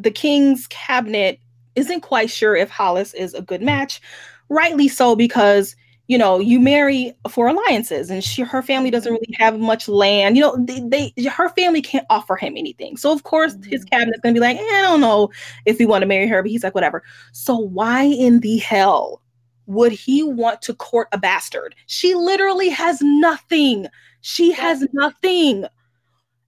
the 0.00 0.10
king's 0.10 0.66
cabinet 0.68 1.40
isn't 1.74 2.00
quite 2.00 2.30
sure 2.30 2.56
if 2.56 2.70
Hollis 2.70 3.14
is 3.14 3.34
a 3.34 3.42
good 3.42 3.62
match. 3.62 4.00
Rightly 4.48 4.88
so, 4.88 5.14
because 5.14 5.76
you 6.08 6.18
know 6.18 6.40
you 6.40 6.58
marry 6.58 7.12
for 7.28 7.46
alliances, 7.46 8.10
and 8.10 8.24
she 8.24 8.42
her 8.42 8.62
family 8.62 8.90
doesn't 8.90 9.12
really 9.12 9.34
have 9.38 9.60
much 9.60 9.88
land. 9.88 10.36
You 10.36 10.42
know, 10.42 10.56
they, 10.58 11.12
they 11.14 11.28
her 11.28 11.48
family 11.50 11.82
can't 11.82 12.06
offer 12.10 12.36
him 12.36 12.56
anything. 12.56 12.96
So 12.96 13.12
of 13.12 13.22
course 13.22 13.56
his 13.64 13.84
cabinet's 13.84 14.20
gonna 14.20 14.34
be 14.34 14.40
like, 14.40 14.56
eh, 14.56 14.62
I 14.62 14.82
don't 14.82 15.00
know 15.00 15.30
if 15.66 15.78
we 15.78 15.86
want 15.86 16.02
to 16.02 16.08
marry 16.08 16.26
her, 16.26 16.42
but 16.42 16.50
he's 16.50 16.64
like, 16.64 16.74
whatever. 16.74 17.04
So 17.32 17.56
why 17.56 18.02
in 18.02 18.40
the 18.40 18.58
hell 18.58 19.22
would 19.66 19.92
he 19.92 20.24
want 20.24 20.62
to 20.62 20.74
court 20.74 21.08
a 21.12 21.18
bastard? 21.18 21.76
She 21.86 22.16
literally 22.16 22.70
has 22.70 23.00
nothing. 23.02 23.86
She 24.22 24.50
has 24.52 24.86
nothing 24.92 25.66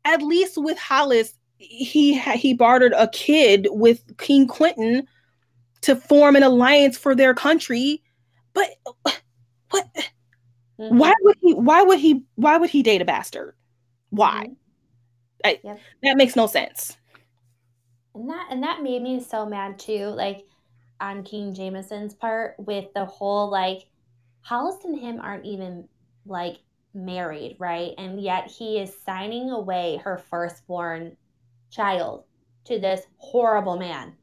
at 0.04 0.22
least 0.22 0.58
with 0.58 0.78
Hollis, 0.78 1.34
he 1.62 2.18
he 2.18 2.54
bartered 2.54 2.92
a 2.96 3.08
kid 3.08 3.68
with 3.70 4.16
King 4.18 4.46
Quentin 4.46 5.06
to 5.82 5.96
form 5.96 6.36
an 6.36 6.42
alliance 6.42 6.96
for 6.96 7.14
their 7.14 7.34
country. 7.34 8.02
But 8.52 8.70
what? 9.70 9.86
Mhm. 10.78 10.98
Why 10.98 11.14
would 11.22 11.36
he? 11.40 11.54
Why 11.54 11.82
would 11.82 11.98
he? 11.98 12.24
Why 12.34 12.56
would 12.56 12.70
he 12.70 12.82
date 12.82 13.02
a 13.02 13.04
bastard? 13.04 13.54
Why? 14.10 14.48
Mhm. 14.48 14.56
I, 15.44 15.60
Yep. 15.64 15.80
That 16.02 16.16
makes 16.16 16.36
no 16.36 16.46
sense. 16.46 16.96
And 18.14 18.28
that 18.30 18.48
and 18.50 18.62
that 18.62 18.82
made 18.82 19.02
me 19.02 19.20
so 19.20 19.46
mad 19.46 19.78
too, 19.78 20.06
like 20.08 20.46
on 21.00 21.24
King 21.24 21.54
Jameson's 21.54 22.14
part 22.14 22.54
with 22.58 22.92
the 22.94 23.04
whole 23.04 23.50
like 23.50 23.86
Hollis 24.42 24.84
and 24.84 24.98
him 24.98 25.20
aren't 25.20 25.44
even 25.46 25.88
like 26.26 26.58
married, 26.94 27.56
right? 27.58 27.92
And 27.98 28.20
yet 28.20 28.48
he 28.48 28.78
is 28.78 28.96
signing 29.04 29.50
away 29.50 30.00
her 30.04 30.18
firstborn 30.18 31.16
child 31.72 32.24
to 32.66 32.78
this 32.78 33.02
horrible 33.18 33.78
man 33.78 34.14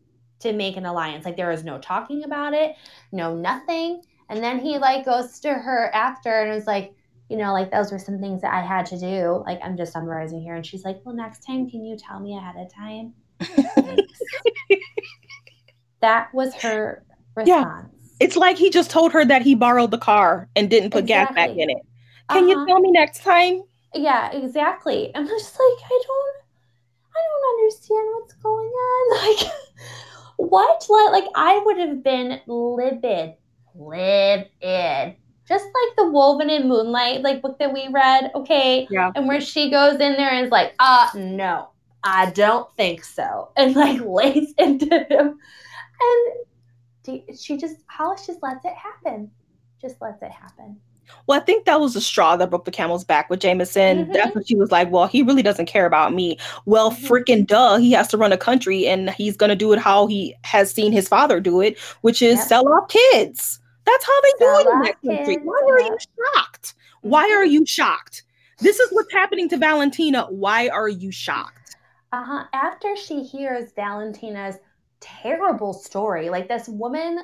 to 0.41 0.53
make 0.53 0.77
an 0.77 0.85
alliance. 0.85 1.25
Like 1.25 1.37
there 1.37 1.51
is 1.51 1.65
no 1.65 1.79
talking 1.79 2.23
about 2.23 2.53
it, 2.53 2.75
no 3.11 3.35
nothing. 3.35 4.01
And 4.29 4.43
then 4.43 4.59
he 4.59 4.77
like 4.77 5.05
goes 5.05 5.39
to 5.41 5.53
her 5.53 5.91
after 5.93 6.29
and 6.43 6.53
is 6.55 6.67
like, 6.67 6.93
you 7.29 7.37
know, 7.37 7.53
like 7.53 7.71
those 7.71 7.91
were 7.91 7.99
some 7.99 8.19
things 8.19 8.41
that 8.43 8.53
I 8.53 8.61
had 8.65 8.85
to 8.87 8.99
do. 8.99 9.43
Like 9.45 9.59
I'm 9.63 9.77
just 9.77 9.93
summarizing 9.93 10.41
here. 10.41 10.55
And 10.55 10.65
she's 10.65 10.85
like, 10.85 11.01
well, 11.05 11.15
next 11.15 11.41
time, 11.45 11.69
can 11.69 11.83
you 11.85 11.97
tell 11.97 12.21
me 12.21 12.37
ahead 12.37 12.55
of 12.57 12.73
time? 12.73 13.13
That 16.01 16.33
was 16.33 16.53
her 16.55 17.03
Yeah. 17.45 17.65
response. 17.65 17.95
It's 18.19 18.35
like 18.37 18.57
he 18.57 18.69
just 18.69 18.91
told 18.91 19.13
her 19.13 19.25
that 19.25 19.43
he 19.43 19.55
borrowed 19.55 19.91
the 19.91 19.97
car 19.97 20.49
and 20.55 20.69
didn't 20.69 20.91
put 20.91 21.05
gas 21.05 21.27
back 21.35 21.51
in 21.55 21.69
it. 21.69 21.77
Can 22.29 22.47
you 22.47 22.55
Uh-huh. 22.55 22.65
tell 22.67 22.79
me 22.79 22.91
next 22.91 23.23
time? 23.23 23.63
Yeah, 23.93 24.31
exactly. 24.31 25.13
And 25.13 25.23
I'm 25.25 25.27
just 25.27 25.53
like, 25.53 25.79
I 25.91 26.01
don't, 26.05 26.35
I 27.19 27.27
don't 27.27 27.59
understand 27.59 28.07
what's 28.13 28.33
going 28.33 28.67
on. 28.67 29.49
Like, 30.39 30.49
what? 30.49 30.85
Like, 30.89 31.23
like 31.23 31.31
I 31.35 31.61
would 31.65 31.77
have 31.77 32.03
been 32.03 32.39
livid, 32.47 33.35
livid. 33.75 35.15
Just 35.47 35.65
like 35.65 35.95
the 35.97 36.09
Woven 36.09 36.49
in 36.49 36.69
Moonlight, 36.69 37.21
like 37.21 37.41
book 37.41 37.57
that 37.59 37.73
we 37.73 37.87
read, 37.89 38.31
okay. 38.35 38.87
Yeah. 38.89 39.11
And 39.15 39.27
where 39.27 39.41
she 39.41 39.71
goes 39.71 39.95
in 39.95 40.13
there 40.13 40.29
and 40.29 40.45
is 40.45 40.51
like, 40.51 40.75
uh, 40.79 41.09
no, 41.15 41.69
I 42.03 42.31
don't 42.31 42.71
think 42.77 43.03
so, 43.03 43.51
and 43.57 43.75
like 43.75 43.99
lays 44.01 44.53
into 44.57 45.05
him, 45.09 45.39
and 47.05 47.37
she 47.37 47.57
just 47.57 47.77
Hollis 47.87 48.27
just 48.27 48.41
lets 48.41 48.63
it 48.63 48.73
happen, 48.73 49.31
just 49.81 50.01
lets 50.01 50.21
it 50.21 50.31
happen. 50.31 50.79
Well, 51.27 51.39
I 51.39 51.43
think 51.43 51.65
that 51.65 51.79
was 51.79 51.93
the 51.93 52.01
straw 52.01 52.35
that 52.37 52.49
broke 52.49 52.65
the 52.65 52.71
camel's 52.71 53.03
back 53.03 53.29
with 53.29 53.39
Jameson. 53.39 54.05
Mhm. 54.07 54.13
That's 54.13 54.33
when 54.35 54.43
she 54.43 54.55
was 54.55 54.71
like, 54.71 54.91
well, 54.91 55.07
he 55.07 55.21
really 55.21 55.43
doesn't 55.43 55.67
care 55.67 55.85
about 55.85 56.13
me. 56.13 56.37
Well, 56.65 56.91
Mhm. 56.91 57.07
freaking 57.07 57.47
duh. 57.47 57.77
He 57.77 57.91
has 57.91 58.07
to 58.09 58.17
run 58.17 58.31
a 58.31 58.37
country 58.37 58.87
and 58.87 59.09
he's 59.11 59.37
going 59.37 59.49
to 59.49 59.55
do 59.55 59.71
it 59.73 59.79
how 59.79 60.07
he 60.07 60.35
has 60.43 60.71
seen 60.71 60.91
his 60.91 61.07
father 61.07 61.39
do 61.39 61.61
it, 61.61 61.77
which 62.01 62.21
is 62.21 62.41
sell 62.47 62.67
off 62.67 62.87
kids. 62.89 63.59
That's 63.85 64.05
how 64.05 64.21
they 64.21 64.31
Sell 64.39 64.63
do 64.63 64.69
it 64.69 64.73
in 64.73 64.81
that 64.81 65.01
country. 65.05 65.35
kids, 65.35 65.45
Why 65.45 65.61
are 65.69 65.79
you 65.81 65.97
shocked? 66.35 66.73
Why 67.01 67.27
Mhm. 67.29 67.35
are 67.37 67.45
you 67.45 67.65
shocked? 67.65 68.23
This 68.59 68.79
is 68.79 68.91
what's 68.91 69.11
happening 69.13 69.47
to 69.49 69.57
Valentina. 69.57 70.27
Why 70.29 70.67
are 70.67 70.89
you 70.89 71.11
shocked? 71.11 71.75
Uh-huh. 72.11 72.43
After 72.53 72.95
she 72.95 73.23
hears 73.23 73.71
Valentina's 73.73 74.57
terrible 74.99 75.73
story, 75.73 76.29
like 76.29 76.47
this 76.49 76.67
woman 76.67 77.19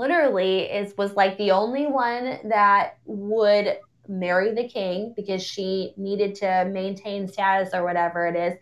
literally 0.00 0.62
is 0.62 0.94
was 0.96 1.14
like 1.14 1.36
the 1.36 1.50
only 1.50 1.86
one 1.86 2.38
that 2.48 2.96
would 3.04 3.76
marry 4.08 4.52
the 4.52 4.66
king 4.66 5.12
because 5.14 5.42
she 5.42 5.92
needed 5.96 6.34
to 6.34 6.68
maintain 6.72 7.28
status 7.28 7.74
or 7.74 7.84
whatever 7.84 8.26
it 8.26 8.34
is. 8.34 8.58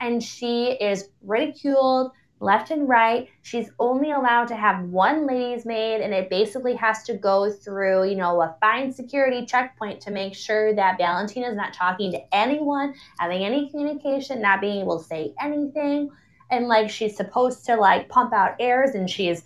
And 0.00 0.22
she 0.22 0.72
is 0.72 1.08
ridiculed 1.22 2.12
left 2.40 2.70
and 2.72 2.88
right. 2.88 3.28
She's 3.42 3.70
only 3.78 4.10
allowed 4.10 4.48
to 4.48 4.56
have 4.56 4.84
one 4.84 5.26
lady's 5.26 5.64
maid, 5.64 6.00
and 6.02 6.12
it 6.12 6.28
basically 6.28 6.74
has 6.74 7.04
to 7.04 7.14
go 7.14 7.50
through, 7.50 8.08
you 8.08 8.16
know, 8.16 8.42
a 8.42 8.56
fine 8.60 8.92
security 8.92 9.46
checkpoint 9.46 10.00
to 10.02 10.10
make 10.10 10.34
sure 10.34 10.74
that 10.74 10.98
Valentina 10.98 11.48
is 11.48 11.56
not 11.56 11.72
talking 11.72 12.10
to 12.12 12.20
anyone, 12.34 12.94
having 13.18 13.44
any 13.44 13.70
communication, 13.70 14.42
not 14.42 14.60
being 14.60 14.80
able 14.80 14.98
to 14.98 15.04
say 15.04 15.32
anything. 15.40 16.10
And 16.50 16.66
like 16.66 16.90
she's 16.90 17.16
supposed 17.16 17.64
to 17.66 17.76
like 17.76 18.08
pump 18.08 18.34
out 18.34 18.56
heirs, 18.58 18.94
and 18.96 19.08
she's, 19.08 19.44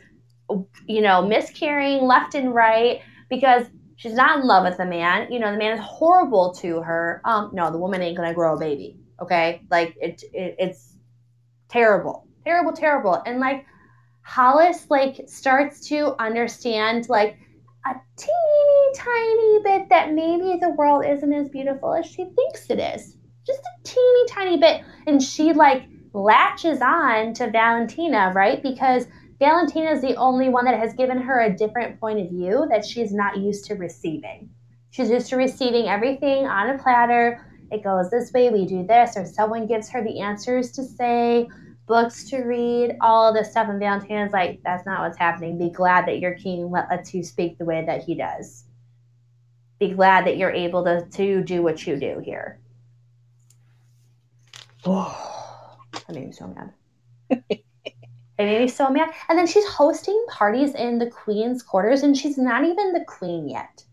you 0.87 1.01
know, 1.01 1.27
miscarrying 1.27 2.05
left 2.05 2.35
and 2.35 2.55
right 2.55 3.01
because 3.29 3.67
she's 3.97 4.15
not 4.15 4.41
in 4.41 4.47
love 4.47 4.65
with 4.65 4.77
the 4.77 4.85
man. 4.85 5.31
You 5.33 5.39
know, 5.39 5.53
the 5.53 5.59
man 5.59 5.79
is 5.79 5.85
horrible 5.85 6.53
to 6.55 6.81
her. 6.83 7.21
Um, 7.25 7.51
no, 7.53 7.71
the 7.71 7.79
woman 7.79 8.03
ain't 8.03 8.17
gonna 8.17 8.35
grow 8.35 8.55
a 8.57 8.59
baby. 8.59 8.99
Okay, 9.21 9.63
like 9.71 9.97
it, 10.01 10.23
it 10.33 10.57
it's 10.59 10.97
terrible, 11.69 12.27
terrible, 12.45 12.73
terrible. 12.73 13.23
And 13.27 13.41
like 13.41 13.65
Hollis 14.23 14.87
like 14.91 15.21
starts 15.27 15.89
to 15.89 16.21
understand 16.21 17.09
like 17.09 17.39
a 17.87 17.95
teeny 18.17 18.93
tiny 18.95 19.63
bit 19.63 19.89
that 19.89 20.13
maybe 20.13 20.59
the 20.61 20.71
world 20.71 21.05
isn't 21.07 21.33
as 21.33 21.49
beautiful 21.49 21.95
as 21.95 22.07
she 22.07 22.25
thinks 22.25 22.69
it 22.69 22.79
is. 22.79 23.17
Just 23.47 23.61
a 23.61 23.83
teeny 23.85 24.27
tiny 24.29 24.59
bit. 24.59 24.83
And 25.07 25.23
she 25.23 25.53
like 25.53 25.85
latches 26.13 26.81
on 26.81 27.35
to 27.35 27.51
Valentina, 27.51 28.33
right? 28.35 28.63
Because 28.63 29.07
Valentina 29.39 29.91
is 29.91 30.01
the 30.01 30.17
only 30.17 30.49
one 30.49 30.65
that 30.65 30.79
has 30.79 30.95
given 30.95 31.19
her 31.19 31.41
a 31.41 31.55
different 31.55 32.01
point 32.01 32.21
of 32.21 32.31
view 32.31 32.67
that 32.71 32.85
she's 32.85 33.13
not 33.13 33.37
used 33.37 33.67
to 33.67 33.75
receiving. 33.75 34.49
She's 34.91 35.11
used 35.11 35.29
to 35.29 35.37
receiving 35.37 35.89
everything 35.89 36.47
on 36.47 36.71
a 36.71 36.79
platter. 36.79 37.45
It 37.71 37.85
goes 37.85 38.11
this 38.11 38.33
way, 38.33 38.49
we 38.49 38.65
do 38.65 38.87
this, 38.87 39.17
or 39.17 39.27
someone 39.27 39.67
gives 39.67 39.91
her 39.91 40.03
the 40.03 40.21
answers 40.21 40.73
to 40.73 40.85
say, 40.85 41.49
books 41.87 42.25
to 42.31 42.39
read, 42.39 42.97
all 43.03 43.29
of 43.29 43.35
this 43.35 43.51
stuff. 43.51 43.69
And 43.69 43.79
Valentina's 43.79 44.33
like, 44.33 44.61
that's 44.65 44.87
not 44.87 45.01
what's 45.01 45.19
happening. 45.19 45.59
Be 45.59 45.71
glad 45.71 46.07
that 46.07 46.19
your 46.19 46.35
king 46.35 46.71
lets 46.71 47.13
you 47.13 47.23
speak 47.23 47.59
the 47.59 47.67
way 47.67 47.85
that 47.85 48.05
he 48.05 48.15
does. 48.15 48.65
Be 49.79 49.91
glad 49.91 50.27
that 50.27 50.39
you're 50.39 50.51
able 50.51 50.83
to, 50.85 51.07
to 51.11 51.43
do 51.43 51.63
what 51.63 51.87
you 51.87 51.97
do 51.97 52.23
here. 52.25 52.59
Oh, 54.87 55.77
that 55.93 56.15
made 56.15 56.27
me 56.27 56.33
so 56.33 56.47
mad. 57.29 57.61
it 58.39 58.45
made 58.45 58.61
me 58.61 58.69
so 58.69 58.89
mad. 58.91 59.11
And 59.29 59.39
then 59.39 59.47
she's 59.47 59.67
hosting 59.67 60.25
parties 60.29 60.75
in 60.75 60.99
the 60.99 61.07
queen's 61.11 61.63
quarters, 61.63 62.03
and 62.03 62.17
she's 62.17 62.37
not 62.39 62.65
even 62.65 62.93
the 62.93 63.05
queen 63.07 63.49
yet. 63.49 63.85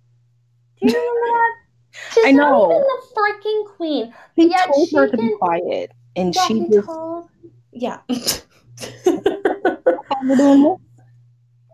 Do 0.82 0.88
you 0.92 0.94
remember 0.98 1.38
that? 1.38 1.52
She's 2.14 2.26
I 2.26 2.32
know. 2.32 2.50
not 2.50 2.72
even 2.72 2.82
the 2.82 3.02
freaking 3.16 3.66
queen. 3.78 4.14
He 4.36 4.50
Yet 4.50 4.66
told 4.74 4.90
her 4.96 5.08
to 5.10 5.16
can- 5.16 5.28
be 5.28 5.36
quiet, 5.38 5.92
and 6.16 6.34
Yeah, 6.36 6.48
she 6.48 6.60
he 6.62 6.70
just. 6.70 6.88
told. 6.88 7.30
Yeah. 7.72 8.00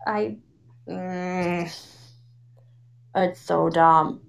I. 0.06 0.36
Mm, 0.88 1.72
it's 3.16 3.40
so 3.40 3.68
dumb. 3.70 4.20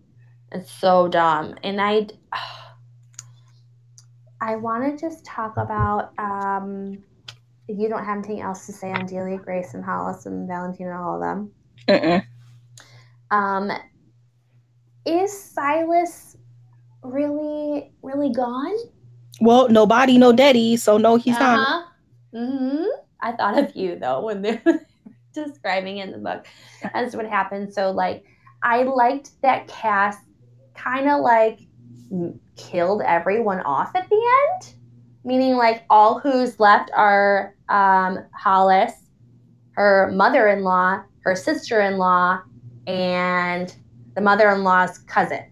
It's 0.51 0.71
so 0.71 1.07
dumb, 1.07 1.55
and 1.63 1.79
I. 1.81 2.07
I 4.41 4.55
want 4.55 4.83
to 4.97 4.97
just 5.05 5.23
talk 5.25 5.57
about. 5.57 6.13
Um, 6.17 7.03
you 7.67 7.89
don't 7.89 8.03
have 8.03 8.17
anything 8.17 8.41
else 8.41 8.65
to 8.65 8.73
say 8.73 8.91
on 8.91 9.05
Delia, 9.05 9.37
Grace, 9.37 9.73
and 9.73 9.83
Hollis, 9.83 10.25
and 10.25 10.47
Valentina, 10.47 10.91
and 10.91 10.99
all 10.99 11.15
of 11.15 11.21
them. 11.21 11.51
Mm-mm. 11.87 12.25
Um, 13.31 13.71
is 15.05 15.31
Silas 15.37 16.37
really, 17.03 17.91
really 18.01 18.31
gone? 18.31 18.75
Well, 19.39 19.69
no 19.69 19.85
body, 19.85 20.17
no 20.17 20.31
daddy, 20.31 20.77
so 20.77 20.97
no, 20.97 21.15
he's 21.15 21.39
not. 21.39 21.59
Uh-huh. 21.59 21.83
hmm 22.33 22.85
I 23.23 23.31
thought 23.33 23.57
of 23.57 23.75
you 23.75 23.97
though 23.99 24.21
when 24.21 24.41
they're 24.41 24.61
describing 25.33 25.97
in 25.99 26.11
the 26.11 26.17
book 26.17 26.45
as 26.93 27.15
what 27.15 27.25
happened. 27.25 27.73
So 27.73 27.91
like, 27.91 28.23
I 28.63 28.83
liked 28.83 29.41
that 29.41 29.67
Cass 29.67 30.17
kind 30.75 31.09
of 31.09 31.21
like 31.21 31.59
killed 32.57 33.01
everyone 33.05 33.61
off 33.61 33.91
at 33.95 34.09
the 34.09 34.15
end, 34.15 34.75
meaning 35.23 35.55
like 35.55 35.83
all 35.89 36.19
who's 36.19 36.59
left 36.59 36.91
are 36.95 37.55
um, 37.69 38.19
Hollis, 38.33 38.93
her 39.71 40.11
mother-in-law, 40.13 41.03
her 41.21 41.35
sister-in-law, 41.35 42.41
and 42.87 43.75
the 44.15 44.21
mother-in-law's 44.21 44.97
cousin, 44.99 45.43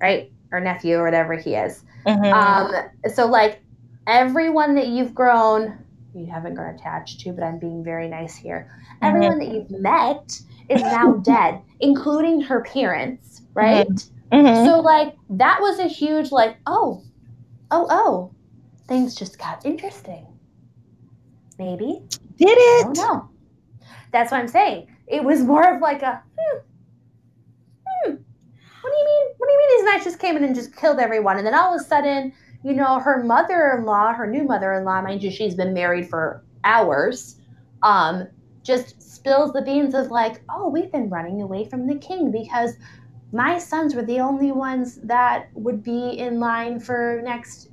right, 0.00 0.32
or 0.52 0.60
nephew 0.60 0.96
or 0.96 1.04
whatever 1.04 1.34
he 1.34 1.54
is. 1.54 1.84
Mhm. 2.06 2.32
Um, 2.32 3.10
so 3.12 3.26
like 3.26 3.62
everyone 4.06 4.74
that 4.76 4.88
you've 4.88 5.14
grown, 5.14 5.78
you 6.14 6.26
haven't 6.26 6.54
grown 6.54 6.74
attached 6.74 7.20
to, 7.20 7.32
but 7.32 7.42
I'm 7.44 7.58
being 7.58 7.84
very 7.84 8.08
nice 8.08 8.36
here. 8.36 8.70
Everyone 9.02 9.38
that 9.38 9.48
you've 9.48 9.70
met 9.70 10.40
is 10.68 10.82
now 10.82 11.12
dead, 11.24 11.60
including 11.80 12.40
her 12.42 12.62
parents, 12.62 13.42
right? 13.54 13.88
Mhm. 14.32 14.66
So 14.66 14.80
like 14.80 15.16
that 15.30 15.60
was 15.60 15.78
a 15.78 15.86
huge 15.86 16.32
like, 16.32 16.56
oh, 16.66 17.02
oh, 17.70 17.86
oh, 17.90 18.30
things 18.86 19.14
just 19.14 19.38
got 19.38 19.64
interesting. 19.64 20.26
Maybe 21.58 22.02
Did 22.36 22.48
I 22.48 22.80
it? 22.80 22.82
don't 22.82 22.96
know. 22.96 23.30
That's 24.12 24.30
what 24.30 24.40
I'm 24.40 24.48
saying. 24.48 24.88
It 25.06 25.22
was 25.22 25.42
more 25.42 25.74
of 25.74 25.80
like 25.80 26.02
a 26.02 26.22
hmm. 26.38 26.58
Hmm. 27.86 28.14
What 28.80 28.90
do 28.90 28.98
you 28.98 29.04
mean? 29.04 29.26
What 29.38 29.46
do 29.48 29.52
you 29.52 29.58
mean 29.58 29.78
these 29.78 29.84
knights 29.84 30.04
just 30.04 30.18
came 30.18 30.36
in 30.36 30.44
and 30.44 30.54
just 30.54 30.74
killed 30.76 30.98
everyone? 30.98 31.38
And 31.38 31.46
then 31.46 31.54
all 31.54 31.74
of 31.74 31.80
a 31.80 31.84
sudden, 31.84 32.32
you 32.62 32.74
know, 32.74 33.00
her 33.00 33.22
mother-in-law, 33.22 34.14
her 34.14 34.26
new 34.26 34.44
mother-in-law, 34.44 35.02
mind 35.02 35.22
you, 35.22 35.30
she's 35.30 35.54
been 35.54 35.74
married 35.74 36.08
for 36.08 36.44
hours, 36.64 37.40
um, 37.82 38.28
just 38.62 39.00
spills 39.02 39.52
the 39.52 39.62
beans 39.62 39.94
of 39.94 40.10
like, 40.10 40.42
oh, 40.50 40.68
we've 40.68 40.92
been 40.92 41.08
running 41.08 41.42
away 41.42 41.64
from 41.68 41.86
the 41.86 41.96
king 41.96 42.30
because 42.30 42.76
my 43.32 43.58
sons 43.58 43.94
were 43.94 44.04
the 44.04 44.20
only 44.20 44.52
ones 44.52 44.96
that 45.02 45.48
would 45.54 45.82
be 45.82 46.18
in 46.18 46.38
line 46.38 46.78
for 46.78 47.20
next 47.24 47.70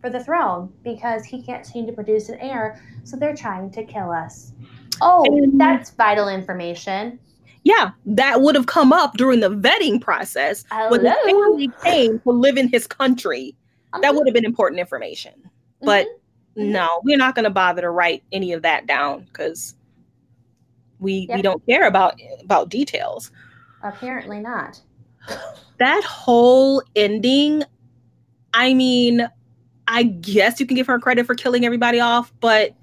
for 0.00 0.10
the 0.10 0.22
throne 0.22 0.72
because 0.82 1.24
he 1.24 1.42
can't 1.42 1.66
seem 1.66 1.86
to 1.86 1.92
produce 1.92 2.28
an 2.28 2.38
heir 2.40 2.80
so 3.04 3.16
they're 3.16 3.36
trying 3.36 3.70
to 3.72 3.84
kill 3.84 4.10
us. 4.10 4.52
Oh, 5.00 5.24
And- 5.24 5.60
that's 5.60 5.90
vital 5.90 6.28
information. 6.28 7.18
Yeah, 7.62 7.90
that 8.06 8.40
would 8.40 8.54
have 8.54 8.66
come 8.66 8.92
up 8.92 9.16
during 9.18 9.40
the 9.40 9.50
vetting 9.50 10.00
process 10.00 10.64
when 10.88 11.02
the 11.02 11.14
family 11.26 11.70
came 11.84 12.18
to 12.20 12.30
live 12.30 12.56
in 12.56 12.68
his 12.68 12.86
country. 12.86 13.54
That 14.00 14.12
Mhm, 14.12 14.16
would 14.16 14.26
have 14.26 14.34
been 14.34 14.46
important 14.46 14.80
information. 14.80 15.32
But 15.82 16.06
mhm. 16.56 16.70
no, 16.70 17.00
we're 17.04 17.18
not 17.18 17.34
going 17.34 17.44
to 17.44 17.50
bother 17.50 17.82
to 17.82 17.90
write 17.90 18.22
any 18.32 18.52
of 18.52 18.62
that 18.62 18.86
down 18.86 19.24
because 19.24 19.74
we 21.00 21.28
we 21.34 21.42
don't 21.42 21.64
care 21.66 21.86
about 21.86 22.18
about 22.42 22.68
details. 22.70 23.30
apparently 23.82 24.40
not. 24.40 24.80
That 25.78 26.04
whole 26.04 26.82
ending, 26.96 27.62
I 28.54 28.74
mean, 28.74 29.26
I 29.92 30.04
guess 30.04 30.60
you 30.60 30.66
can 30.66 30.76
give 30.76 30.86
her 30.86 30.98
credit 30.98 31.26
for 31.26 31.34
killing 31.34 31.64
everybody 31.66 31.98
off, 32.00 32.32
but 32.40 32.74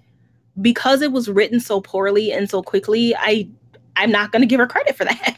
because 0.62 1.01
it 1.01 1.12
was 1.12 1.30
written 1.30 1.60
so 1.60 1.80
poorly 1.82 2.32
and 2.32 2.49
so 2.49 2.62
quickly, 2.62 3.16
I 3.16 3.47
I'm 3.95 4.12
not 4.12 4.32
going 4.32 4.41
to 4.41 4.45
give 4.47 4.60
her 4.60 4.68
credit 4.68 4.95
for 4.95 5.05
that. 5.05 5.38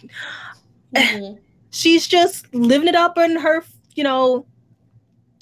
Mhm. 0.95 1.37
she's 1.69 2.07
just 2.07 2.51
living 2.53 2.87
it 2.87 2.95
up 2.95 3.15
in 3.19 3.35
her 3.37 3.63
you 3.93 4.03
know 4.03 4.43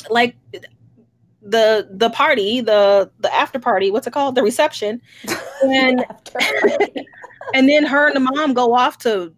like 0.09 0.36
the 1.41 1.88
the 1.89 2.09
party 2.09 2.59
the 2.59 3.09
the 3.19 3.34
after 3.34 3.57
party 3.57 3.89
what's 3.91 4.05
it 4.07 4.11
called 4.11 4.36
the 4.36 4.43
reception 4.43 5.01
and 5.63 6.01
After- 6.09 6.39
and 7.53 7.69
then 7.69 7.86
her 7.86 8.07
and 8.07 8.15
the 8.17 8.19
mom 8.19 8.53
go 8.53 8.73
off 8.75 8.97
to 8.99 9.34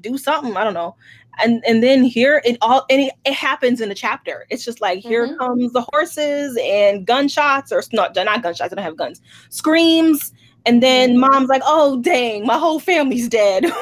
do 0.00 0.18
something 0.18 0.56
i 0.56 0.64
don't 0.64 0.74
know 0.74 0.96
and 1.42 1.62
and 1.66 1.82
then 1.82 2.04
here 2.04 2.42
it 2.44 2.56
all 2.60 2.84
and 2.90 3.02
it, 3.02 3.14
it 3.24 3.32
happens 3.32 3.80
in 3.80 3.90
a 3.90 3.94
chapter 3.94 4.46
it's 4.50 4.64
just 4.64 4.80
like 4.80 4.98
here 4.98 5.26
Mhm. 5.28 5.38
comes 5.38 5.72
the 5.72 5.86
horses 5.92 6.58
and 6.62 7.06
gunshots 7.06 7.72
or 7.72 7.82
not 7.92 8.14
not 8.14 8.42
gunshots 8.42 8.72
i 8.72 8.74
don't 8.74 8.84
have 8.84 8.96
guns 8.96 9.20
screams 9.48 10.32
and 10.66 10.82
then 10.82 11.14
Mhm. 11.16 11.20
mom's 11.30 11.48
like 11.48 11.62
oh 11.64 12.00
dang 12.02 12.44
my 12.46 12.58
whole 12.58 12.78
family's 12.78 13.28
dead 13.28 13.64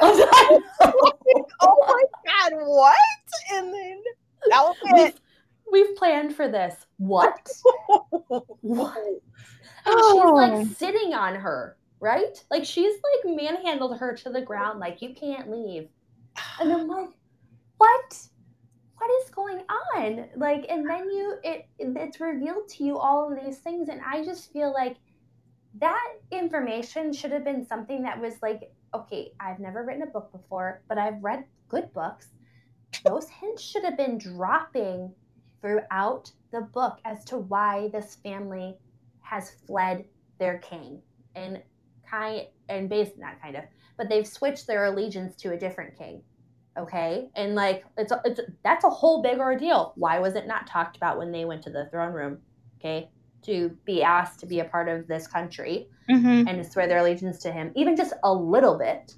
oh 0.00 0.62
my 1.60 2.04
god, 2.26 2.52
what? 2.60 2.96
And 3.52 3.72
then 3.72 4.02
that 4.50 4.62
was 4.62 4.76
we've, 4.92 5.06
it. 5.06 5.20
we've 5.72 5.96
planned 5.96 6.34
for 6.36 6.48
this. 6.48 6.74
What? 6.98 7.48
What? 8.60 8.96
And 8.96 9.20
Oh. 9.86 10.12
she's 10.12 10.32
like 10.68 10.76
sitting 10.76 11.14
on 11.14 11.34
her, 11.34 11.76
right? 12.00 12.44
Like 12.50 12.64
she's 12.64 12.92
like 13.24 13.34
manhandled 13.36 13.98
her 13.98 14.14
to 14.16 14.30
the 14.30 14.42
ground, 14.42 14.78
like 14.80 15.00
you 15.02 15.14
can't 15.14 15.50
leave. 15.50 15.88
And 16.60 16.72
I'm 16.72 16.88
like, 16.88 17.10
what? 17.76 18.18
What 18.96 19.10
is 19.22 19.30
going 19.30 19.62
on? 19.94 20.28
Like, 20.36 20.66
and 20.68 20.88
then 20.88 21.08
you 21.10 21.36
it 21.44 21.68
it's 21.78 22.20
revealed 22.20 22.68
to 22.70 22.84
you 22.84 22.98
all 22.98 23.30
of 23.32 23.38
these 23.44 23.58
things, 23.58 23.88
and 23.88 24.00
I 24.04 24.24
just 24.24 24.52
feel 24.52 24.72
like 24.72 24.96
that 25.78 26.14
information 26.32 27.12
should 27.12 27.30
have 27.30 27.44
been 27.44 27.64
something 27.64 28.02
that 28.02 28.20
was 28.20 28.34
like, 28.42 28.72
okay, 28.94 29.32
I've 29.38 29.60
never 29.60 29.84
written 29.84 30.02
a 30.02 30.06
book 30.06 30.32
before, 30.32 30.82
but 30.88 30.98
I've 30.98 31.22
read 31.22 31.44
good 31.68 31.92
books. 31.92 32.28
Those 33.04 33.28
hints 33.28 33.62
should 33.62 33.84
have 33.84 33.96
been 33.96 34.18
dropping 34.18 35.12
throughout 35.60 36.32
the 36.52 36.62
book 36.62 36.98
as 37.04 37.24
to 37.26 37.38
why 37.38 37.88
this 37.92 38.16
family 38.16 38.76
has 39.20 39.50
fled 39.66 40.04
their 40.38 40.58
king 40.58 41.02
and 41.34 41.62
kind 42.08 42.46
and 42.68 42.88
based 42.88 43.18
not 43.18 43.40
kind 43.42 43.56
of 43.56 43.64
but 43.96 44.08
they've 44.08 44.26
switched 44.26 44.66
their 44.66 44.86
allegiance 44.86 45.36
to 45.36 45.52
a 45.52 45.58
different 45.58 45.96
king 45.98 46.22
okay 46.78 47.28
and 47.34 47.54
like 47.54 47.84
it's 47.96 48.12
a, 48.12 48.20
it's 48.24 48.40
a, 48.40 48.44
that's 48.64 48.84
a 48.84 48.90
whole 48.90 49.22
big 49.22 49.38
ordeal 49.38 49.92
why 49.96 50.18
was 50.18 50.34
it 50.34 50.46
not 50.46 50.66
talked 50.66 50.96
about 50.96 51.18
when 51.18 51.32
they 51.32 51.44
went 51.44 51.62
to 51.62 51.70
the 51.70 51.86
throne 51.90 52.12
room 52.12 52.38
okay 52.78 53.08
to 53.42 53.76
be 53.84 54.02
asked 54.02 54.40
to 54.40 54.46
be 54.46 54.60
a 54.60 54.64
part 54.64 54.88
of 54.88 55.06
this 55.08 55.26
country 55.26 55.88
Mhm. 56.10 56.48
and 56.48 56.62
to 56.62 56.64
swear 56.64 56.86
their 56.88 56.98
allegiance 56.98 57.38
to 57.40 57.52
him 57.52 57.70
even 57.76 57.96
just 57.96 58.14
a 58.24 58.32
little 58.32 58.78
bit 58.78 59.14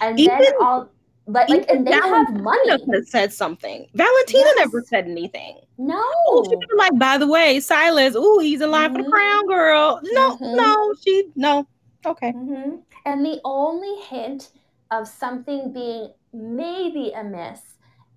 and 0.00 0.18
Even- 0.18 0.38
then 0.38 0.52
all 0.60 0.88
but 1.26 1.48
like 1.48 1.64
and 1.70 1.86
they 1.86 1.92
have 1.92 2.38
money 2.42 2.76
said 3.06 3.32
something. 3.32 3.86
Valentina 3.94 4.44
Yes. 4.44 4.56
never 4.58 4.82
said 4.82 5.08
anything. 5.08 5.58
no 5.78 6.02
Oh, 6.28 6.44
she 6.46 6.54
was 6.54 6.66
like, 6.76 6.98
by 6.98 7.16
the 7.16 7.26
way, 7.26 7.60
Silas, 7.60 8.14
ooh, 8.14 8.40
he's 8.40 8.60
in 8.60 8.70
line 8.70 8.92
for 8.92 9.00
Mhm. 9.00 9.04
the 9.06 9.10
crown, 9.10 9.46
girl. 9.46 10.00
No, 10.02 10.36
Mhm. 10.36 10.54
no, 10.56 10.94
she 11.02 11.30
no. 11.34 11.66
Okay. 12.04 12.32
hmm 12.32 12.76
And 13.06 13.24
the 13.24 13.40
only 13.42 13.96
hint 14.02 14.52
of 14.90 15.08
something 15.08 15.72
being 15.72 16.12
maybe 16.34 17.12
amiss 17.16 17.60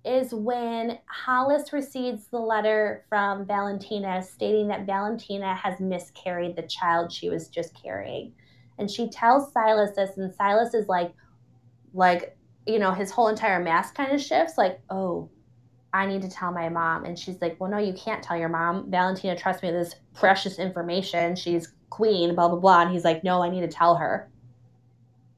is 0.04 0.32
when 0.32 0.98
Hollis 1.06 1.72
receives 1.72 2.28
the 2.28 2.38
letter 2.38 3.04
from 3.08 3.46
Valentina 3.46 4.22
stating 4.22 4.68
that 4.68 4.86
Valentina 4.86 5.54
has 5.54 5.80
miscarried 5.80 6.56
the 6.56 6.62
child 6.62 7.12
she 7.12 7.28
was 7.28 7.48
just 7.48 7.80
carrying. 7.80 8.32
And 8.78 8.90
she 8.90 9.08
tells 9.08 9.52
Silas 9.52 9.90
this, 9.96 10.16
and 10.16 10.32
Silas 10.34 10.72
is 10.72 10.88
like, 10.88 11.12
like, 11.92 12.36
you 12.66 12.78
know, 12.78 12.92
his 12.92 13.10
whole 13.10 13.28
entire 13.28 13.62
mask 13.62 13.94
kind 13.94 14.12
of 14.12 14.20
shifts, 14.20 14.56
like, 14.56 14.80
oh, 14.88 15.28
I 15.92 16.06
need 16.06 16.22
to 16.22 16.30
tell 16.30 16.52
my 16.52 16.68
mom. 16.68 17.04
And 17.04 17.18
she's 17.18 17.40
like, 17.40 17.58
well, 17.58 17.70
no, 17.70 17.78
you 17.78 17.92
can't 17.92 18.22
tell 18.22 18.36
your 18.36 18.48
mom. 18.48 18.90
Valentina 18.90 19.36
trusts 19.36 19.62
me 19.62 19.70
this 19.70 19.94
precious 20.14 20.58
information. 20.58 21.34
She's 21.34 21.72
queen, 21.90 22.34
blah, 22.34 22.48
blah, 22.48 22.58
blah. 22.58 22.82
And 22.82 22.90
he's 22.92 23.04
like, 23.04 23.24
no, 23.24 23.42
I 23.42 23.50
need 23.50 23.62
to 23.62 23.68
tell 23.68 23.96
her. 23.96 24.30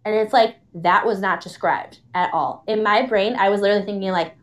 And 0.04 0.14
it's 0.14 0.32
like, 0.32 0.56
that 0.74 1.04
was 1.04 1.20
not 1.20 1.42
described 1.42 2.00
at 2.14 2.32
all. 2.32 2.64
In 2.66 2.82
my 2.82 3.06
brain, 3.06 3.36
I 3.36 3.50
was 3.50 3.60
literally 3.60 3.84
thinking, 3.84 4.10
like, 4.12 4.34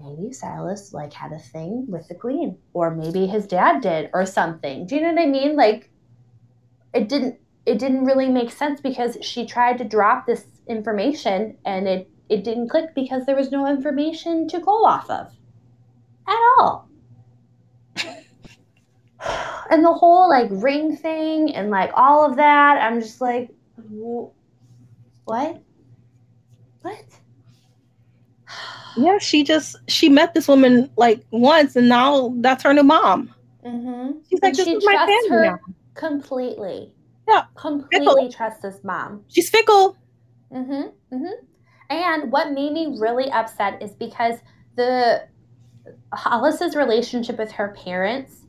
maybe 0.00 0.32
Silas 0.32 0.92
like 0.92 1.12
had 1.12 1.32
a 1.32 1.38
thing 1.38 1.86
with 1.88 2.08
the 2.08 2.14
queen, 2.14 2.56
or 2.72 2.94
maybe 2.94 3.26
his 3.26 3.46
dad 3.46 3.80
did, 3.80 4.10
or 4.12 4.26
something. 4.26 4.86
Do 4.86 4.96
you 4.96 5.02
know 5.02 5.12
what 5.12 5.22
I 5.22 5.26
mean? 5.26 5.56
Like, 5.56 5.90
it 6.94 7.08
didn't 7.08 7.38
it 7.66 7.78
didn't 7.78 8.06
really 8.06 8.28
make 8.28 8.50
sense 8.50 8.80
because 8.80 9.18
she 9.20 9.44
tried 9.44 9.76
to 9.78 9.84
drop 9.84 10.26
this 10.26 10.46
information 10.68 11.56
and 11.66 11.86
it 11.86 12.10
it 12.28 12.42
didn't 12.44 12.68
click 12.68 12.94
because 12.94 13.26
there 13.26 13.36
was 13.36 13.50
no 13.50 13.66
information 13.66 14.48
to 14.48 14.58
go 14.58 14.84
off 14.84 15.08
of 15.10 15.32
at 16.26 16.38
all. 16.58 16.88
and 19.70 19.84
the 19.84 19.92
whole 19.92 20.28
like 20.28 20.48
ring 20.50 20.96
thing 20.96 21.54
and 21.54 21.70
like 21.70 21.90
all 21.94 22.24
of 22.24 22.36
that, 22.36 22.82
I'm 22.82 23.00
just 23.00 23.20
like, 23.20 23.50
what? 25.28 25.62
What? 26.80 27.04
Yeah, 28.96 29.18
she 29.18 29.44
just 29.44 29.76
she 29.88 30.08
met 30.08 30.32
this 30.32 30.48
woman 30.48 30.90
like 30.96 31.22
once, 31.30 31.76
and 31.76 31.88
now 31.88 32.32
that's 32.38 32.62
her 32.62 32.72
new 32.72 32.82
mom. 32.82 33.34
Mm-hmm. 33.64 34.18
She's 34.28 34.40
like, 34.40 34.50
and 34.50 34.56
this 34.56 34.64
she 34.64 34.74
is 34.74 34.84
my 34.84 34.96
family 34.96 35.28
her 35.28 35.44
now. 35.44 35.58
completely. 35.94 36.92
Yeah, 37.28 37.44
completely 37.56 38.06
fickle. 38.06 38.32
trust 38.32 38.62
this 38.62 38.82
mom. 38.82 39.22
She's 39.28 39.50
fickle. 39.50 39.98
Mm-hmm. 40.50 41.14
Mm-hmm. 41.14 41.44
And 41.90 42.32
what 42.32 42.52
made 42.52 42.72
me 42.72 42.96
really 42.98 43.30
upset 43.30 43.82
is 43.82 43.90
because 43.90 44.36
the 44.76 45.26
Hollis's 46.14 46.74
relationship 46.74 47.38
with 47.38 47.52
her 47.52 47.76
parents, 47.84 48.46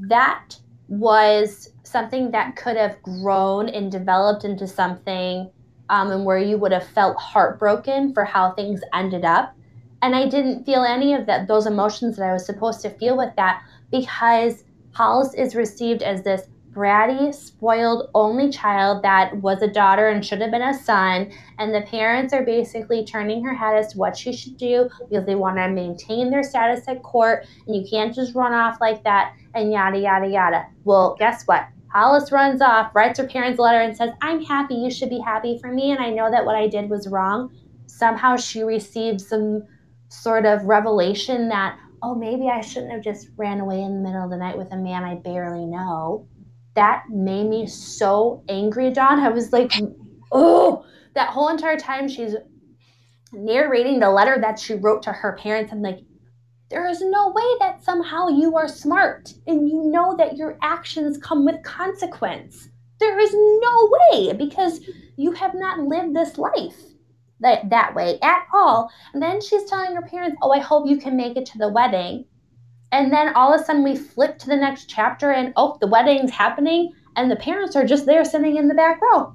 that 0.00 0.54
was 0.88 1.70
something 1.82 2.30
that 2.32 2.56
could 2.56 2.76
have 2.76 3.00
grown 3.02 3.70
and 3.70 3.90
developed 3.90 4.44
into 4.44 4.66
something 4.66 5.50
um, 5.90 6.10
and 6.10 6.24
where 6.24 6.38
you 6.38 6.56
would 6.56 6.72
have 6.72 6.86
felt 6.88 7.16
heartbroken 7.18 8.14
for 8.14 8.24
how 8.24 8.52
things 8.52 8.80
ended 8.94 9.24
up 9.24 9.54
and 10.02 10.14
I 10.14 10.28
didn't 10.28 10.64
feel 10.64 10.82
any 10.82 11.14
of 11.14 11.26
that 11.26 11.48
those 11.48 11.66
emotions 11.66 12.16
that 12.16 12.28
I 12.28 12.32
was 12.32 12.46
supposed 12.46 12.80
to 12.82 12.90
feel 12.90 13.16
with 13.16 13.34
that 13.36 13.62
because 13.90 14.64
Hollis 14.92 15.34
is 15.34 15.54
received 15.54 16.02
as 16.02 16.22
this 16.22 16.48
bratty, 16.72 17.34
spoiled 17.34 18.08
only 18.14 18.48
child 18.48 19.02
that 19.02 19.36
was 19.38 19.60
a 19.60 19.68
daughter 19.68 20.08
and 20.08 20.24
should 20.24 20.40
have 20.40 20.52
been 20.52 20.62
a 20.62 20.74
son. 20.74 21.30
And 21.58 21.74
the 21.74 21.82
parents 21.82 22.32
are 22.32 22.44
basically 22.44 23.04
turning 23.04 23.44
her 23.44 23.54
head 23.54 23.76
as 23.76 23.92
to 23.92 23.98
what 23.98 24.16
she 24.16 24.32
should 24.32 24.56
do 24.56 24.88
because 25.08 25.26
they 25.26 25.34
want 25.34 25.56
to 25.56 25.68
maintain 25.68 26.30
their 26.30 26.44
status 26.44 26.86
at 26.86 27.02
court. 27.02 27.44
And 27.66 27.74
you 27.74 27.84
can't 27.90 28.14
just 28.14 28.34
run 28.34 28.52
off 28.52 28.80
like 28.80 29.02
that 29.04 29.34
and 29.54 29.72
yada, 29.72 29.98
yada, 29.98 30.28
yada. 30.28 30.66
Well, 30.84 31.16
guess 31.18 31.44
what? 31.44 31.66
Hollis 31.92 32.30
runs 32.30 32.60
off, 32.60 32.94
writes 32.94 33.18
her 33.18 33.26
parents 33.26 33.58
a 33.58 33.62
letter, 33.62 33.80
and 33.80 33.96
says, 33.96 34.10
I'm 34.22 34.42
happy. 34.42 34.74
You 34.74 34.90
should 34.90 35.10
be 35.10 35.20
happy 35.20 35.58
for 35.60 35.72
me. 35.72 35.90
And 35.90 36.00
I 36.00 36.10
know 36.10 36.30
that 36.30 36.44
what 36.44 36.56
I 36.56 36.68
did 36.68 36.88
was 36.88 37.08
wrong. 37.08 37.52
Somehow 37.86 38.36
she 38.36 38.62
received 38.62 39.20
some 39.20 39.64
sort 40.08 40.46
of 40.46 40.64
revelation 40.64 41.48
that, 41.48 41.78
oh, 42.02 42.14
maybe 42.14 42.48
I 42.48 42.60
shouldn't 42.60 42.92
have 42.92 43.02
just 43.02 43.28
ran 43.36 43.60
away 43.60 43.82
in 43.82 43.94
the 43.94 44.08
middle 44.08 44.24
of 44.24 44.30
the 44.30 44.36
night 44.36 44.56
with 44.56 44.72
a 44.72 44.76
man 44.76 45.04
I 45.04 45.16
barely 45.16 45.66
know. 45.66 46.28
That 46.74 47.04
made 47.10 47.48
me 47.48 47.66
so 47.66 48.44
angry, 48.48 48.92
John. 48.92 49.18
I 49.18 49.28
was 49.28 49.52
like, 49.52 49.72
oh, 50.30 50.84
that 51.14 51.30
whole 51.30 51.48
entire 51.48 51.76
time 51.76 52.08
she's 52.08 52.36
narrating 53.32 54.00
the 54.00 54.10
letter 54.10 54.38
that 54.40 54.58
she 54.58 54.74
wrote 54.74 55.02
to 55.02 55.12
her 55.12 55.36
parents. 55.40 55.72
I'm 55.72 55.82
like, 55.82 56.00
there 56.70 56.88
is 56.88 57.00
no 57.00 57.30
way 57.30 57.56
that 57.58 57.82
somehow 57.82 58.28
you 58.28 58.56
are 58.56 58.68
smart 58.68 59.34
and 59.48 59.68
you 59.68 59.90
know 59.90 60.16
that 60.16 60.36
your 60.36 60.56
actions 60.62 61.18
come 61.18 61.44
with 61.44 61.64
consequence. 61.64 62.68
There 63.00 63.18
is 63.18 63.32
no 63.34 63.90
way 63.92 64.32
because 64.34 64.80
you 65.16 65.32
have 65.32 65.54
not 65.54 65.80
lived 65.80 66.14
this 66.14 66.38
life 66.38 66.78
that, 67.40 67.68
that 67.70 67.94
way 67.96 68.20
at 68.22 68.46
all. 68.54 68.88
And 69.12 69.20
then 69.20 69.40
she's 69.40 69.64
telling 69.64 69.96
her 69.96 70.02
parents, 70.02 70.36
Oh, 70.42 70.52
I 70.52 70.60
hope 70.60 70.88
you 70.88 70.98
can 70.98 71.16
make 71.16 71.36
it 71.36 71.46
to 71.46 71.58
the 71.58 71.68
wedding. 71.68 72.26
And 72.92 73.12
then 73.12 73.34
all 73.34 73.52
of 73.52 73.60
a 73.60 73.64
sudden 73.64 73.82
we 73.82 73.96
flip 73.96 74.38
to 74.38 74.46
the 74.46 74.56
next 74.56 74.88
chapter 74.88 75.32
and 75.32 75.52
oh, 75.56 75.76
the 75.80 75.88
wedding's 75.88 76.30
happening 76.30 76.92
and 77.16 77.28
the 77.28 77.36
parents 77.36 77.74
are 77.74 77.84
just 77.84 78.06
there 78.06 78.24
sitting 78.24 78.56
in 78.56 78.68
the 78.68 78.74
back 78.74 79.00
row. 79.00 79.34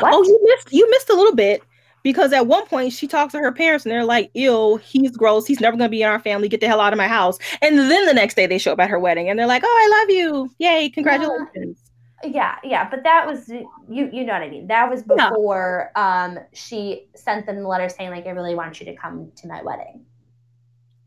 what? 0.00 0.12
Oh, 0.14 0.22
you 0.22 0.38
missed 0.42 0.72
you 0.72 0.90
missed 0.90 1.08
a 1.08 1.14
little 1.14 1.34
bit 1.34 1.62
because 2.02 2.32
at 2.32 2.46
one 2.46 2.66
point 2.66 2.92
she 2.92 3.06
talks 3.06 3.32
to 3.32 3.38
her 3.38 3.52
parents 3.52 3.84
and 3.84 3.92
they're 3.92 4.04
like, 4.04 4.30
"Ew, 4.34 4.76
he's 4.76 5.16
gross. 5.16 5.46
He's 5.46 5.60
never 5.60 5.76
gonna 5.76 5.88
be 5.88 6.02
in 6.02 6.08
our 6.08 6.20
family. 6.20 6.48
Get 6.48 6.60
the 6.60 6.68
hell 6.68 6.80
out 6.80 6.92
of 6.92 6.96
my 6.96 7.08
house." 7.08 7.38
And 7.62 7.78
then 7.78 8.06
the 8.06 8.14
next 8.14 8.34
day 8.34 8.46
they 8.46 8.58
show 8.58 8.72
up 8.72 8.80
at 8.80 8.90
her 8.90 8.98
wedding 8.98 9.28
and 9.28 9.38
they're 9.38 9.46
like, 9.46 9.62
"Oh, 9.64 9.66
I 9.68 10.00
love 10.00 10.10
you. 10.10 10.50
Yay, 10.58 10.90
congratulations." 10.90 11.90
yeah 12.24 12.56
yeah 12.62 12.88
but 12.88 13.02
that 13.02 13.26
was 13.26 13.48
you 13.48 13.68
you 13.88 14.24
know 14.24 14.32
what 14.32 14.42
i 14.42 14.48
mean 14.50 14.66
that 14.66 14.90
was 14.90 15.02
before 15.02 15.90
yeah. 15.96 16.24
um 16.24 16.38
she 16.52 17.08
sent 17.14 17.46
them 17.46 17.56
the 17.56 17.68
letter 17.68 17.88
saying 17.88 18.10
like 18.10 18.26
i 18.26 18.30
really 18.30 18.54
want 18.54 18.78
you 18.78 18.86
to 18.86 18.94
come 18.94 19.30
to 19.36 19.48
my 19.48 19.62
wedding 19.62 20.04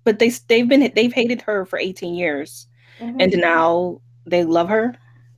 but 0.04 0.20
they 0.20 0.30
they've 0.48 0.68
been 0.68 0.92
they've 0.96 1.14
hated 1.14 1.42
her 1.42 1.66
for 1.66 1.78
18 1.78 2.16
years 2.16 2.68
mm-hmm. 3.00 3.20
and 3.20 3.34
now 3.38 4.02
they 4.26 4.44
love 4.44 4.70
her 4.70 4.96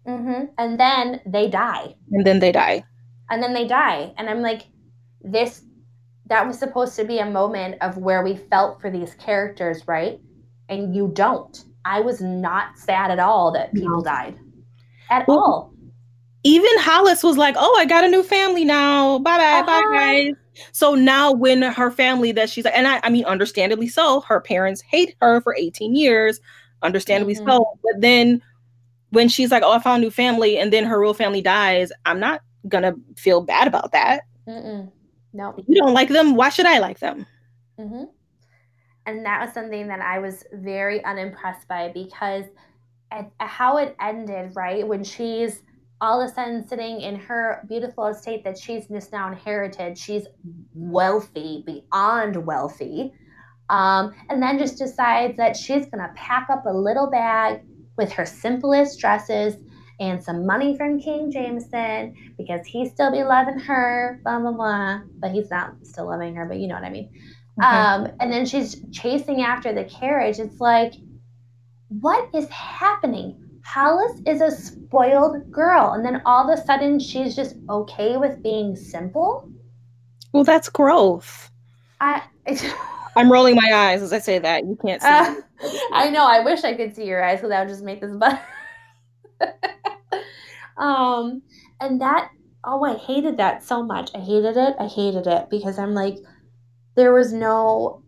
mm-hmm. 0.07 0.45
and 0.57 0.79
then 0.79 1.19
they 1.25 1.49
die 1.49 1.93
and 2.11 2.25
then 2.25 2.39
they 2.39 2.51
die 2.51 2.83
and 3.29 3.43
then 3.43 3.53
they 3.53 3.67
die 3.67 4.13
and 4.17 4.29
i'm 4.29 4.41
like 4.41 4.67
this 5.25 5.63
that 6.27 6.45
was 6.45 6.57
supposed 6.57 6.95
to 6.95 7.03
be 7.03 7.19
a 7.19 7.25
moment 7.25 7.75
of 7.81 7.97
where 7.97 8.23
we 8.23 8.35
felt 8.35 8.79
for 8.79 8.89
these 8.89 9.13
characters 9.15 9.87
right 9.87 10.19
and 10.69 10.95
you 10.95 11.09
don't 11.13 11.65
i 11.83 11.99
was 11.99 12.21
not 12.21 12.77
sad 12.77 13.11
at 13.11 13.19
all 13.19 13.51
that 13.51 13.73
people 13.73 13.97
no. 13.97 14.03
died 14.03 14.39
at 15.09 15.27
well, 15.27 15.39
all. 15.39 15.73
Even 16.43 16.69
Hollis 16.79 17.23
was 17.23 17.37
like, 17.37 17.55
"Oh, 17.57 17.75
I 17.79 17.85
got 17.85 18.03
a 18.03 18.07
new 18.07 18.23
family 18.23 18.63
now. 18.63 19.19
Bye 19.19 19.37
bye, 19.37 19.59
uh-huh. 19.59 19.65
bye 19.65 19.97
guys." 19.97 20.33
So 20.71 20.95
now, 20.95 21.31
when 21.31 21.61
her 21.63 21.91
family 21.91 22.31
that 22.33 22.49
she's 22.49 22.65
like, 22.65 22.75
and 22.75 22.87
I, 22.87 22.99
I 23.03 23.09
mean, 23.09 23.25
understandably 23.25 23.87
so, 23.87 24.21
her 24.21 24.39
parents 24.39 24.81
hate 24.81 25.15
her 25.21 25.41
for 25.41 25.55
18 25.55 25.95
years, 25.95 26.39
understandably 26.81 27.35
mm-hmm. 27.35 27.49
so. 27.49 27.79
But 27.83 28.01
then 28.01 28.41
when 29.09 29.27
she's 29.27 29.51
like, 29.51 29.63
"Oh, 29.63 29.71
I 29.71 29.79
found 29.79 30.03
a 30.03 30.05
new 30.05 30.11
family," 30.11 30.57
and 30.57 30.71
then 30.71 30.85
her 30.85 30.99
real 30.99 31.13
family 31.13 31.41
dies, 31.41 31.91
I'm 32.05 32.19
not 32.19 32.41
gonna 32.67 32.93
feel 33.15 33.41
bad 33.41 33.67
about 33.67 33.91
that. 33.91 34.21
Mm-mm. 34.47 34.91
No, 35.35 35.53
you 35.67 35.75
don't 35.75 35.93
like 35.93 36.07
them. 36.07 36.35
Why 36.35 36.47
should 36.47 36.65
I 36.65 36.79
like 36.79 36.99
them? 36.99 37.25
Mm-hmm. 37.77 38.05
And 39.05 39.25
that 39.25 39.43
was 39.43 39.53
something 39.53 39.85
that 39.87 39.99
I 39.99 40.17
was 40.17 40.45
very 40.53 41.03
unimpressed 41.03 41.67
by 41.67 41.91
because 41.93 42.45
at, 43.11 43.29
how 43.39 43.77
it 43.77 43.97
ended, 43.99 44.53
right? 44.55 44.87
When 44.87 45.03
she's 45.03 45.61
all 45.99 46.21
of 46.21 46.31
a 46.31 46.33
sudden 46.33 46.65
sitting 46.65 47.01
in 47.01 47.17
her 47.17 47.65
beautiful 47.67 48.07
estate 48.07 48.45
that 48.45 48.57
she's 48.57 48.87
just 48.87 49.11
now 49.11 49.27
inherited. 49.27 49.97
She's 49.97 50.25
wealthy, 50.73 51.63
beyond 51.65 52.45
wealthy. 52.45 53.11
Um, 53.69 54.13
and 54.29 54.41
then 54.41 54.57
just 54.57 54.77
decides 54.77 55.35
that 55.35 55.57
she's 55.57 55.85
going 55.87 55.99
to 56.01 56.11
pack 56.15 56.49
up 56.49 56.65
a 56.65 56.73
little 56.73 57.09
bag 57.09 57.61
with 57.97 58.11
her 58.13 58.25
simplest 58.25 58.99
dresses 58.99 59.57
and 59.99 60.23
some 60.23 60.45
money 60.45 60.75
from 60.77 60.99
King 60.99 61.31
Jameson 61.31 62.15
because 62.37 62.65
he 62.65 62.87
still 62.87 63.11
be 63.11 63.23
loving 63.23 63.59
her, 63.59 64.19
blah, 64.23 64.39
blah, 64.39 64.51
blah. 64.51 65.01
But 65.19 65.31
he's 65.31 65.49
not 65.49 65.73
still 65.83 66.07
loving 66.07 66.35
her, 66.35 66.45
but 66.45 66.57
you 66.57 66.67
know 66.67 66.75
what 66.75 66.83
I 66.83 66.89
mean. 66.89 67.09
Um, 67.63 68.11
and 68.19 68.31
then 68.31 68.45
she's 68.45 68.81
chasing 68.91 69.41
after 69.41 69.71
the 69.73 69.85
carriage. 69.85 70.39
It's 70.39 70.59
like, 70.59 70.93
what 71.87 72.29
is 72.33 72.49
happening? 72.49 73.41
Hollis 73.63 74.21
is 74.25 74.41
a 74.41 74.51
spoiled 74.51 75.49
girl. 75.51 75.93
And 75.93 76.05
then 76.05 76.21
all 76.25 76.49
of 76.49 76.57
a 76.57 76.61
sudden 76.61 76.99
she's 76.99 77.35
just 77.35 77.55
okay 77.69 78.17
with 78.17 78.43
being 78.43 78.75
simple. 78.75 79.49
Well, 80.33 80.43
that's 80.43 80.69
growth. 80.69 81.49
I. 82.01 82.23
I'm 83.17 83.31
rolling 83.31 83.55
my 83.55 83.71
eyes 83.73 84.01
as 84.01 84.11
I 84.11 84.19
say 84.19 84.39
that. 84.39 84.65
You 84.65 84.77
can't 84.85 85.01
see. 85.01 85.07
Uh, 85.07 85.35
I 85.93 86.09
know. 86.09 86.27
I 86.27 86.41
wish 86.41 86.65
I 86.65 86.73
could 86.73 86.93
see 86.93 87.05
your 87.05 87.23
eyes 87.23 87.37
because 87.37 87.49
that 87.49 87.61
would 87.61 87.69
just 87.69 87.83
make 87.83 88.01
this 88.01 88.13
better. 88.19 88.41
Um, 90.77 91.41
and 91.79 92.01
that. 92.01 92.29
Oh, 92.67 92.83
I 92.83 92.95
hated 92.95 93.37
that 93.37 93.63
so 93.63 93.83
much. 93.83 94.09
I 94.15 94.19
hated 94.19 94.57
it. 94.57 94.75
I 94.79 94.87
hated 94.87 95.27
it 95.27 95.51
because 95.51 95.77
I'm 95.77 95.93
like, 95.93 96.17
there 96.95 97.13
was 97.13 97.31
no 97.31 98.01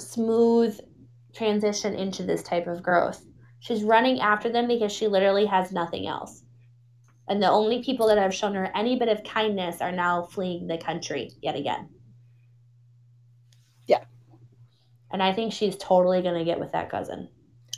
smooth 0.00 0.78
transition 1.34 1.94
into 1.94 2.22
this 2.22 2.42
type 2.42 2.66
of 2.66 2.82
growth. 2.82 3.22
She's 3.60 3.84
running 3.84 4.20
after 4.20 4.50
them 4.50 4.66
because 4.66 4.92
she 4.92 5.08
literally 5.08 5.44
has 5.44 5.72
nothing 5.72 6.06
else. 6.06 6.42
And 7.28 7.42
the 7.42 7.50
only 7.50 7.82
people 7.82 8.08
that 8.08 8.18
have 8.18 8.34
shown 8.34 8.54
her 8.54 8.70
any 8.74 8.98
bit 8.98 9.08
of 9.08 9.22
kindness 9.24 9.80
are 9.80 9.92
now 9.92 10.24
fleeing 10.24 10.66
the 10.66 10.78
country 10.78 11.32
yet 11.42 11.54
again. 11.54 11.88
Yeah. 13.86 14.04
And 15.10 15.22
I 15.22 15.32
think 15.32 15.52
she's 15.52 15.76
totally 15.76 16.22
going 16.22 16.38
to 16.38 16.44
get 16.44 16.58
with 16.58 16.72
that 16.72 16.90
cousin. 16.90 17.28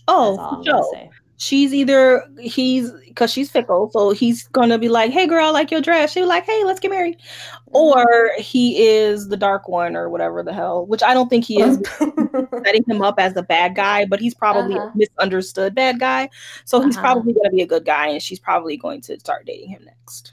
Oh, 0.06 0.62
sure 0.64 1.10
she's 1.36 1.74
either 1.74 2.24
he's 2.38 2.90
because 2.92 3.30
she's 3.30 3.50
fickle, 3.50 3.90
so 3.92 4.10
he's 4.10 4.46
gonna 4.48 4.78
be 4.78 4.88
like, 4.88 5.10
"Hey, 5.10 5.26
girl, 5.26 5.46
I 5.46 5.50
like 5.50 5.70
your 5.70 5.80
dress." 5.80 6.12
She'll 6.12 6.28
like, 6.28 6.44
"Hey, 6.44 6.64
let's 6.64 6.80
get 6.80 6.90
married," 6.90 7.18
mm-hmm. 7.18 7.76
or 7.76 8.30
he 8.38 8.86
is 8.86 9.28
the 9.28 9.36
dark 9.36 9.68
one 9.68 9.96
or 9.96 10.08
whatever 10.08 10.42
the 10.42 10.52
hell. 10.52 10.86
Which 10.86 11.02
I 11.02 11.14
don't 11.14 11.28
think 11.28 11.44
he 11.44 11.60
is 11.60 11.78
setting 12.64 12.84
him 12.88 13.02
up 13.02 13.18
as 13.18 13.34
the 13.34 13.42
bad 13.42 13.74
guy, 13.74 14.04
but 14.04 14.20
he's 14.20 14.34
probably 14.34 14.76
uh-huh. 14.76 14.90
a 14.94 14.96
misunderstood 14.96 15.74
bad 15.74 16.00
guy. 16.00 16.28
So 16.64 16.80
he's 16.80 16.96
uh-huh. 16.96 17.04
probably 17.04 17.34
gonna 17.34 17.50
be 17.50 17.62
a 17.62 17.66
good 17.66 17.84
guy, 17.84 18.08
and 18.08 18.22
she's 18.22 18.40
probably 18.40 18.76
going 18.76 19.00
to 19.02 19.18
start 19.18 19.46
dating 19.46 19.70
him 19.70 19.84
next. 19.84 20.32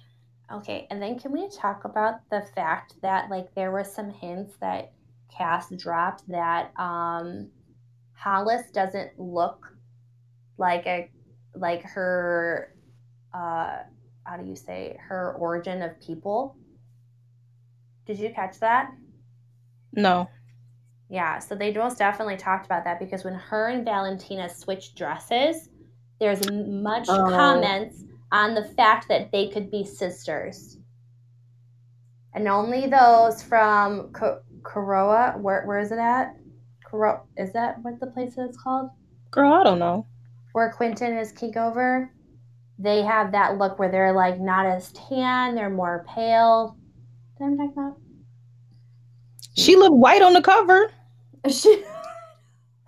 Okay, 0.52 0.88
and 0.89 1.02
then 1.02 1.18
can 1.18 1.32
we 1.32 1.49
talk 1.49 1.86
about 1.86 2.30
the 2.30 2.41
fact 2.56 2.95
that 3.02 3.30
like 3.30 3.54
there 3.56 3.72
were 3.72 3.86
some 3.86 4.10
hints 4.10 4.56
that 4.60 4.91
Cass 5.36 5.70
dropped 5.78 6.28
that 6.28 6.78
um 6.78 7.49
Hollis 8.14 8.70
doesn't 8.72 9.18
look 9.18 9.70
like 10.62 10.86
a 10.86 11.09
like 11.55 11.82
her 11.82 12.74
uh 13.34 13.80
how 14.26 14.38
do 14.38 14.47
you 14.47 14.55
say 14.55 14.95
her 15.01 15.36
origin 15.39 15.82
of 15.82 15.99
people 15.99 16.55
did 18.05 18.18
you 18.20 18.32
catch 18.34 18.59
that 18.59 18.91
no 19.93 20.30
yeah 21.09 21.39
so 21.39 21.55
they 21.55 21.74
most 21.74 21.97
definitely 21.97 22.38
talked 22.38 22.66
about 22.68 22.84
that 22.84 22.99
because 22.99 23.24
when 23.24 23.34
her 23.34 23.70
and 23.70 23.84
valentina 23.84 24.47
switched 24.47 24.95
dresses 24.95 25.70
there's 26.20 26.49
much 26.51 27.07
oh. 27.09 27.26
comments 27.28 28.03
on 28.32 28.53
the 28.53 28.64
fact 28.64 29.07
that 29.09 29.32
they 29.32 29.49
could 29.49 29.72
be 29.72 29.84
sisters 29.84 30.78
and 32.34 32.47
only 32.47 32.88
those 32.88 33.43
from 33.43 34.14
Coroa, 34.64 35.38
where, 35.41 35.66
where 35.66 35.80
is 35.80 35.91
it 35.91 35.99
at? 35.99 36.34
Koro, 36.86 37.24
is 37.36 37.51
that 37.51 37.76
what 37.82 37.99
the 37.99 38.07
place 38.07 38.38
is 38.38 38.55
called? 38.55 38.89
Girl, 39.32 39.51
I 39.51 39.66
don't 39.66 39.80
know 39.80 40.05
where 40.54 40.74
Quinten 40.78 41.20
is 41.20 41.32
king 41.32 41.58
over, 41.58 42.12
they 42.78 43.04
have 43.04 43.32
that 43.32 43.58
look 43.58 43.78
where 43.80 43.91
they're 43.91 44.14
like 44.14 44.39
not 44.39 44.66
as 44.66 44.91
tan, 44.93 45.56
they're 45.56 45.70
more 45.70 46.06
pale. 46.08 46.78
What 47.38 47.47
I'm 47.47 47.58
talking 47.58 47.74
about? 47.78 47.97
She 49.56 49.76
looked 49.76 49.95
white 49.95 50.22
on 50.22 50.34
the 50.34 50.41
cover. 50.41 50.91
She 51.49 51.84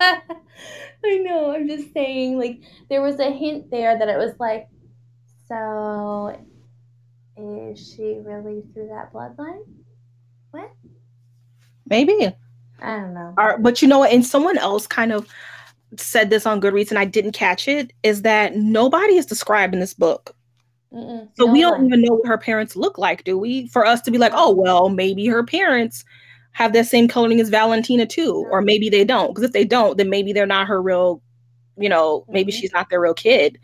I 0.00 1.18
know, 1.18 1.54
I'm 1.54 1.68
just 1.68 1.92
saying, 1.92 2.38
like, 2.38 2.62
there 2.88 3.02
was 3.02 3.20
a 3.20 3.30
hint 3.30 3.70
there 3.70 3.98
that 3.98 4.08
it 4.08 4.16
was 4.16 4.32
like, 4.38 4.68
so 5.48 6.36
is 7.36 7.92
she 7.92 8.20
really 8.24 8.62
through 8.72 8.88
that 8.88 9.12
bloodline? 9.12 9.64
What? 10.50 10.70
Maybe. 11.86 12.34
I 12.80 12.96
don't 12.96 13.14
know. 13.14 13.34
Or, 13.36 13.58
but 13.58 13.82
you 13.82 13.88
know 13.88 13.98
what? 13.98 14.12
And 14.12 14.24
someone 14.24 14.58
else 14.58 14.86
kind 14.86 15.12
of 15.12 15.28
said 15.98 16.30
this 16.30 16.46
on 16.46 16.60
Goodreads 16.60 16.90
and 16.90 16.98
I 16.98 17.04
didn't 17.04 17.32
catch 17.32 17.68
it 17.68 17.92
is 18.02 18.22
that 18.22 18.56
nobody 18.56 19.16
is 19.16 19.26
described 19.26 19.74
in 19.74 19.80
this 19.80 19.94
book. 19.94 20.34
Mm-mm, 20.92 21.28
so 21.34 21.46
no 21.46 21.52
we 21.52 21.60
don't 21.60 21.78
one. 21.78 21.86
even 21.86 22.02
know 22.02 22.14
what 22.14 22.28
her 22.28 22.38
parents 22.38 22.76
look 22.76 22.98
like, 22.98 23.24
do 23.24 23.36
we? 23.36 23.68
For 23.68 23.84
us 23.84 24.00
to 24.02 24.10
be 24.10 24.18
like, 24.18 24.32
oh, 24.34 24.54
well, 24.54 24.88
maybe 24.88 25.26
her 25.26 25.42
parents 25.42 26.04
have 26.52 26.72
that 26.72 26.86
same 26.86 27.08
coloring 27.08 27.40
as 27.40 27.48
Valentina 27.48 28.06
too, 28.06 28.46
or 28.50 28.62
maybe 28.62 28.88
they 28.88 29.04
don't. 29.04 29.28
Because 29.28 29.42
if 29.42 29.52
they 29.52 29.64
don't, 29.64 29.98
then 29.98 30.08
maybe 30.08 30.32
they're 30.32 30.46
not 30.46 30.68
her 30.68 30.80
real, 30.80 31.20
you 31.76 31.88
know, 31.88 32.24
maybe 32.28 32.52
mm-hmm. 32.52 32.60
she's 32.60 32.72
not 32.72 32.90
their 32.90 33.00
real 33.00 33.14
kid. 33.14 33.58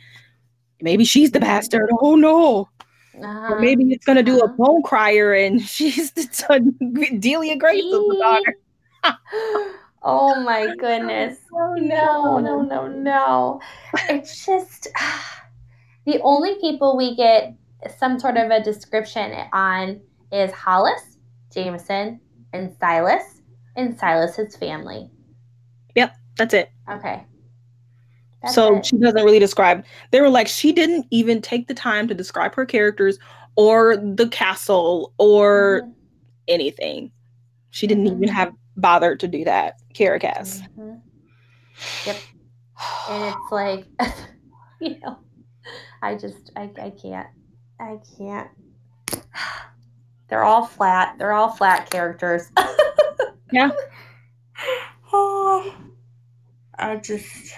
Maybe 0.82 1.04
she's 1.04 1.30
the 1.30 1.38
mm-hmm. 1.38 1.46
bastard. 1.46 1.90
Oh 2.00 2.16
no. 2.16 2.68
Uh-huh. 3.22 3.54
Or 3.54 3.60
maybe 3.60 3.84
it's 3.92 4.04
gonna 4.04 4.22
do 4.22 4.42
uh-huh. 4.42 4.52
a 4.52 4.56
bone 4.56 4.82
crier 4.82 5.32
and 5.32 5.62
she's 5.66 6.10
the 6.12 7.16
Delia 7.20 7.56
Grace's 7.56 8.16
daughter. 8.18 8.56
Oh 10.02 10.40
my 10.44 10.74
goodness. 10.76 11.38
Oh, 11.52 11.74
no, 11.74 12.38
no, 12.38 12.62
no, 12.62 12.88
no. 12.88 13.60
It's 14.08 14.44
just 14.44 14.88
the 16.06 16.20
only 16.22 16.58
people 16.60 16.96
we 16.96 17.16
get 17.16 17.54
some 17.98 18.18
sort 18.18 18.36
of 18.36 18.50
a 18.50 18.62
description 18.62 19.32
on 19.52 20.00
is 20.32 20.52
Hollis, 20.52 21.18
Jameson, 21.52 22.20
and 22.52 22.74
Silas, 22.78 23.42
and 23.76 23.98
Silas's 23.98 24.56
family. 24.56 25.10
Yep, 25.94 26.14
that's 26.36 26.54
it. 26.54 26.70
Okay. 26.90 27.24
That's 28.42 28.54
so 28.54 28.76
it. 28.76 28.86
she 28.86 28.96
doesn't 28.98 29.24
really 29.24 29.38
describe. 29.38 29.84
They 30.10 30.20
were 30.20 30.30
like, 30.30 30.48
she 30.48 30.72
didn't 30.72 31.06
even 31.10 31.42
take 31.42 31.68
the 31.68 31.74
time 31.74 32.08
to 32.08 32.14
describe 32.14 32.54
her 32.54 32.64
characters 32.64 33.18
or 33.56 33.96
the 33.96 34.28
castle 34.28 35.12
or 35.18 35.82
mm-hmm. 35.82 35.90
anything. 36.48 37.12
She 37.70 37.86
didn't 37.86 38.06
mm-hmm. 38.06 38.24
even 38.24 38.34
have 38.34 38.52
bothered 38.76 39.20
to 39.20 39.28
do 39.28 39.44
that. 39.44 39.79
Kiera 39.94 40.20
Cass. 40.20 40.60
Mm-hmm. 40.78 40.96
Yep. 42.06 42.16
And 43.10 43.24
it's 43.24 43.52
like, 43.52 43.86
you 44.80 44.98
know, 45.00 45.18
I 46.02 46.14
just, 46.14 46.50
I, 46.56 46.70
I 46.80 46.90
can't, 46.90 47.28
I 47.80 47.98
can't. 48.16 48.48
They're 50.28 50.44
all 50.44 50.64
flat. 50.64 51.16
They're 51.18 51.32
all 51.32 51.50
flat 51.50 51.90
characters. 51.90 52.50
yeah. 53.52 53.70
Oh, 55.12 55.74
I 56.78 56.96
just. 56.96 57.52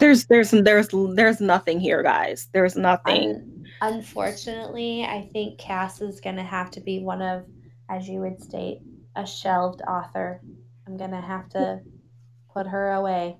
There's, 0.00 0.24
there's, 0.26 0.50
there's, 0.50 0.88
there's 1.14 1.40
nothing 1.40 1.78
here, 1.78 2.02
guys. 2.02 2.48
There's 2.52 2.76
nothing. 2.76 3.66
unfortunately, 3.82 5.04
I 5.04 5.28
think 5.32 5.58
Cass 5.58 6.00
is 6.00 6.20
going 6.20 6.36
to 6.36 6.42
have 6.42 6.70
to 6.72 6.80
be 6.80 7.00
one 7.00 7.22
of, 7.22 7.44
as 7.88 8.08
you 8.08 8.20
would 8.20 8.42
state, 8.42 8.80
a 9.14 9.26
shelved 9.26 9.82
author. 9.82 10.40
I'm 10.92 10.98
gonna 10.98 11.22
have 11.22 11.48
to 11.50 11.80
put 12.52 12.66
her 12.66 12.92
away. 12.92 13.38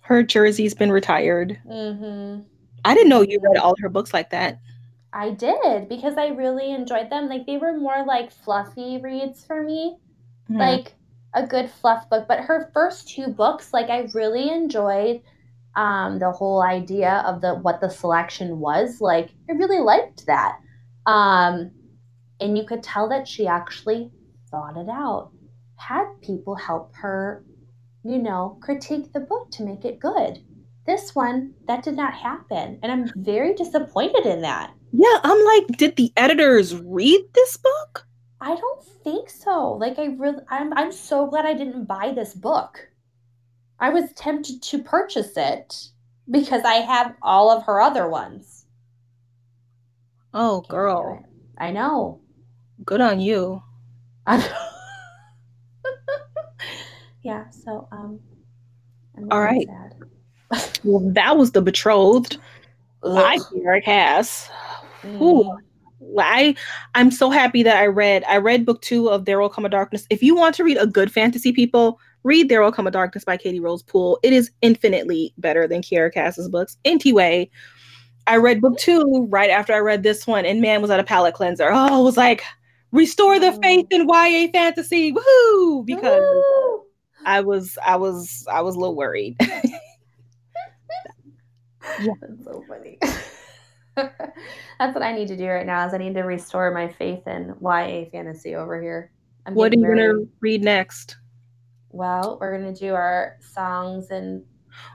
Her 0.00 0.24
jersey's 0.24 0.74
been 0.74 0.90
retired. 0.90 1.56
Mm-hmm. 1.64 2.40
I 2.84 2.94
didn't 2.94 3.08
know 3.08 3.20
you 3.20 3.38
read 3.40 3.58
all 3.58 3.76
her 3.78 3.88
books 3.88 4.12
like 4.12 4.30
that. 4.30 4.60
I 5.12 5.30
did 5.30 5.88
because 5.88 6.18
I 6.18 6.28
really 6.28 6.72
enjoyed 6.72 7.10
them. 7.10 7.28
Like 7.28 7.46
they 7.46 7.58
were 7.58 7.78
more 7.78 8.04
like 8.04 8.32
fluffy 8.32 8.98
reads 9.00 9.44
for 9.44 9.62
me, 9.62 9.98
mm-hmm. 10.50 10.56
like 10.56 10.94
a 11.32 11.46
good 11.46 11.70
fluff 11.70 12.10
book. 12.10 12.26
But 12.26 12.40
her 12.40 12.72
first 12.74 13.08
two 13.08 13.28
books, 13.28 13.72
like 13.72 13.88
I 13.88 14.08
really 14.12 14.50
enjoyed 14.50 15.22
um, 15.76 16.18
the 16.18 16.32
whole 16.32 16.60
idea 16.60 17.22
of 17.24 17.40
the 17.40 17.54
what 17.54 17.80
the 17.80 17.88
selection 17.88 18.58
was. 18.58 19.00
Like 19.00 19.30
I 19.48 19.52
really 19.52 19.78
liked 19.78 20.26
that, 20.26 20.58
um, 21.06 21.70
and 22.40 22.58
you 22.58 22.66
could 22.66 22.82
tell 22.82 23.08
that 23.10 23.28
she 23.28 23.46
actually 23.46 24.10
thought 24.50 24.76
it 24.76 24.88
out, 24.88 25.30
had 25.78 26.06
people 26.22 26.54
help 26.54 26.94
her, 26.96 27.44
you 28.04 28.18
know, 28.18 28.58
critique 28.60 29.12
the 29.12 29.20
book 29.20 29.50
to 29.52 29.64
make 29.64 29.84
it 29.84 30.00
good. 30.00 30.42
This 30.86 31.14
one, 31.14 31.54
that 31.66 31.82
did 31.82 31.96
not 31.96 32.14
happen. 32.14 32.78
And 32.82 32.90
I'm 32.90 33.12
very 33.16 33.54
disappointed 33.54 34.26
in 34.26 34.42
that. 34.42 34.72
Yeah, 34.92 35.18
I'm 35.22 35.44
like, 35.44 35.78
did 35.78 35.96
the 35.96 36.12
editors 36.16 36.74
read 36.76 37.20
this 37.34 37.56
book? 37.56 38.06
I 38.40 38.54
don't 38.54 38.84
think 39.04 39.28
so. 39.28 39.72
Like 39.72 39.98
I 39.98 40.06
really 40.06 40.42
I'm 40.48 40.72
I'm 40.74 40.92
so 40.92 41.26
glad 41.26 41.44
I 41.44 41.54
didn't 41.54 41.84
buy 41.84 42.12
this 42.14 42.34
book. 42.34 42.88
I 43.80 43.90
was 43.90 44.12
tempted 44.14 44.62
to 44.62 44.82
purchase 44.82 45.32
it 45.36 45.88
because 46.30 46.62
I 46.64 46.74
have 46.74 47.14
all 47.22 47.50
of 47.50 47.64
her 47.64 47.80
other 47.80 48.08
ones. 48.08 48.66
Oh, 50.34 50.62
girl. 50.62 51.24
I 51.56 51.70
know. 51.70 52.20
Good 52.84 53.00
on 53.00 53.20
you. 53.20 53.62
Yeah, 57.28 57.50
so 57.50 57.86
um 57.92 58.20
all 59.30 59.42
right. 59.42 59.66
well, 60.82 61.12
that 61.12 61.36
was 61.36 61.52
the 61.52 61.60
betrothed. 61.60 62.38
I 63.04 63.36
Kiera 63.36 63.84
Cass. 63.84 64.48
Mm. 65.02 65.58
I 66.18 66.54
I'm 66.94 67.10
so 67.10 67.28
happy 67.28 67.62
that 67.62 67.76
I 67.76 67.84
read 67.84 68.24
I 68.26 68.38
read 68.38 68.64
book 68.64 68.80
two 68.80 69.10
of 69.10 69.26
There 69.26 69.38
Will 69.40 69.50
Come 69.50 69.66
a 69.66 69.68
Darkness. 69.68 70.06
If 70.08 70.22
you 70.22 70.34
want 70.34 70.54
to 70.54 70.64
read 70.64 70.78
a 70.78 70.86
good 70.86 71.12
fantasy, 71.12 71.52
people 71.52 72.00
read 72.22 72.48
There 72.48 72.62
Will 72.62 72.72
Come 72.72 72.86
a 72.86 72.90
Darkness 72.90 73.26
by 73.26 73.36
Katy 73.36 73.60
Rose 73.60 73.82
Pool. 73.82 74.18
It 74.22 74.32
is 74.32 74.50
infinitely 74.62 75.34
better 75.36 75.68
than 75.68 75.82
Kiera 75.82 76.10
Cass's 76.10 76.48
books. 76.48 76.78
Anyway, 76.86 77.50
I 78.26 78.38
read 78.38 78.62
book 78.62 78.78
two 78.78 79.26
right 79.28 79.50
after 79.50 79.74
I 79.74 79.80
read 79.80 80.02
this 80.02 80.26
one, 80.26 80.46
and 80.46 80.62
man 80.62 80.80
was 80.80 80.88
that 80.88 80.98
a 80.98 81.04
palate 81.04 81.34
cleanser. 81.34 81.70
Oh, 81.70 81.98
I 81.98 81.98
was 81.98 82.16
like, 82.16 82.42
restore 82.90 83.38
the 83.38 83.52
faith 83.62 83.88
in 83.90 84.08
YA 84.08 84.48
fantasy. 84.50 85.12
Woohoo! 85.12 85.84
Because 85.84 86.22
Woo! 86.22 86.87
I 87.24 87.40
was 87.40 87.78
I 87.84 87.96
was 87.96 88.46
I 88.50 88.62
was 88.62 88.76
a 88.76 88.78
little 88.78 88.96
worried. 88.96 89.36
yeah. 89.40 89.60
That's 92.20 92.44
so 92.44 92.62
funny. 92.68 92.98
That's 93.96 94.94
what 94.94 95.02
I 95.02 95.12
need 95.12 95.28
to 95.28 95.36
do 95.36 95.48
right 95.48 95.66
now 95.66 95.86
is 95.86 95.94
I 95.94 95.98
need 95.98 96.14
to 96.14 96.22
restore 96.22 96.70
my 96.70 96.88
faith 96.88 97.26
in 97.26 97.54
YA 97.60 98.04
fantasy 98.12 98.54
over 98.54 98.80
here. 98.80 99.10
I'm 99.46 99.54
what 99.54 99.72
are 99.72 99.76
you 99.76 99.82
very... 99.82 99.98
gonna 99.98 100.24
read 100.40 100.62
next? 100.62 101.16
Well, 101.90 102.38
we're 102.40 102.56
gonna 102.56 102.74
do 102.74 102.94
our 102.94 103.36
songs 103.40 104.10
and 104.10 104.44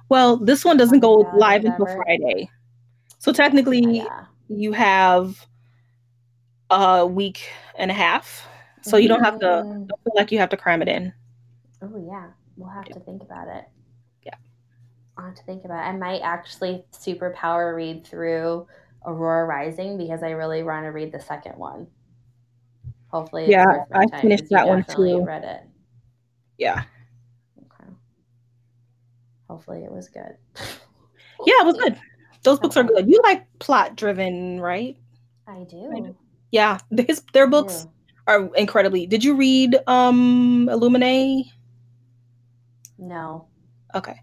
well, 0.09 0.37
this 0.37 0.63
one 0.63 0.77
doesn't 0.77 0.99
go 0.99 1.29
live 1.35 1.65
until 1.65 1.85
Friday. 1.85 2.49
So 3.19 3.33
technically, 3.33 3.81
yeah. 3.81 4.25
you 4.47 4.71
have 4.71 5.45
a 6.69 7.05
week 7.05 7.49
and 7.77 7.91
a 7.91 7.93
half, 7.93 8.47
so 8.81 8.97
you 8.97 9.07
don't 9.07 9.23
have 9.23 9.39
to 9.39 9.45
mm-hmm. 9.45 9.85
don't 9.85 10.03
feel 10.03 10.13
like 10.15 10.31
you 10.31 10.39
have 10.39 10.49
to 10.49 10.57
cram 10.57 10.81
it 10.81 10.87
in. 10.87 11.13
Oh 11.83 11.97
yeah, 11.97 12.29
we'll 12.55 12.69
have 12.69 12.85
yeah. 12.87 12.93
to 12.93 12.99
think 13.01 13.23
about 13.23 13.47
it. 13.49 13.65
Yeah, 14.23 14.35
I'll 15.17 15.25
have 15.25 15.35
to 15.35 15.43
think 15.43 15.65
about 15.65 15.85
it. 15.85 15.89
I 15.89 15.97
might 15.97 16.21
actually 16.21 16.85
superpower 16.93 17.75
read 17.75 18.07
through 18.07 18.67
Aurora 19.05 19.45
Rising 19.45 19.97
because 19.97 20.23
I 20.23 20.29
really 20.29 20.63
want 20.63 20.85
to 20.85 20.89
read 20.89 21.11
the 21.11 21.19
second 21.19 21.57
one. 21.57 21.87
Hopefully, 23.07 23.49
yeah, 23.49 23.83
I 23.93 24.07
finished 24.21 24.49
that 24.49 24.67
one 24.67 24.85
too. 24.85 25.23
Read 25.23 25.43
it. 25.43 25.61
Yeah. 26.57 26.83
Okay. 27.59 27.91
Hopefully, 29.49 29.83
it 29.83 29.91
was 29.91 30.07
good. 30.07 30.37
yeah, 30.55 31.61
it 31.61 31.65
was 31.65 31.77
good. 31.77 31.99
Those 32.43 32.59
books 32.59 32.77
are 32.77 32.83
good. 32.83 33.09
You 33.09 33.19
like 33.23 33.45
plot 33.59 33.95
driven, 33.95 34.59
right? 34.59 34.97
I 35.47 35.65
do. 35.69 36.15
Yeah, 36.51 36.77
his 37.07 37.23
their 37.33 37.47
books 37.47 37.87
are 38.27 38.49
incredibly. 38.55 39.05
Did 39.05 39.23
you 39.23 39.35
read 39.35 39.77
um 39.87 40.67
Illuminae? 40.71 41.43
No. 42.97 43.47
Okay. 43.95 44.19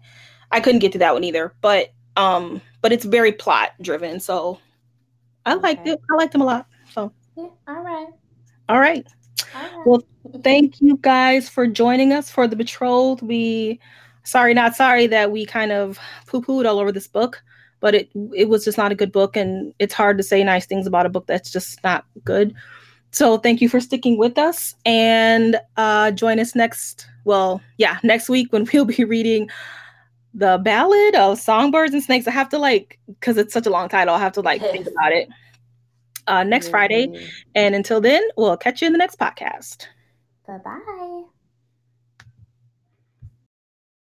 I 0.51 0.59
couldn't 0.59 0.79
get 0.79 0.91
to 0.93 0.97
that 0.99 1.13
one 1.13 1.23
either, 1.23 1.53
but 1.61 1.93
um 2.17 2.61
but 2.81 2.91
it's 2.91 3.05
very 3.05 3.31
plot 3.31 3.71
driven, 3.81 4.19
so 4.19 4.59
I 5.45 5.53
okay. 5.53 5.61
liked 5.61 5.87
it. 5.87 5.99
I 6.11 6.15
liked 6.15 6.33
them 6.33 6.41
a 6.41 6.45
lot. 6.45 6.67
So 6.93 7.11
yeah, 7.37 7.47
all 7.67 7.81
right. 7.81 8.07
All 8.69 8.79
right. 8.79 9.05
All 9.55 9.61
right. 9.61 9.85
Well, 9.85 10.03
thank 10.43 10.81
you 10.81 10.97
guys 11.01 11.49
for 11.49 11.67
joining 11.67 12.13
us 12.13 12.29
for 12.29 12.47
the 12.47 12.55
betrothed. 12.55 13.21
We 13.21 13.79
sorry, 14.23 14.53
not 14.53 14.75
sorry 14.75 15.07
that 15.07 15.31
we 15.31 15.45
kind 15.45 15.71
of 15.71 15.99
poo-pooed 16.27 16.65
all 16.65 16.79
over 16.79 16.91
this 16.91 17.07
book 17.07 17.41
but 17.81 17.95
it 17.95 18.09
it 18.33 18.47
was 18.47 18.63
just 18.63 18.77
not 18.77 18.93
a 18.93 18.95
good 18.95 19.11
book 19.11 19.35
and 19.35 19.73
it's 19.79 19.93
hard 19.93 20.17
to 20.17 20.23
say 20.23 20.41
nice 20.43 20.65
things 20.65 20.87
about 20.87 21.05
a 21.05 21.09
book 21.09 21.27
that's 21.27 21.51
just 21.51 21.83
not 21.83 22.05
good 22.23 22.53
so 23.11 23.37
thank 23.37 23.61
you 23.61 23.69
for 23.69 23.79
sticking 23.79 24.17
with 24.17 24.37
us 24.37 24.75
and 24.85 25.57
uh, 25.77 26.11
join 26.11 26.39
us 26.39 26.55
next 26.55 27.07
well 27.25 27.61
yeah 27.77 27.99
next 28.03 28.29
week 28.29 28.51
when 28.51 28.67
we'll 28.73 28.85
be 28.85 29.03
reading 29.03 29.49
the 30.33 30.59
ballad 30.63 31.15
of 31.15 31.37
songbirds 31.37 31.93
and 31.93 32.01
snakes. 32.01 32.25
I 32.25 32.31
have 32.31 32.47
to 32.49 32.57
like 32.57 32.99
because 33.07 33.37
it's 33.37 33.53
such 33.53 33.65
a 33.65 33.69
long 33.69 33.89
title 33.89 34.15
i 34.15 34.19
have 34.19 34.31
to 34.33 34.41
like 34.41 34.61
think 34.61 34.87
about 34.87 35.11
it. 35.11 35.27
Uh, 36.27 36.43
next 36.43 36.67
mm-hmm. 36.67 36.71
friday 36.71 37.29
and 37.55 37.75
until 37.75 37.99
then 37.99 38.21
we'll 38.37 38.55
catch 38.55 38.81
you 38.81 38.87
in 38.87 38.93
the 38.93 38.99
next 38.99 39.19
podcast. 39.19 39.87
Bye 40.47 40.59
bye 40.63 41.23